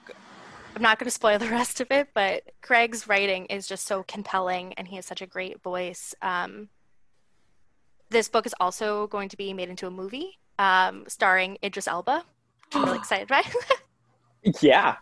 I'm 0.75 0.81
not 0.81 0.99
going 0.99 1.05
to 1.05 1.11
spoil 1.11 1.39
the 1.39 1.49
rest 1.49 1.81
of 1.81 1.87
it, 1.91 2.09
but 2.13 2.43
Craig's 2.61 3.07
writing 3.07 3.45
is 3.47 3.67
just 3.67 3.87
so 3.87 4.03
compelling, 4.03 4.73
and 4.73 4.87
he 4.87 4.95
has 4.97 5.05
such 5.05 5.21
a 5.21 5.27
great 5.27 5.61
voice. 5.63 6.13
This 8.13 8.29
book 8.29 8.45
is 8.45 8.53
also 8.59 9.07
going 9.07 9.27
to 9.29 9.37
be 9.37 9.53
made 9.53 9.69
into 9.69 9.87
a 9.87 9.91
movie 9.91 10.37
um, 10.59 11.03
starring 11.07 11.57
Idris 11.63 11.87
Elba. 11.87 12.23
I'm 12.71 12.85
really 12.85 12.97
excited, 13.03 13.31
right? 13.31 13.51
yeah. 14.61 14.97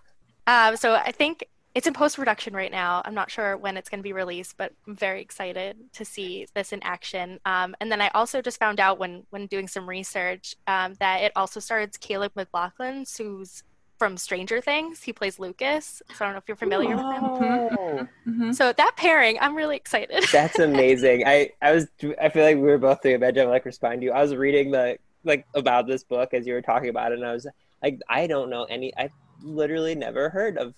Um, 0.48 0.78
so 0.78 0.94
I 0.94 1.12
think 1.12 1.44
it's 1.76 1.88
in 1.88 1.94
post 1.94 2.16
production 2.16 2.54
right 2.54 2.72
now. 2.72 3.02
I'm 3.04 3.14
not 3.14 3.30
sure 3.30 3.58
when 3.58 3.76
it's 3.76 3.90
going 3.90 4.00
to 4.00 4.04
be 4.04 4.14
released, 4.14 4.56
but 4.56 4.72
I'm 4.88 4.96
very 4.96 5.22
excited 5.22 5.76
to 5.92 6.06
see 6.06 6.48
this 6.54 6.72
in 6.72 6.82
action. 6.84 7.42
Um, 7.44 7.76
and 7.82 7.92
then 7.92 8.00
I 8.00 8.08
also 8.14 8.42
just 8.42 8.60
found 8.60 8.80
out 8.80 8.98
when 8.98 9.26
when 9.30 9.46
doing 9.48 9.68
some 9.68 9.90
research 9.90 10.56
um, 10.68 10.94
that 11.02 11.22
it 11.22 11.34
also 11.36 11.60
stars 11.60 11.98
Caleb 12.00 12.32
McLaughlin, 12.36 13.04
who's 13.18 13.64
from 14.02 14.18
Stranger 14.18 14.60
Things. 14.62 15.04
He 15.04 15.14
plays 15.14 15.38
Lucas. 15.38 16.02
So 16.16 16.26
I 16.26 16.28
don't 16.28 16.34
know 16.34 16.40
if 16.40 16.48
you're 16.48 16.58
familiar 16.58 16.96
with 16.96 17.06
him. 17.06 17.24
Oh, 17.24 18.08
Mhm. 18.28 18.56
So 18.56 18.74
that 18.74 18.94
pairing, 18.98 19.38
I'm 19.40 19.54
really 19.54 19.76
excited. 19.76 20.24
that's 20.32 20.58
amazing. 20.58 21.28
I 21.28 21.52
I 21.62 21.72
was 21.72 21.86
I 22.20 22.30
feel 22.30 22.44
like 22.44 22.56
we 22.56 22.64
were 22.64 22.80
both 22.80 23.04
doing 23.04 23.14
a 23.14 23.20
bad 23.20 23.36
job 23.36 23.50
like 23.50 23.64
responding 23.64 24.00
to 24.00 24.06
you. 24.08 24.12
I 24.12 24.24
was 24.24 24.36
reading 24.36 24.72
the 24.72 24.98
like 25.24 25.46
about 25.54 25.86
this 25.86 26.04
book 26.04 26.34
as 26.34 26.48
you 26.48 26.56
were 26.56 26.64
talking 26.64 26.90
about 26.90 27.12
it, 27.12 27.20
and 27.20 27.28
I 27.28 27.32
was 27.32 27.46
like, 27.84 28.00
I 28.10 28.26
don't 28.26 28.50
know 28.50 28.64
any. 28.64 28.92
I've 28.98 29.12
literally 29.44 29.94
never 29.94 30.30
heard 30.30 30.58
of 30.58 30.74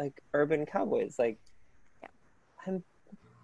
like 0.00 0.20
urban 0.32 0.66
cowboys. 0.66 1.14
Like, 1.16 1.38
I'm 2.66 2.82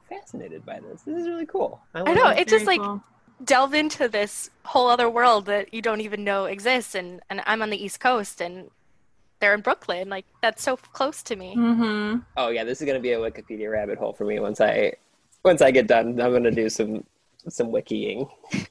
fascinated 0.09 0.67
by 0.67 0.81
this. 0.81 1.03
This 1.03 1.21
is 1.21 1.29
really 1.29 1.47
cool. 1.47 1.81
I 1.95 2.03
wanna- 2.03 2.17
know, 2.17 2.29
it 2.31 2.49
just, 2.49 2.65
Very 2.65 2.79
like, 2.79 2.81
cool. 2.85 3.01
Delve 3.45 3.75
into 3.75 4.09
this 4.09 4.51
whole 4.65 4.89
other 4.89 5.09
world 5.09 5.47
that 5.47 5.73
you 5.73 5.81
don't 5.81 6.01
even 6.01 6.25
know 6.25 6.47
exists. 6.47 6.97
And, 6.97 7.21
and 7.31 7.41
I'm 7.47 7.63
on 7.63 7.71
the 7.71 7.83
East 7.83 8.01
Coast 8.01 8.41
and 8.43 8.71
they're 9.41 9.55
in 9.55 9.61
Brooklyn. 9.61 10.09
Like, 10.09 10.27
that's 10.43 10.63
so 10.63 10.77
close 10.77 11.23
to 11.25 11.37
me. 11.37 11.57
Mhm. 11.57 12.25
Oh 12.37 12.49
yeah, 12.49 12.65
this 12.65 12.81
is 12.81 12.87
gonna 12.87 13.01
be 13.01 13.13
a 13.13 13.19
Wikipedia 13.19 13.71
rabbit 13.71 13.99
hole 13.99 14.13
for 14.13 14.25
me 14.25 14.39
once 14.39 14.61
I 14.61 14.93
once 15.45 15.63
I 15.63 15.71
get 15.71 15.87
done. 15.87 16.21
I'm 16.21 16.33
gonna 16.33 16.51
do 16.51 16.69
some 16.69 17.05
some 17.49 17.69
wikiing. 17.69 18.29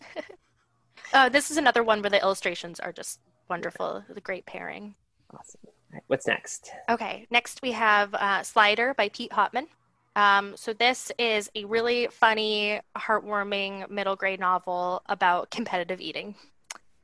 Uh, 1.12 1.28
this 1.28 1.50
is 1.50 1.58
another 1.58 1.84
one 1.84 2.02
where 2.02 2.10
the 2.12 2.22
illustrations 2.22 2.80
are 2.80 2.92
just 2.92 3.20
wonderful. 3.50 4.04
It's 4.08 4.18
a 4.18 4.22
great 4.22 4.46
pairing. 4.46 4.94
Awesome. 5.34 5.60
All 5.66 5.72
right, 5.94 6.04
what's 6.08 6.28
next? 6.28 6.72
Okay, 6.88 7.26
next 7.32 7.62
we 7.64 7.72
have 7.72 8.14
uh, 8.14 8.44
Slider 8.44 8.94
by 8.94 9.10
Pete 9.10 9.32
Hautman. 9.32 9.66
Um, 10.16 10.56
so 10.56 10.74
this 10.74 11.12
is 11.18 11.50
a 11.56 11.66
really 11.66 12.08
funny, 12.12 12.80
heartwarming 12.96 13.90
middle 13.90 14.16
grade 14.16 14.40
novel 14.40 15.02
about 15.08 15.50
competitive 15.50 16.00
eating 16.00 16.36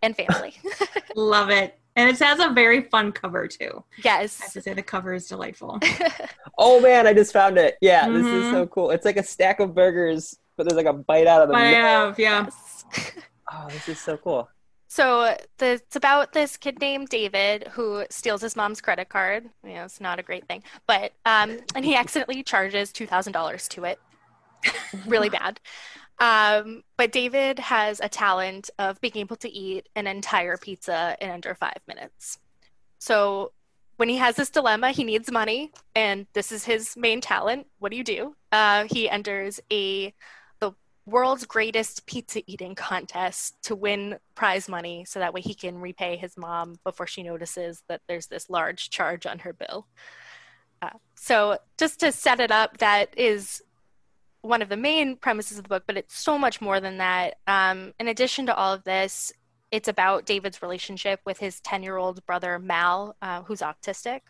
and 0.04 0.16
family. 0.16 0.54
Love 1.16 1.50
it. 1.50 1.80
And 1.98 2.10
it 2.10 2.20
has 2.20 2.40
a 2.40 2.50
very 2.50 2.82
fun 2.82 3.12
cover 3.14 3.48
too. 3.48 3.84
Yes. 4.04 4.42
I 4.42 4.46
have 4.46 4.54
to 4.54 4.62
say 4.62 4.74
the 4.74 4.84
cover 4.84 5.14
is 5.14 5.28
delightful. 5.28 5.80
Oh 6.58 6.80
man, 6.80 7.06
I 7.06 7.14
just 7.14 7.34
found 7.34 7.58
it. 7.58 7.76
Yeah, 7.82 8.08
this 8.08 8.26
is 8.26 8.50
so 8.50 8.66
cool. 8.68 8.92
It's 8.92 9.04
like 9.04 9.18
a 9.18 9.24
stack 9.24 9.60
of 9.60 9.76
burgers, 9.76 10.38
but 10.56 10.66
there's 10.66 10.78
like 10.78 10.86
a 10.86 10.94
bite 10.94 11.28
out 11.28 11.42
of 11.42 11.50
the 11.50 11.54
But 11.54 11.62
I 11.64 11.72
middle. 11.72 11.82
have, 11.84 12.20
yeah. 12.20 12.50
Oh, 13.52 13.68
this 13.70 13.90
is 13.90 14.00
so 14.00 14.16
cool. 14.16 14.48
So 14.88 15.36
the, 15.58 15.72
it's 15.74 15.98
about 15.98 16.32
this 16.32 16.56
kid 16.56 16.80
named 16.80 17.10
David 17.10 17.68
who 17.74 18.06
steals 18.10 18.42
his 18.42 18.56
mom's 18.56 18.80
credit 18.80 19.10
card. 19.10 19.50
You 19.66 19.74
know, 19.74 19.84
it's 19.84 20.00
not 20.00 20.18
a 20.18 20.24
great 20.24 20.48
thing, 20.48 20.64
but 20.88 21.12
um, 21.26 21.60
and 21.76 21.84
he 21.84 21.96
accidentally 21.96 22.42
charges 22.42 22.94
two 22.94 23.06
thousand 23.06 23.34
dollars 23.34 23.68
to 23.70 23.84
it. 23.84 24.00
really 25.06 25.30
bad. 25.30 25.60
Um, 26.20 26.84
but 26.98 27.12
David 27.12 27.60
has 27.60 28.00
a 28.00 28.08
talent 28.08 28.70
of 28.80 29.02
being 29.02 29.18
able 29.18 29.36
to 29.38 29.50
eat 29.50 29.90
an 29.96 30.08
entire 30.08 30.58
pizza 30.58 31.18
in 31.20 31.30
under 31.30 31.54
five 31.56 31.80
minutes. 31.88 32.40
So 33.00 33.52
when 33.98 34.10
he 34.10 34.18
has 34.18 34.36
this 34.36 34.50
dilemma, 34.50 34.92
he 34.92 35.04
needs 35.04 35.32
money, 35.32 35.72
and 35.96 36.26
this 36.34 36.52
is 36.52 36.66
his 36.66 36.96
main 36.98 37.22
talent. 37.22 37.68
What 37.80 37.92
do 37.92 37.98
you 37.98 38.04
do? 38.04 38.36
Uh, 38.52 38.86
he 38.90 39.10
enters 39.10 39.60
a 39.72 40.14
the 40.60 40.74
world's 41.06 41.46
greatest 41.46 42.06
pizza 42.06 42.42
eating 42.48 42.76
contest 42.76 43.62
to 43.64 43.76
win 43.76 44.18
prize 44.36 44.68
money, 44.68 45.06
so 45.06 45.20
that 45.20 45.34
way 45.34 45.42
he 45.42 45.54
can 45.54 45.78
repay 45.80 46.18
his 46.18 46.36
mom 46.38 46.76
before 46.84 47.08
she 47.08 47.24
notices 47.24 47.84
that 47.88 48.02
there's 48.08 48.28
this 48.28 48.50
large 48.50 48.90
charge 48.90 49.26
on 49.26 49.40
her 49.40 49.54
bill. 49.54 49.88
Uh, 50.82 50.90
so 51.16 51.58
just 51.78 52.00
to 52.02 52.12
set 52.12 52.40
it 52.40 52.52
up, 52.52 52.78
that 52.78 53.18
is 53.18 53.62
one 54.46 54.62
of 54.62 54.70
the 54.70 54.78
main 54.78 55.18
premises 55.18 55.58
of 55.58 55.64
the 55.64 55.70
book, 55.70 55.84
but 55.88 55.98
it's 55.98 56.18
so 56.18 56.38
much 56.38 56.62
more 56.62 56.80
than 56.80 56.98
that. 57.00 57.36
Um, 57.48 57.94
in 58.00 58.08
addition 58.08 58.46
to 58.46 58.56
all 58.56 58.74
of 58.74 58.84
this, 58.84 59.34
it's 59.72 59.88
about 59.88 60.26
David's 60.26 60.62
relationship 60.62 61.20
with 61.26 61.40
his 61.40 61.60
10 61.62 61.84
year 61.84 61.98
old 61.98 62.26
brother, 62.26 62.60
Mal, 62.60 63.16
uh, 63.22 63.42
who's 63.44 63.62
autistic. 63.62 64.22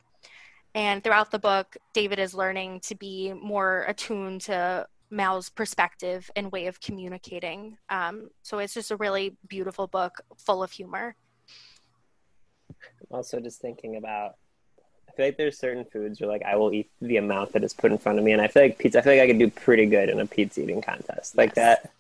And 0.74 1.04
throughout 1.04 1.32
the 1.32 1.40
book, 1.40 1.78
David 1.94 2.20
is 2.20 2.34
learning 2.34 2.82
to 2.82 2.96
be 2.96 3.34
more 3.34 3.86
attuned 3.88 4.42
to 4.42 4.88
Mal's 5.10 5.50
perspective 5.50 6.30
and 6.36 6.52
way 6.52 6.68
of 6.68 6.82
communicating. 6.82 7.78
Um, 7.90 8.30
so 8.42 8.60
it's 8.60 8.74
just 8.74 8.92
a 8.92 8.98
really 8.98 9.38
beautiful 9.48 9.88
book 9.88 10.22
full 10.38 10.64
of 10.64 10.72
humor. 10.72 11.16
I'm 12.70 13.18
also 13.18 13.40
just 13.40 13.62
thinking 13.62 13.98
about. 13.98 14.36
I 15.16 15.18
feel 15.18 15.26
like 15.28 15.38
there's 15.38 15.58
certain 15.58 15.86
foods 15.86 16.20
where 16.20 16.30
like 16.30 16.44
I 16.44 16.58
will 16.58 16.74
eat 16.74 16.90
the 17.02 17.16
amount 17.16 17.54
that 17.54 17.64
is 17.64 17.74
put 17.74 17.90
in 17.94 17.98
front 17.98 18.20
of 18.20 18.26
me, 18.26 18.34
and 18.34 18.42
I 18.42 18.48
feel 18.50 18.64
like 18.64 18.78
pizza. 18.78 19.00
I 19.00 19.02
feel 19.02 19.14
like 19.14 19.22
I 19.22 19.28
could 19.28 19.40
do 19.40 19.50
pretty 19.50 19.86
good 19.86 20.10
in 20.10 20.20
a 20.20 20.26
pizza 20.26 20.62
eating 20.62 20.82
contest. 20.82 21.38
Like 21.38 21.56
Yes. 21.56 21.80
that. 21.84 21.92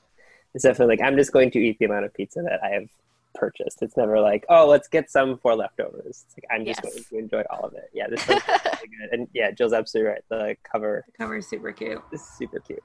It's 0.53 0.63
definitely 0.63 0.97
like 0.97 1.05
I'm 1.07 1.15
just 1.15 1.31
going 1.31 1.49
to 1.51 1.59
eat 1.59 1.79
the 1.79 1.85
amount 1.85 2.03
of 2.05 2.13
pizza 2.13 2.41
that 2.41 2.61
I 2.61 2.69
have 2.71 2.87
purchased. 3.33 3.81
It's 3.81 3.95
never 3.95 4.19
like, 4.19 4.45
oh, 4.49 4.67
let's 4.67 4.89
get 4.89 5.09
some 5.09 5.37
for 5.37 5.55
leftovers. 5.55 6.25
It's 6.25 6.35
like 6.37 6.45
I'm 6.51 6.65
just 6.65 6.81
Yes. 6.83 6.93
going 6.93 7.03
to 7.09 7.17
enjoy 7.17 7.43
all 7.49 7.63
of 7.65 7.73
it. 7.73 7.89
Yeah, 7.93 8.07
this 8.09 8.27
one's 8.27 8.41
really 8.47 8.87
good. 8.99 9.09
And 9.19 9.27
yeah, 9.33 9.51
Jill's 9.51 9.71
absolutely 9.73 10.11
right. 10.11 10.23
The 10.29 10.57
cover 10.69 11.05
The 11.07 11.17
cover 11.17 11.37
is 11.37 11.47
super 11.47 11.71
cute. 11.71 12.01
This 12.11 12.21
is 12.21 12.27
super 12.37 12.59
cute. 12.59 12.83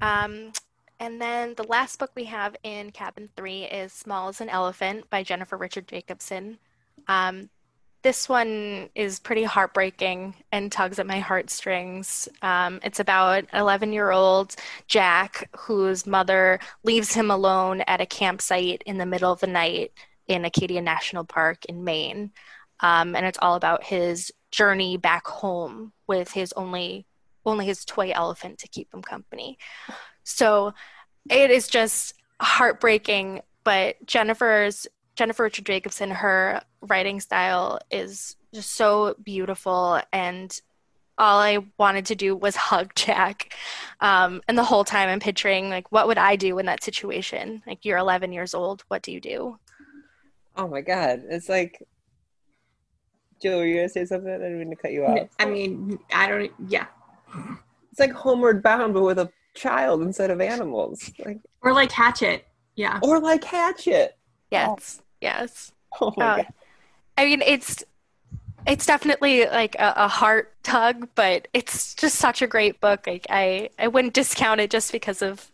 Um, 0.00 0.50
and 0.98 1.20
then 1.20 1.54
the 1.54 1.64
last 1.64 1.98
book 2.00 2.10
we 2.16 2.24
have 2.24 2.56
in 2.64 2.90
Cabin 2.90 3.28
3 3.36 3.64
is 3.64 3.92
Small 3.92 4.28
as 4.28 4.40
an 4.40 4.48
Elephant 4.48 5.08
by 5.10 5.22
Jennifer 5.22 5.56
Richard 5.56 5.86
Jacobson. 5.86 6.58
Um, 7.08 7.50
this 8.02 8.28
one 8.28 8.90
is 8.94 9.20
pretty 9.20 9.44
heartbreaking 9.44 10.34
and 10.50 10.72
tugs 10.72 10.98
at 10.98 11.06
my 11.06 11.20
heartstrings. 11.20 12.28
Um, 12.42 12.80
it's 12.82 13.00
about 13.00 13.44
11 13.52 13.92
year 13.92 14.10
old 14.10 14.56
Jack 14.88 15.48
whose 15.56 16.06
mother 16.06 16.58
leaves 16.82 17.14
him 17.14 17.30
alone 17.30 17.82
at 17.82 18.00
a 18.00 18.06
campsite 18.06 18.82
in 18.86 18.98
the 18.98 19.06
middle 19.06 19.32
of 19.32 19.40
the 19.40 19.46
night 19.46 19.92
in 20.26 20.44
Acadia 20.44 20.82
National 20.82 21.24
Park 21.24 21.64
in 21.66 21.84
Maine. 21.84 22.32
Um, 22.80 23.14
and 23.14 23.24
it's 23.24 23.38
all 23.40 23.54
about 23.54 23.84
his 23.84 24.32
journey 24.50 24.96
back 24.96 25.26
home 25.26 25.92
with 26.06 26.32
his 26.32 26.52
only 26.54 27.06
only 27.44 27.66
his 27.66 27.84
toy 27.84 28.12
elephant 28.14 28.58
to 28.58 28.68
keep 28.68 28.92
him 28.94 29.02
company. 29.02 29.58
So 30.22 30.74
it 31.28 31.50
is 31.50 31.66
just 31.66 32.14
heartbreaking, 32.40 33.42
but 33.64 33.96
Jennifer's 34.06 34.86
Jennifer 35.14 35.42
Richard 35.44 35.66
Jacobson, 35.66 36.10
her 36.10 36.62
writing 36.80 37.20
style 37.20 37.78
is 37.90 38.36
just 38.54 38.72
so 38.72 39.14
beautiful 39.22 40.00
and 40.12 40.60
all 41.18 41.38
I 41.38 41.58
wanted 41.78 42.06
to 42.06 42.14
do 42.14 42.34
was 42.34 42.56
hug 42.70 42.94
Jack. 42.94 43.54
Um, 44.00 44.40
and 44.48 44.56
the 44.56 44.64
whole 44.64 44.84
time 44.84 45.08
I'm 45.08 45.20
picturing 45.20 45.68
like 45.68 45.90
what 45.92 46.06
would 46.06 46.18
I 46.18 46.36
do 46.36 46.58
in 46.58 46.66
that 46.66 46.82
situation? 46.82 47.62
Like 47.66 47.84
you're 47.84 47.98
11 47.98 48.32
years 48.32 48.54
old, 48.54 48.82
what 48.88 49.02
do 49.02 49.12
you 49.12 49.20
do? 49.20 49.58
Oh 50.56 50.68
my 50.68 50.80
god, 50.80 51.22
it's 51.28 51.48
like. 51.48 51.82
Jill, 53.40 53.58
were 53.58 53.66
you 53.66 53.74
gonna 53.76 53.88
say 53.88 54.04
something? 54.04 54.30
I 54.30 54.36
didn't 54.38 54.58
mean 54.60 54.70
to 54.70 54.76
cut 54.76 54.92
you 54.92 55.04
off. 55.04 55.28
I 55.40 55.46
mean, 55.46 55.98
I 56.14 56.28
don't, 56.28 56.52
yeah. 56.68 56.86
It's 57.90 57.98
like 57.98 58.12
Homeward 58.12 58.62
Bound, 58.62 58.94
but 58.94 59.02
with 59.02 59.18
a 59.18 59.30
child 59.54 60.02
instead 60.02 60.30
of 60.30 60.40
animals. 60.40 61.10
Like, 61.24 61.38
Or 61.60 61.72
like 61.72 61.90
Hatchet. 61.90 62.46
Yeah. 62.76 63.00
or 63.02 63.18
like 63.18 63.42
Hatchet. 63.42 64.16
Yes. 64.52 65.02
Yes. 65.20 65.72
Oh 66.00 66.12
my 66.16 66.30
Uh, 66.30 66.40
god. 66.42 66.46
I 67.18 67.26
mean, 67.26 67.42
it's 67.42 67.84
it's 68.66 68.86
definitely 68.86 69.46
like 69.46 69.76
a, 69.76 69.94
a 69.96 70.08
heart 70.08 70.54
tug, 70.64 71.08
but 71.16 71.48
it's 71.54 71.94
just 71.96 72.16
such 72.16 72.42
a 72.42 72.46
great 72.48 72.80
book. 72.80 73.06
Like 73.06 73.26
I 73.30 73.70
I 73.78 73.88
wouldn't 73.88 74.14
discount 74.14 74.60
it 74.60 74.70
just 74.70 74.92
because 74.92 75.22
of 75.22 75.52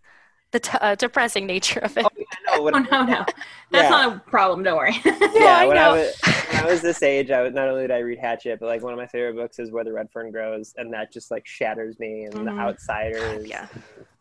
the 0.53 0.61
t- 0.61 0.79
uh, 0.81 0.97
depressing 0.97 1.47
nature 1.47 1.81
of 1.81 1.97
it. 1.99 2.05
Oh, 2.05 2.09
I 2.33 2.57
know. 2.57 2.63
When, 2.63 2.75
Oh, 2.75 2.87
no, 2.93 3.05
no. 3.05 3.27
That's 3.73 3.89
Yeah. 3.89 3.91
not 3.91 4.13
a 4.17 4.21
problem. 4.31 4.63
Don't 4.65 4.77
worry. 4.79 4.95
yeah, 5.35 5.63
I 5.63 5.67
when 5.67 5.79
I 5.79 5.89
know. 5.89 5.97
was 5.97 6.13
when 6.47 6.57
I 6.57 6.65
was 6.67 6.81
this 6.83 7.03
age, 7.03 7.31
I 7.31 7.43
was 7.43 7.53
not 7.55 7.69
only 7.69 7.83
did 7.83 7.91
I 7.91 7.99
read 7.99 8.19
Hatchet, 8.19 8.59
but 8.61 8.67
like 8.67 8.83
one 8.83 8.93
of 8.93 8.99
my 8.99 9.07
favorite 9.07 9.35
books 9.37 9.59
is 9.59 9.71
Where 9.71 9.85
the 9.85 9.93
Red 9.93 10.11
Fern 10.13 10.31
Grows, 10.31 10.73
and 10.77 10.93
that 10.95 11.13
just 11.13 11.31
like 11.31 11.47
shatters 11.47 11.99
me 11.99 12.25
and 12.25 12.47
The 12.47 12.53
Mhm. 12.53 12.61
Outsiders. 12.61 13.49
Yeah. 13.51 13.69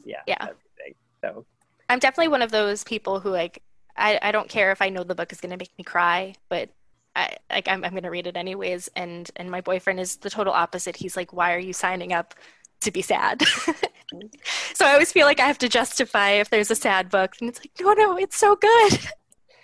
yeah, 0.06 0.24
Yeah. 0.28 0.48
everything. 0.48 0.96
So 1.24 1.46
I'm 1.90 2.00
definitely 2.00 2.28
one 2.30 2.42
of 2.42 2.52
those 2.52 2.84
people 2.84 3.20
who 3.20 3.30
like 3.30 3.62
I, 3.98 4.20
I 4.22 4.32
don't 4.32 4.50
care 4.50 4.72
if 4.72 4.82
I 4.82 4.90
know 4.90 5.04
the 5.04 5.16
book 5.16 5.32
is 5.32 5.42
going 5.42 5.52
to 5.52 5.58
make 5.58 5.72
me 5.78 5.84
cry, 5.84 6.36
but 6.50 6.70
I 7.16 7.36
like 7.50 7.68
I'm 7.68 7.84
I'm 7.84 7.92
going 7.92 8.04
to 8.04 8.12
read 8.12 8.28
it 8.28 8.38
anyways. 8.38 8.90
And 8.96 9.30
and 9.36 9.50
my 9.50 9.62
boyfriend 9.62 10.00
is 10.00 10.18
the 10.18 10.30
total 10.30 10.54
opposite. 10.54 10.96
He's 10.96 11.18
like, 11.18 11.34
why 11.34 11.54
are 11.54 11.60
you 11.60 11.74
signing 11.74 12.14
up 12.14 12.36
to 12.82 12.92
be 12.92 13.02
sad? 13.02 13.42
so 14.74 14.86
I 14.86 14.94
always 14.94 15.12
feel 15.12 15.26
like 15.26 15.40
I 15.40 15.48
have 15.48 15.58
to 15.60 15.70
justify 15.70 16.32
if 16.32 16.50
there's 16.50 16.72
a 16.72 16.76
sad 16.76 17.10
book, 17.10 17.34
and 17.40 17.50
it's 17.50 17.60
like, 17.60 17.72
no, 17.82 17.94
no, 17.94 18.18
it's 18.18 18.38
so 18.38 18.56
good. 18.56 19.00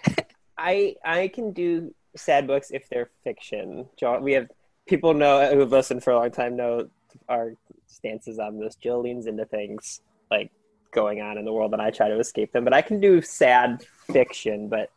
I 0.57 0.95
I 1.05 1.27
can 1.27 1.51
do 1.51 1.93
sad 2.15 2.47
books 2.47 2.71
if 2.71 2.89
they're 2.89 3.09
fiction. 3.23 3.87
We 4.21 4.33
have 4.33 4.47
people 4.87 5.13
know 5.13 5.53
who've 5.53 5.71
listened 5.71 6.03
for 6.03 6.11
a 6.11 6.19
long 6.19 6.31
time 6.31 6.55
know 6.55 6.89
our 7.29 7.53
stances 7.88 8.39
on 8.39 8.59
this. 8.59 8.75
Jill 8.75 9.01
leans 9.01 9.27
into 9.27 9.45
things 9.45 10.01
like 10.31 10.51
going 10.93 11.21
on 11.21 11.37
in 11.37 11.45
the 11.45 11.51
world, 11.53 11.73
and 11.73 11.81
I 11.81 11.91
try 11.91 12.07
to 12.07 12.19
escape 12.19 12.51
them. 12.51 12.63
But 12.63 12.73
I 12.73 12.81
can 12.81 12.99
do 12.99 13.21
sad 13.21 13.85
fiction, 14.11 14.67
but 14.69 14.89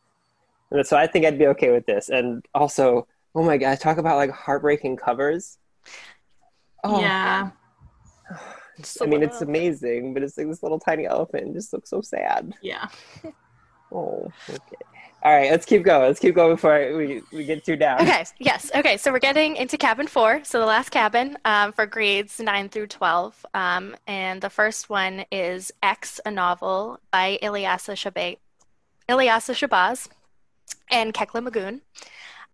so 0.83 0.97
I 0.97 1.07
think 1.07 1.25
I'd 1.25 1.39
be 1.39 1.47
okay 1.49 1.71
with 1.71 1.87
this. 1.87 2.09
And 2.09 2.45
also, 2.55 3.07
oh 3.35 3.43
my 3.43 3.57
god, 3.57 3.81
talk 3.81 3.99
about 3.99 4.17
like 4.17 4.31
heartbreaking 4.31 4.97
covers. 4.97 5.59
Oh, 6.85 7.01
yeah. 7.01 7.51
I 9.03 9.07
mean, 9.07 9.23
it's 9.23 9.41
amazing, 9.41 10.13
but 10.13 10.23
it's 10.23 10.37
like 10.37 10.49
this 10.49 10.63
little 10.63 10.79
tiny 10.79 11.07
elephant. 11.07 11.55
Just 11.55 11.73
looks 11.73 11.91
so 11.91 12.01
sad. 12.01 12.53
Yeah. 12.63 12.89
Oh, 13.93 14.33
okay. 14.49 14.77
All 15.27 15.33
right, 15.33 15.51
let's 15.51 15.67
keep 15.67 15.83
going. 15.83 16.03
Let's 16.03 16.21
keep 16.21 16.37
going 16.37 16.55
before 16.55 16.97
we, 16.97 17.21
we 17.33 17.45
get 17.45 17.65
too 17.65 17.75
down. 17.75 18.01
Okay, 18.01 18.25
yes. 18.39 18.71
Okay, 18.73 18.97
so 18.97 19.11
we're 19.11 19.19
getting 19.19 19.57
into 19.57 19.77
cabin 19.77 20.07
four, 20.07 20.41
so 20.45 20.61
the 20.61 20.67
last 20.67 20.91
cabin 20.91 21.37
um, 21.45 21.73
for 21.73 21.85
grades 21.85 22.39
nine 22.39 22.69
through 22.69 22.87
12. 22.87 23.45
Um, 23.53 23.97
and 24.07 24.41
the 24.41 24.49
first 24.49 24.89
one 24.89 25.25
is 25.33 25.73
X, 25.83 26.21
a 26.25 26.31
novel 26.31 27.01
by 27.11 27.41
Ilyasah 27.43 27.97
Shabazz, 27.97 28.39
Ilyasah 29.09 29.69
Shabazz 29.69 30.09
and 30.93 31.13
Kekla 31.13 31.45
Magoon. 31.45 31.81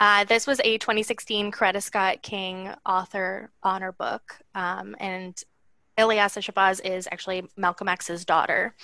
Uh, 0.00 0.24
this 0.24 0.46
was 0.46 0.58
a 0.64 0.78
2016 0.78 1.52
Coretta 1.52 1.82
Scott 1.82 2.22
King 2.22 2.70
author 2.86 3.50
honor 3.62 3.92
book, 3.92 4.38
um, 4.54 4.96
and 4.98 5.44
Ilyasah 6.02 6.42
Shabazz 6.42 6.84
is 6.84 7.08
actually 7.12 7.48
Malcolm 7.56 7.88
X's 7.88 8.24
daughter. 8.24 8.74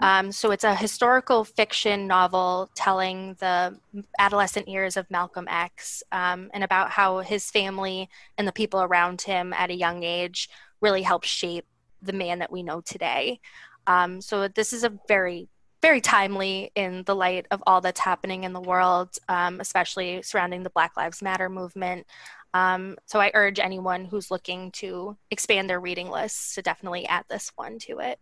Um, 0.00 0.30
so 0.30 0.50
it's 0.50 0.64
a 0.64 0.74
historical 0.74 1.44
fiction 1.44 2.06
novel 2.06 2.68
telling 2.74 3.34
the 3.40 3.78
adolescent 4.18 4.68
years 4.68 4.98
of 4.98 5.10
Malcolm 5.10 5.48
X 5.48 6.02
um, 6.12 6.50
and 6.52 6.62
about 6.62 6.90
how 6.90 7.20
his 7.20 7.50
family 7.50 8.10
and 8.36 8.46
the 8.46 8.52
people 8.52 8.82
around 8.82 9.22
him 9.22 9.54
at 9.54 9.70
a 9.70 9.74
young 9.74 10.02
age 10.02 10.50
really 10.82 11.02
helped 11.02 11.26
shape 11.26 11.64
the 12.02 12.12
man 12.12 12.40
that 12.40 12.52
we 12.52 12.62
know 12.62 12.82
today. 12.82 13.40
Um, 13.86 14.20
so 14.20 14.46
this 14.46 14.74
is 14.74 14.84
a 14.84 14.92
very 15.08 15.48
very 15.82 16.00
timely 16.00 16.72
in 16.74 17.04
the 17.04 17.14
light 17.14 17.46
of 17.52 17.62
all 17.66 17.80
that's 17.80 18.00
happening 18.00 18.44
in 18.44 18.52
the 18.52 18.60
world, 18.60 19.10
um, 19.28 19.60
especially 19.60 20.20
surrounding 20.22 20.64
the 20.64 20.70
Black 20.70 20.96
Lives 20.96 21.22
Matter 21.22 21.48
movement. 21.48 22.06
Um, 22.54 22.96
so 23.06 23.20
I 23.20 23.30
urge 23.34 23.58
anyone 23.60 24.04
who's 24.06 24.30
looking 24.30 24.70
to 24.72 25.16
expand 25.30 25.68
their 25.68 25.80
reading 25.80 26.08
lists 26.10 26.54
to 26.54 26.62
definitely 26.62 27.06
add 27.06 27.24
this 27.28 27.52
one 27.56 27.78
to 27.80 27.98
it. 27.98 28.18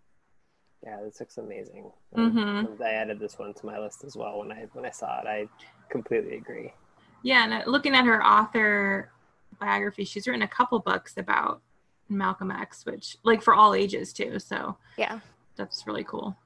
Yeah, 0.82 1.00
this 1.02 1.20
looks 1.20 1.38
amazing. 1.38 1.90
Mhm. 2.14 2.80
I 2.80 2.90
added 2.90 3.18
this 3.18 3.38
one 3.38 3.54
to 3.54 3.66
my 3.66 3.78
list 3.78 4.04
as 4.04 4.16
well 4.16 4.38
when 4.40 4.52
I 4.52 4.66
when 4.72 4.84
I 4.84 4.90
saw 4.90 5.20
it. 5.20 5.26
I 5.26 5.48
completely 5.88 6.36
agree. 6.36 6.72
Yeah, 7.22 7.44
and 7.44 7.54
uh, 7.54 7.62
looking 7.66 7.94
at 7.94 8.04
her 8.04 8.22
author 8.24 9.10
biography, 9.58 10.04
she's 10.04 10.26
written 10.26 10.42
a 10.42 10.48
couple 10.48 10.78
books 10.80 11.16
about 11.16 11.62
Malcolm 12.10 12.50
X, 12.50 12.84
which 12.84 13.16
like 13.22 13.40
for 13.40 13.54
all 13.54 13.74
ages 13.74 14.12
too. 14.12 14.38
So 14.38 14.76
Yeah. 14.98 15.20
that's 15.56 15.86
really 15.86 16.04
cool 16.04 16.36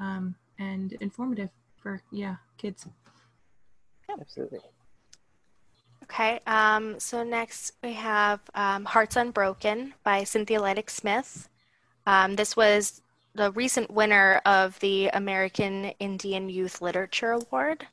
um, 0.00 0.34
and 0.58 0.92
informative 0.94 1.50
for 1.76 2.02
yeah 2.10 2.36
kids. 2.58 2.86
Absolutely. 4.10 4.60
Okay, 6.10 6.40
um, 6.46 6.98
so 6.98 7.22
next 7.22 7.72
we 7.82 7.92
have 7.92 8.40
um, 8.54 8.84
Hearts 8.86 9.16
Unbroken 9.16 9.92
by 10.04 10.24
Cynthia 10.24 10.58
Leitich 10.58 10.90
Smith. 10.90 11.48
Um, 12.06 12.34
this 12.34 12.56
was 12.56 13.02
the 13.34 13.52
recent 13.52 13.90
winner 13.90 14.40
of 14.46 14.78
the 14.80 15.08
American 15.08 15.86
Indian 16.00 16.48
Youth 16.48 16.80
Literature 16.80 17.32
Award. 17.32 17.86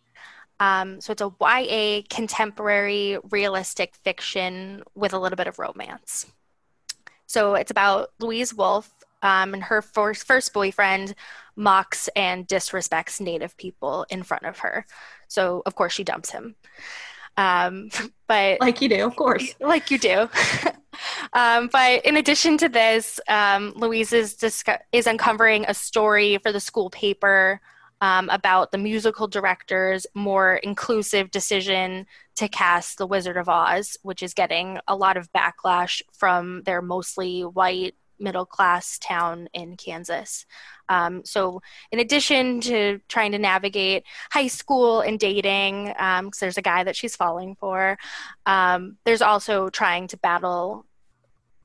Um, 0.62 1.02
so 1.02 1.12
it's 1.12 1.22
a 1.22 1.34
YA 1.42 2.04
contemporary 2.10 3.20
realistic 3.30 3.96
fiction 3.96 4.84
with 4.96 5.14
a 5.14 5.20
little 5.20 5.36
bit 5.36 5.48
of 5.48 5.60
romance. 5.60 6.26
So 7.28 7.56
it's 7.56 7.72
about 7.72 8.12
Louise 8.20 8.54
Wolfe 8.54 8.92
um, 9.22 9.54
and 9.54 9.64
her 9.64 9.82
first, 9.82 10.26
first 10.26 10.54
boyfriend 10.54 11.16
mocks 11.58 12.08
and 12.16 12.48
disrespects 12.48 13.20
Native 13.20 13.58
people 13.58 14.06
in 14.10 14.24
front 14.24 14.46
of 14.46 14.60
her. 14.60 14.86
So, 15.28 15.64
of 15.66 15.76
course, 15.76 15.94
she 15.94 16.04
dumps 16.04 16.32
him. 16.32 16.56
Um, 17.38 17.90
but 18.28 18.60
Like 18.60 18.82
you 18.82 18.90
do, 18.90 19.06
of 19.06 19.16
course. 19.16 19.56
like 19.60 19.92
you 19.92 19.98
do. 19.98 20.30
um, 21.34 21.70
but 21.72 22.06
in 22.06 22.18
addition 22.18 22.58
to 22.60 22.70
this, 22.70 23.20
um, 23.28 23.74
Louise 23.76 24.14
is, 24.14 24.36
discu- 24.36 24.80
is 24.92 25.08
uncovering 25.08 25.66
a 25.68 25.74
story 25.74 26.38
for 26.40 26.52
the 26.52 26.60
school 26.60 26.90
paper 26.90 27.62
um, 28.02 28.30
about 28.30 28.72
the 28.72 28.78
musical 28.78 29.28
director's 29.28 30.06
more 30.14 30.56
inclusive 30.58 31.32
decision 31.32 32.06
to 32.36 32.48
cast 32.48 32.98
The 32.98 33.08
Wizard 33.08 33.38
of 33.38 33.48
Oz, 33.48 33.98
which 34.04 34.22
is 34.22 34.34
getting 34.34 34.80
a 34.88 34.96
lot 34.96 35.18
of 35.18 35.32
backlash 35.32 36.02
from 36.14 36.64
their 36.64 36.82
mostly 36.82 37.42
white 37.42 37.96
middle 38.20 38.46
class 38.46 38.98
town 39.00 39.48
in 39.54 39.76
Kansas. 39.78 40.46
Um, 40.88 41.24
so, 41.26 41.62
in 41.92 42.00
addition 42.00 42.62
to 42.62 43.00
trying 43.08 43.32
to 43.32 43.40
navigate 43.40 44.04
high 44.32 44.48
school 44.48 45.02
and 45.02 45.20
dating, 45.20 45.88
because 45.88 46.40
there's 46.40 46.58
a 46.58 46.62
guy 46.62 46.84
that 46.84 46.96
she's 46.96 47.16
falling 47.16 47.56
for, 47.56 47.98
um, 48.46 48.98
there's 49.04 49.22
also 49.22 49.70
trying 49.70 50.08
to 50.08 50.18
battle 50.18 50.86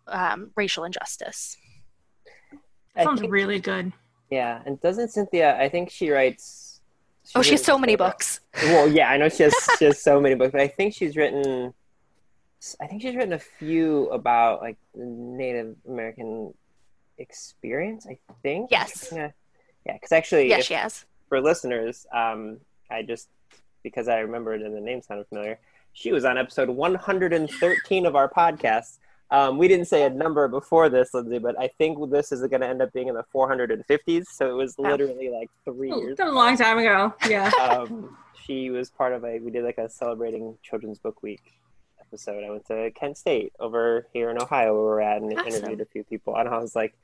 um, 0.08 0.50
racial 0.56 0.84
injustice. 0.84 1.56
I 2.96 3.04
Sounds 3.04 3.20
think- 3.20 3.32
really 3.32 3.60
good. 3.60 3.92
Yeah, 4.30 4.62
and 4.64 4.80
doesn't 4.80 5.08
Cynthia? 5.10 5.58
I 5.58 5.68
think 5.68 5.90
she 5.90 6.10
writes. 6.10 6.80
Oh, 7.34 7.42
she 7.42 7.52
has 7.52 7.64
so 7.64 7.76
many 7.78 7.92
several- 7.94 8.10
books. 8.10 8.40
Well, 8.62 8.88
yeah, 8.88 9.10
I 9.10 9.16
know 9.16 9.28
she 9.28 9.42
has 9.44 9.54
she 9.78 9.84
has 9.86 10.02
so 10.02 10.20
many 10.20 10.34
books, 10.34 10.52
but 10.52 10.60
I 10.60 10.68
think 10.68 10.94
she's 10.94 11.16
written. 11.16 11.74
I 12.80 12.86
think 12.86 13.02
she's 13.02 13.14
written 13.16 13.32
a 13.32 13.38
few 13.38 14.08
about 14.10 14.60
like 14.60 14.76
the 14.94 15.04
Native 15.04 15.76
American 15.88 16.52
experience. 17.18 18.06
I 18.08 18.18
think. 18.42 18.70
Yes. 18.70 19.12
Yeah, 19.14 19.30
yeah. 19.86 19.94
Because 19.94 20.12
actually, 20.12 20.48
Yes, 20.48 20.60
if- 20.60 20.66
she 20.66 20.74
has. 20.74 21.04
for 21.28 21.40
listeners, 21.40 22.06
um, 22.12 22.58
I 22.90 23.02
just 23.02 23.28
because 23.82 24.08
I 24.08 24.18
remembered 24.18 24.62
and 24.62 24.74
the 24.76 24.80
name 24.80 25.00
sounded 25.02 25.26
familiar. 25.28 25.58
She 25.92 26.12
was 26.12 26.24
on 26.24 26.38
episode 26.38 26.68
113 26.68 28.06
of 28.06 28.14
our 28.14 28.28
podcast. 28.28 28.98
Um, 29.32 29.58
we 29.58 29.68
didn't 29.68 29.86
say 29.86 30.02
a 30.04 30.10
number 30.10 30.48
before 30.48 30.88
this, 30.88 31.14
Lindsay, 31.14 31.38
but 31.38 31.58
I 31.58 31.68
think 31.78 32.10
this 32.10 32.30
is 32.32 32.40
going 32.48 32.60
to 32.60 32.66
end 32.66 32.82
up 32.82 32.92
being 32.92 33.08
in 33.08 33.14
the 33.14 33.24
450s. 33.34 34.26
So 34.26 34.50
it 34.50 34.54
was 34.54 34.74
Oh. 34.78 34.82
literally 34.82 35.30
like 35.30 35.48
three 35.64 35.88
years. 35.88 36.16
that 36.16 36.24
was 36.24 36.32
a 36.32 36.36
long 36.36 36.56
time 36.56 36.78
ago. 36.78 37.14
Yeah. 37.28 37.50
Um, 37.60 38.16
she 38.44 38.70
was 38.70 38.90
part 38.90 39.12
of 39.12 39.24
a. 39.24 39.38
We 39.38 39.50
did 39.50 39.64
like 39.64 39.78
a 39.78 39.88
celebrating 39.88 40.58
Children's 40.62 40.98
Book 40.98 41.22
Week 41.22 41.40
episode. 42.10 42.44
I 42.44 42.50
went 42.50 42.66
to 42.66 42.90
Kent 42.90 43.18
State 43.18 43.52
over 43.60 44.06
here 44.12 44.30
in 44.30 44.42
Ohio, 44.42 44.74
where 44.74 44.82
we're 44.82 45.00
at, 45.00 45.22
and 45.22 45.32
Awesome. 45.32 45.48
interviewed 45.48 45.80
a 45.80 45.84
few 45.84 46.04
people. 46.04 46.36
And 46.36 46.48
I 46.48 46.58
was 46.58 46.74
like, 46.74 46.94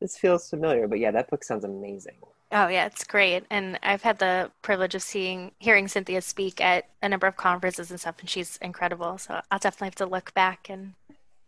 "This 0.00 0.18
feels 0.18 0.50
familiar," 0.50 0.88
but 0.88 0.98
yeah, 0.98 1.12
that 1.12 1.30
book 1.30 1.44
sounds 1.44 1.64
amazing. 1.64 2.16
Oh 2.52 2.68
yeah, 2.68 2.86
it's 2.86 3.04
great. 3.04 3.44
And 3.50 3.78
I've 3.82 4.02
had 4.02 4.18
the 4.18 4.50
privilege 4.62 4.94
of 4.94 5.02
seeing, 5.02 5.52
hearing 5.58 5.88
Cynthia 5.88 6.20
speak 6.20 6.60
at 6.60 6.88
a 7.02 7.08
number 7.08 7.26
of 7.26 7.36
conferences 7.36 7.90
and 7.90 8.00
stuff, 8.00 8.16
and 8.20 8.30
she's 8.30 8.56
incredible. 8.58 9.18
So 9.18 9.40
I'll 9.50 9.58
definitely 9.58 9.86
have 9.86 9.94
to 9.96 10.06
look 10.06 10.32
back 10.34 10.68
and 10.70 10.94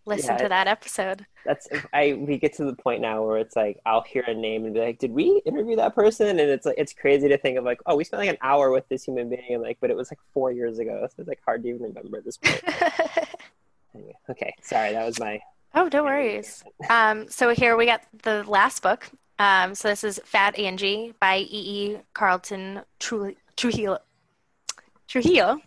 listen 0.08 0.36
Yeah, 0.36 0.38
to 0.38 0.48
that 0.48 0.66
episode. 0.66 1.26
That's 1.44 1.68
I. 1.94 2.14
We 2.14 2.38
get 2.38 2.52
to 2.54 2.64
the 2.64 2.74
point 2.74 3.00
now 3.00 3.22
where 3.24 3.38
it's 3.38 3.56
like 3.56 3.80
I'll 3.86 4.02
hear 4.02 4.22
a 4.26 4.34
name 4.34 4.64
and 4.64 4.74
be 4.74 4.80
like, 4.80 4.98
"Did 4.98 5.12
we 5.12 5.40
interview 5.46 5.76
that 5.76 5.94
person?" 5.94 6.28
And 6.28 6.40
it's 6.40 6.66
like 6.66 6.76
it's 6.78 6.92
crazy 6.92 7.28
to 7.28 7.38
think 7.38 7.56
of 7.58 7.64
like, 7.64 7.80
"Oh, 7.86 7.96
we 7.96 8.04
spent 8.04 8.20
like 8.20 8.28
an 8.30 8.38
hour 8.42 8.70
with 8.70 8.88
this 8.88 9.04
human 9.04 9.28
being," 9.30 9.44
and 9.54 9.62
like, 9.62 9.78
but 9.80 9.90
it 9.90 9.96
was 9.96 10.10
like 10.10 10.18
four 10.34 10.52
years 10.52 10.78
ago, 10.78 11.06
so 11.08 11.14
it's 11.18 11.28
like 11.28 11.40
hard 11.44 11.62
to 11.62 11.68
even 11.70 11.82
remember 11.82 12.18
at 12.18 12.24
this 12.24 12.36
point. 12.36 12.62
anyway, 13.94 14.14
okay, 14.30 14.54
sorry, 14.62 14.92
that 14.92 15.06
was 15.06 15.18
my. 15.18 15.40
oh, 15.74 15.88
no 15.92 16.04
worries. 16.04 16.64
Um, 16.90 17.28
so 17.28 17.50
here 17.54 17.76
we 17.76 17.86
got 17.86 18.02
the 18.22 18.44
last 18.44 18.82
book. 18.82 19.08
Um, 19.38 19.74
so 19.74 19.88
this 19.88 20.02
is 20.04 20.20
Fat 20.24 20.58
Angie 20.58 21.14
by 21.20 21.38
E. 21.38 21.46
E. 21.50 21.98
Charlton 22.16 22.82
Trujillo. 22.98 23.98
Trujillo. 25.08 25.60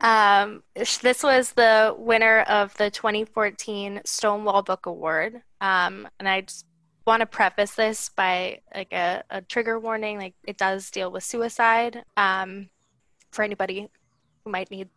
Um, 0.00 0.62
this 0.74 1.22
was 1.22 1.52
the 1.52 1.94
winner 1.96 2.40
of 2.42 2.76
the 2.76 2.90
2014 2.90 4.00
Stonewall 4.04 4.62
Book 4.62 4.86
Award. 4.86 5.42
Um, 5.60 6.08
and 6.18 6.28
I 6.28 6.42
just 6.42 6.66
want 7.06 7.20
to 7.20 7.26
preface 7.26 7.74
this 7.74 8.10
by 8.10 8.60
like 8.74 8.92
a, 8.92 9.24
a 9.30 9.42
trigger 9.42 9.78
warning. 9.78 10.18
Like 10.18 10.34
it 10.44 10.56
does 10.56 10.90
deal 10.90 11.10
with 11.10 11.24
suicide. 11.24 12.02
Um, 12.16 12.68
for 13.32 13.42
anybody 13.42 13.88
who 14.44 14.50
might 14.50 14.70
need 14.70 14.88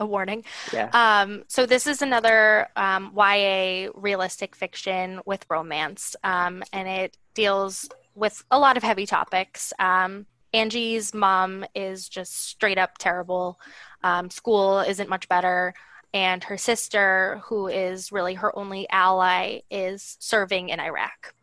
a 0.00 0.06
warning. 0.06 0.44
Yeah. 0.72 0.90
Um, 0.92 1.44
so 1.48 1.66
this 1.66 1.86
is 1.86 2.02
another 2.02 2.68
um, 2.76 3.12
YA 3.16 3.90
realistic 3.94 4.56
fiction 4.56 5.20
with 5.26 5.44
romance, 5.50 6.16
um, 6.24 6.62
and 6.72 6.88
it 6.88 7.16
deals 7.34 7.88
with 8.14 8.44
a 8.50 8.58
lot 8.58 8.76
of 8.76 8.82
heavy 8.82 9.06
topics. 9.06 9.72
Um, 9.78 10.26
Angie's 10.52 11.14
mom 11.14 11.64
is 11.74 12.08
just 12.08 12.34
straight 12.34 12.78
up 12.78 12.98
terrible. 12.98 13.58
Um, 14.02 14.30
school 14.30 14.80
isn't 14.80 15.08
much 15.08 15.28
better, 15.28 15.74
and 16.14 16.44
her 16.44 16.58
sister, 16.58 17.40
who 17.44 17.68
is 17.68 18.12
really 18.12 18.34
her 18.34 18.56
only 18.56 18.88
ally, 18.90 19.60
is 19.70 20.16
serving 20.20 20.68
in 20.68 20.80
Iraq. 20.80 21.34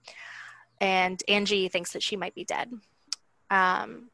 And 0.80 1.22
Angie 1.28 1.68
thinks 1.70 1.94
that 1.94 2.04
she 2.04 2.16
might 2.16 2.36
be 2.36 2.46
dead. 2.46 2.72
Um, 3.50 4.10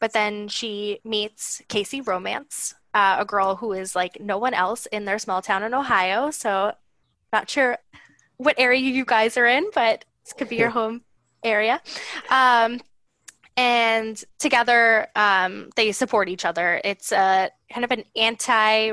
but 0.00 0.12
then 0.12 0.48
she 0.48 1.00
meets 1.04 1.62
KC 1.68 2.06
Romance, 2.06 2.74
uh, 2.94 3.16
a 3.20 3.24
girl 3.24 3.56
who 3.56 3.72
is 3.72 3.94
like 3.94 4.20
no 4.20 4.38
one 4.38 4.54
else 4.54 4.86
in 4.86 5.04
their 5.04 5.18
small 5.18 5.42
town 5.42 5.62
in 5.62 5.74
Ohio. 5.74 6.30
So, 6.30 6.72
not 7.32 7.48
sure 7.48 7.78
what 8.38 8.58
area 8.58 8.80
you 8.80 9.04
guys 9.04 9.36
are 9.36 9.46
in, 9.46 9.70
but 9.74 10.04
this 10.24 10.32
could 10.32 10.48
be 10.48 10.56
your 10.56 10.70
home 10.80 11.02
area. 11.44 11.80
Um, 12.30 12.80
and 13.56 14.22
together, 14.38 15.08
um, 15.16 15.70
they 15.76 15.92
support 15.92 16.28
each 16.28 16.44
other. 16.44 16.80
It's 16.84 17.12
a 17.12 17.50
kind 17.72 17.84
of 17.84 17.90
an 17.90 18.04
anti 18.16 18.92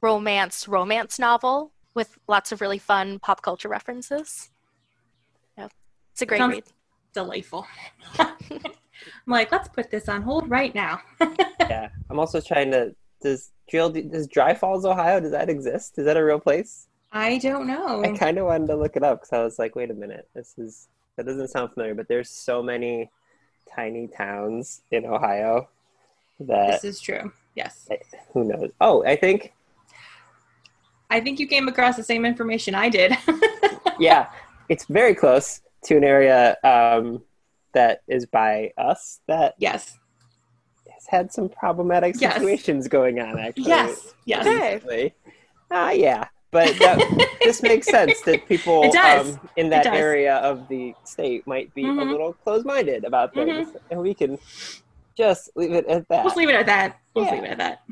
romance 0.00 0.66
romance 0.66 1.18
novel. 1.18 1.72
with 1.94 2.18
lots 2.26 2.52
of 2.52 2.60
really 2.62 2.78
fun 2.78 3.18
pop 3.18 3.42
culture 3.42 3.68
references. 3.68 4.50
Yeah, 5.58 5.68
it's 6.12 6.22
a 6.22 6.26
great 6.26 6.38
Sounds 6.38 6.54
read. 6.54 6.64
Delightful. 7.12 7.66
I'm 8.18 8.62
like, 9.26 9.52
let's 9.52 9.68
put 9.68 9.90
this 9.90 10.08
on 10.08 10.22
hold 10.22 10.48
right 10.48 10.74
now. 10.74 11.00
yeah, 11.60 11.90
I'm 12.10 12.18
also 12.18 12.40
trying 12.40 12.70
to. 12.70 12.94
Does 13.20 13.52
Jill? 13.70 13.90
Does 13.90 14.26
Dry 14.26 14.54
Falls, 14.54 14.84
Ohio? 14.84 15.20
Does 15.20 15.32
that 15.32 15.48
exist? 15.48 15.98
Is 15.98 16.06
that 16.06 16.16
a 16.16 16.24
real 16.24 16.40
place? 16.40 16.88
I 17.12 17.38
don't 17.38 17.66
know. 17.66 18.02
I 18.02 18.16
kind 18.16 18.38
of 18.38 18.46
wanted 18.46 18.68
to 18.68 18.76
look 18.76 18.96
it 18.96 19.02
up 19.02 19.20
because 19.20 19.32
I 19.32 19.44
was 19.44 19.58
like, 19.58 19.76
wait 19.76 19.90
a 19.90 19.94
minute, 19.94 20.28
this 20.34 20.54
is 20.58 20.88
that 21.16 21.26
doesn't 21.26 21.48
sound 21.48 21.72
familiar. 21.72 21.94
But 21.94 22.08
there's 22.08 22.30
so 22.30 22.62
many 22.62 23.10
tiny 23.74 24.08
towns 24.08 24.82
in 24.90 25.06
Ohio 25.06 25.68
that 26.40 26.82
This 26.82 26.84
is 26.84 27.00
true. 27.00 27.32
Yes. 27.54 27.88
who 28.32 28.44
knows? 28.44 28.70
Oh, 28.80 29.04
I 29.04 29.16
think 29.16 29.52
I 31.10 31.20
think 31.20 31.38
you 31.38 31.46
came 31.46 31.68
across 31.68 31.96
the 31.96 32.02
same 32.02 32.24
information 32.24 32.74
I 32.74 32.88
did. 32.88 33.14
yeah, 33.98 34.30
it's 34.70 34.86
very 34.86 35.14
close 35.14 35.60
to 35.84 35.96
an 35.98 36.04
area 36.04 36.56
um, 36.64 37.22
that 37.74 38.00
is 38.08 38.24
by 38.24 38.72
us 38.78 39.20
that 39.26 39.54
yes. 39.58 39.98
has 40.90 41.06
had 41.06 41.30
some 41.30 41.50
problematic 41.50 42.18
Yes. 42.18 42.34
situations 42.34 42.88
going 42.88 43.20
on. 43.20 43.38
Actually, 43.38 43.64
Yes. 43.64 44.14
Yes. 44.24 44.46
Okay. 44.46 44.74
recently. 44.74 45.14
Ah, 45.70 45.90
yeah, 45.90 46.28
but 46.52 46.78
that, 46.78 46.98
this 47.42 47.60
makes 47.62 47.88
sense 47.88 48.20
that 48.22 48.46
people 48.46 48.84
Um, 48.96 49.40
in 49.56 49.68
that 49.70 49.86
area 49.86 50.36
of 50.36 50.68
the 50.68 50.94
state 51.04 51.44
might 51.46 51.74
be 51.74 51.82
a 51.84 51.88
Mhm. 51.88 52.10
little 52.12 52.32
closed-minded 52.34 53.04
about 53.04 53.34
things, 53.34 53.66
Mm-hmm. 53.68 53.76
and 53.90 54.00
we 54.00 54.14
can 54.14 54.38
just 55.16 55.50
leave 55.56 55.72
it 55.72 55.86
at 55.86 56.06
that. 56.08 56.24
We'll 56.24 56.34
leave 56.36 56.48
it 56.50 56.54
at 56.54 56.66
that. 56.66 56.98
We'll 57.14 57.24
Yeah. 57.24 57.32
leave 57.32 57.42
it 57.44 57.50
at 57.50 57.58
that. 57.58 57.82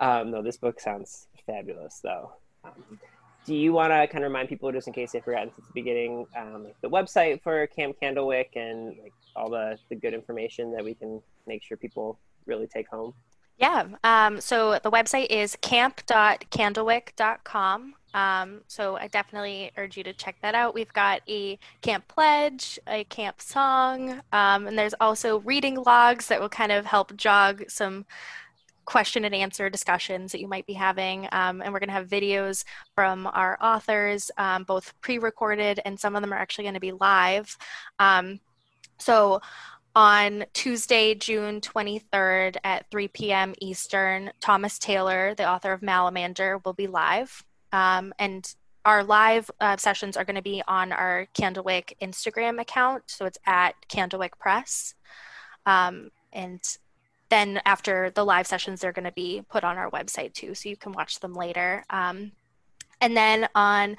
Um, 0.00 0.30
no, 0.32 0.42
this 0.42 0.56
book 0.56 0.80
sounds 0.80 1.28
fabulous, 1.46 2.00
though. 2.02 2.32
Um, 2.64 2.98
do 3.46 3.54
you 3.54 3.72
want 3.72 3.92
to 3.92 4.06
kind 4.08 4.24
of 4.24 4.30
remind 4.30 4.48
people, 4.48 4.72
just 4.72 4.88
in 4.88 4.92
case 4.92 5.12
they've 5.12 5.22
forgotten 5.24 5.52
since 5.54 5.66
the 5.68 5.72
beginning, 5.72 6.26
um, 6.36 6.66
the 6.80 6.90
website 6.90 7.40
for 7.42 7.64
Camp 7.68 7.96
Candlewick 8.02 8.56
and 8.56 8.96
like 9.02 9.12
all 9.36 9.48
the, 9.48 9.78
the 9.88 9.94
good 9.94 10.12
information 10.14 10.72
that 10.72 10.84
we 10.84 10.94
can 10.94 11.22
make 11.46 11.62
sure 11.62 11.76
people 11.76 12.18
really 12.46 12.66
take 12.66 12.88
home? 12.88 13.14
Yeah. 13.58 13.84
Um, 14.04 14.38
so 14.40 14.78
the 14.82 14.90
website 14.90 15.28
is 15.30 15.56
camp.candlewick.com. 15.62 17.94
Um, 18.14 18.62
so 18.66 18.96
I 18.96 19.08
definitely 19.08 19.70
urge 19.76 19.96
you 19.96 20.04
to 20.04 20.12
check 20.12 20.36
that 20.42 20.54
out. 20.54 20.74
We've 20.74 20.92
got 20.92 21.20
a 21.28 21.58
camp 21.82 22.08
pledge, 22.08 22.78
a 22.86 23.04
camp 23.04 23.40
song, 23.40 24.20
um, 24.32 24.66
and 24.66 24.78
there's 24.78 24.94
also 25.00 25.40
reading 25.40 25.76
logs 25.76 26.28
that 26.28 26.40
will 26.40 26.48
kind 26.48 26.72
of 26.72 26.86
help 26.86 27.16
jog 27.16 27.64
some 27.68 28.06
question 28.86 29.24
and 29.24 29.34
answer 29.34 29.68
discussions 29.68 30.32
that 30.32 30.40
you 30.40 30.48
might 30.48 30.66
be 30.66 30.72
having. 30.72 31.28
Um, 31.32 31.60
and 31.60 31.72
we're 31.72 31.80
going 31.80 31.88
to 31.88 31.94
have 31.94 32.08
videos 32.08 32.64
from 32.94 33.26
our 33.26 33.58
authors, 33.60 34.30
um, 34.38 34.64
both 34.64 34.94
pre 35.00 35.18
recorded 35.18 35.80
and 35.84 36.00
some 36.00 36.16
of 36.16 36.22
them 36.22 36.32
are 36.32 36.38
actually 36.38 36.64
going 36.64 36.74
to 36.74 36.80
be 36.80 36.92
live. 36.92 37.58
Um, 37.98 38.40
so 38.98 39.40
on 39.94 40.44
Tuesday, 40.52 41.14
June 41.14 41.60
23rd 41.60 42.56
at 42.64 42.90
3 42.90 43.08
p.m. 43.08 43.54
Eastern, 43.60 44.30
Thomas 44.40 44.78
Taylor, 44.78 45.34
the 45.34 45.48
author 45.48 45.72
of 45.72 45.80
Malamander, 45.80 46.64
will 46.64 46.74
be 46.74 46.86
live. 46.86 47.44
Um, 47.72 48.12
and 48.18 48.54
our 48.84 49.02
live 49.02 49.50
uh, 49.60 49.76
sessions 49.76 50.16
are 50.16 50.24
going 50.24 50.36
to 50.36 50.42
be 50.42 50.62
on 50.68 50.92
our 50.92 51.26
Candlewick 51.34 51.94
Instagram 52.00 52.60
account. 52.60 53.04
So 53.06 53.26
it's 53.26 53.38
at 53.44 53.74
Candlewick 53.88 54.38
Press. 54.38 54.94
Um, 55.66 56.10
and 56.32 56.60
then 57.28 57.60
after 57.66 58.10
the 58.10 58.24
live 58.24 58.46
sessions, 58.46 58.80
they're 58.80 58.92
going 58.92 59.04
to 59.04 59.12
be 59.12 59.42
put 59.50 59.64
on 59.64 59.76
our 59.76 59.90
website 59.90 60.34
too. 60.34 60.54
So 60.54 60.68
you 60.68 60.76
can 60.76 60.92
watch 60.92 61.18
them 61.18 61.34
later. 61.34 61.84
Um, 61.90 62.30
and 63.00 63.16
then 63.16 63.48
on 63.54 63.96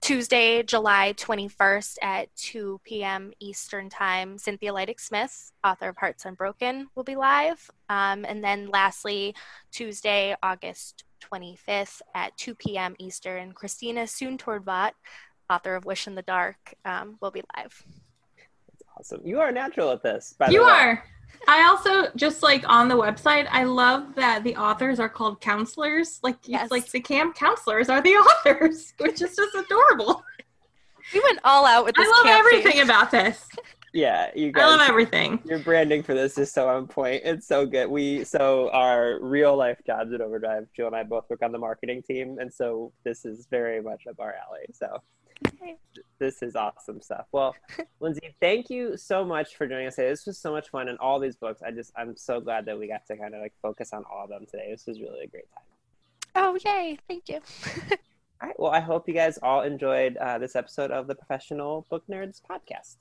Tuesday, 0.00 0.62
July 0.62 1.12
21st 1.16 1.98
at 2.02 2.34
2 2.36 2.80
p.m. 2.84 3.32
Eastern 3.38 3.90
Time, 3.90 4.38
Cynthia 4.38 4.72
Leitich 4.72 5.00
Smith, 5.00 5.52
author 5.62 5.90
of 5.90 5.98
Hearts 5.98 6.24
Unbroken, 6.24 6.88
will 6.94 7.04
be 7.04 7.16
live. 7.16 7.70
Um, 7.88 8.24
and 8.24 8.42
then 8.42 8.70
lastly, 8.70 9.34
Tuesday, 9.70 10.34
August 10.42 11.04
25th 11.20 12.00
at 12.14 12.36
2 12.36 12.54
p.m. 12.54 12.94
Eastern, 12.98 13.52
Christina 13.52 14.02
Soontornvat, 14.02 14.92
author 15.48 15.74
of 15.74 15.84
Wish 15.84 16.06
in 16.06 16.14
the 16.14 16.22
Dark, 16.22 16.74
um, 16.84 17.16
will 17.20 17.30
be 17.30 17.42
live. 17.56 17.84
That's 18.68 18.82
awesome. 18.98 19.20
You 19.24 19.40
are 19.40 19.52
natural 19.52 19.90
at 19.92 20.02
this. 20.02 20.34
By 20.38 20.46
the 20.48 20.52
You 20.54 20.64
way. 20.64 20.70
are. 20.70 21.04
I 21.48 21.62
also 21.68 22.10
just 22.16 22.42
like 22.42 22.68
on 22.68 22.88
the 22.88 22.96
website. 22.96 23.46
I 23.50 23.64
love 23.64 24.14
that 24.16 24.42
the 24.44 24.56
authors 24.56 24.98
are 25.00 25.08
called 25.08 25.40
counselors. 25.40 26.18
Like, 26.22 26.36
Yes. 26.44 26.70
like 26.70 26.90
the 26.90 27.00
camp 27.00 27.34
counselors 27.36 27.88
are 27.88 28.00
the 28.02 28.10
authors, 28.16 28.92
which 28.98 29.22
is 29.22 29.36
just 29.36 29.54
adorable. 29.54 30.22
We 31.14 31.20
went 31.24 31.38
all 31.44 31.66
out 31.66 31.84
with 31.84 31.94
this. 31.94 32.06
I 32.06 32.10
love 32.10 32.24
camp 32.26 32.46
theme. 32.50 32.58
everything 32.60 32.80
about 32.82 33.10
this. 33.10 33.48
Yeah, 33.92 34.30
you 34.34 34.52
guys. 34.52 34.64
I 34.64 34.66
love 34.68 34.88
everything. 34.88 35.40
Your 35.44 35.58
branding 35.58 36.02
for 36.02 36.14
this 36.14 36.38
is 36.38 36.52
so 36.52 36.68
on 36.68 36.86
point. 36.86 37.22
It's 37.24 37.46
so 37.46 37.66
good. 37.66 37.88
We 37.88 38.24
so 38.24 38.70
our 38.70 39.18
real 39.20 39.56
life 39.56 39.78
jobs 39.84 40.12
at 40.12 40.20
Overdrive. 40.20 40.68
Jill 40.76 40.86
and 40.86 40.96
I 40.96 41.02
both 41.02 41.28
work 41.28 41.42
on 41.42 41.50
the 41.50 41.58
marketing 41.58 42.02
team, 42.02 42.38
and 42.38 42.52
so 42.52 42.92
this 43.04 43.24
is 43.24 43.46
very 43.50 43.82
much 43.82 44.06
up 44.08 44.20
our 44.20 44.34
alley. 44.34 44.66
So 44.72 45.02
this 46.18 46.42
is 46.42 46.54
awesome 46.54 47.00
stuff. 47.00 47.26
Well, 47.32 47.56
Lindsay, 48.00 48.34
thank 48.40 48.70
you 48.70 48.96
so 48.96 49.24
much 49.24 49.56
for 49.56 49.66
joining 49.66 49.88
us 49.88 49.96
today. 49.96 50.10
This 50.10 50.26
was 50.26 50.38
so 50.38 50.52
much 50.52 50.70
fun, 50.70 50.88
and 50.88 50.98
all 50.98 51.18
these 51.18 51.36
books. 51.36 51.60
I 51.60 51.72
just 51.72 51.92
I'm 51.96 52.16
so 52.16 52.40
glad 52.40 52.66
that 52.66 52.78
we 52.78 52.86
got 52.86 53.06
to 53.06 53.16
kind 53.16 53.34
of 53.34 53.40
like 53.40 53.54
focus 53.60 53.92
on 53.92 54.04
all 54.10 54.24
of 54.24 54.30
them 54.30 54.46
today. 54.48 54.68
This 54.70 54.86
was 54.86 55.00
really 55.00 55.24
a 55.24 55.26
great 55.26 55.50
time. 55.52 55.64
Oh, 56.36 56.56
yay. 56.64 56.96
Thank 57.08 57.28
you. 57.28 57.40
All 58.42 58.48
right. 58.48 58.58
Well, 58.58 58.70
I 58.70 58.80
hope 58.80 59.06
you 59.06 59.12
guys 59.12 59.38
all 59.42 59.60
enjoyed 59.62 60.16
uh, 60.16 60.38
this 60.38 60.56
episode 60.56 60.90
of 60.90 61.06
the 61.06 61.14
Professional 61.14 61.86
Book 61.90 62.04
Nerds 62.08 62.40
podcast. 62.40 62.96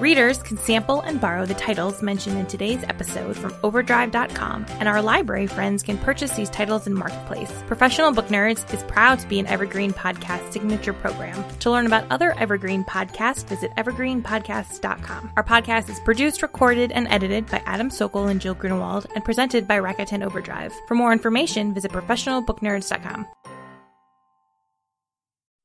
Readers 0.00 0.38
can 0.44 0.56
sample 0.56 1.00
and 1.00 1.20
borrow 1.20 1.44
the 1.44 1.54
titles 1.54 2.02
mentioned 2.02 2.38
in 2.38 2.46
today's 2.46 2.84
episode 2.84 3.36
from 3.36 3.52
Overdrive.com, 3.64 4.64
and 4.78 4.88
our 4.88 5.02
library 5.02 5.48
friends 5.48 5.82
can 5.82 5.98
purchase 5.98 6.30
these 6.36 6.48
titles 6.48 6.86
in 6.86 6.94
Marketplace. 6.94 7.50
Professional 7.66 8.12
Book 8.12 8.28
Nerds 8.28 8.72
is 8.72 8.84
proud 8.84 9.18
to 9.18 9.26
be 9.26 9.40
an 9.40 9.48
Evergreen 9.48 9.92
Podcast 9.92 10.52
signature 10.52 10.92
program. 10.92 11.42
To 11.58 11.72
learn 11.72 11.86
about 11.86 12.04
other 12.10 12.32
Evergreen 12.38 12.84
podcasts, 12.84 13.44
visit 13.44 13.72
evergreenpodcasts.com. 13.76 15.32
Our 15.36 15.42
podcast 15.42 15.88
is 15.88 15.98
produced, 16.04 16.42
recorded, 16.42 16.92
and 16.92 17.08
edited 17.08 17.46
by 17.46 17.60
Adam 17.66 17.90
Sockel 17.90 18.30
and 18.30 18.40
Jill 18.40 18.54
Grunewald, 18.54 19.08
and 19.16 19.24
presented 19.24 19.66
by 19.66 19.80
Rakuten 19.80 20.24
Overdrive. 20.24 20.72
For 20.86 20.94
more 20.94 21.12
information, 21.12 21.74
visit 21.74 21.90
professionalbooknerds.com. 21.90 23.26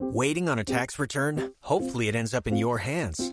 Waiting 0.00 0.48
on 0.48 0.58
a 0.58 0.64
tax 0.64 0.98
return? 0.98 1.52
Hopefully, 1.60 2.08
it 2.08 2.16
ends 2.16 2.34
up 2.34 2.48
in 2.48 2.56
your 2.56 2.78
hands. 2.78 3.32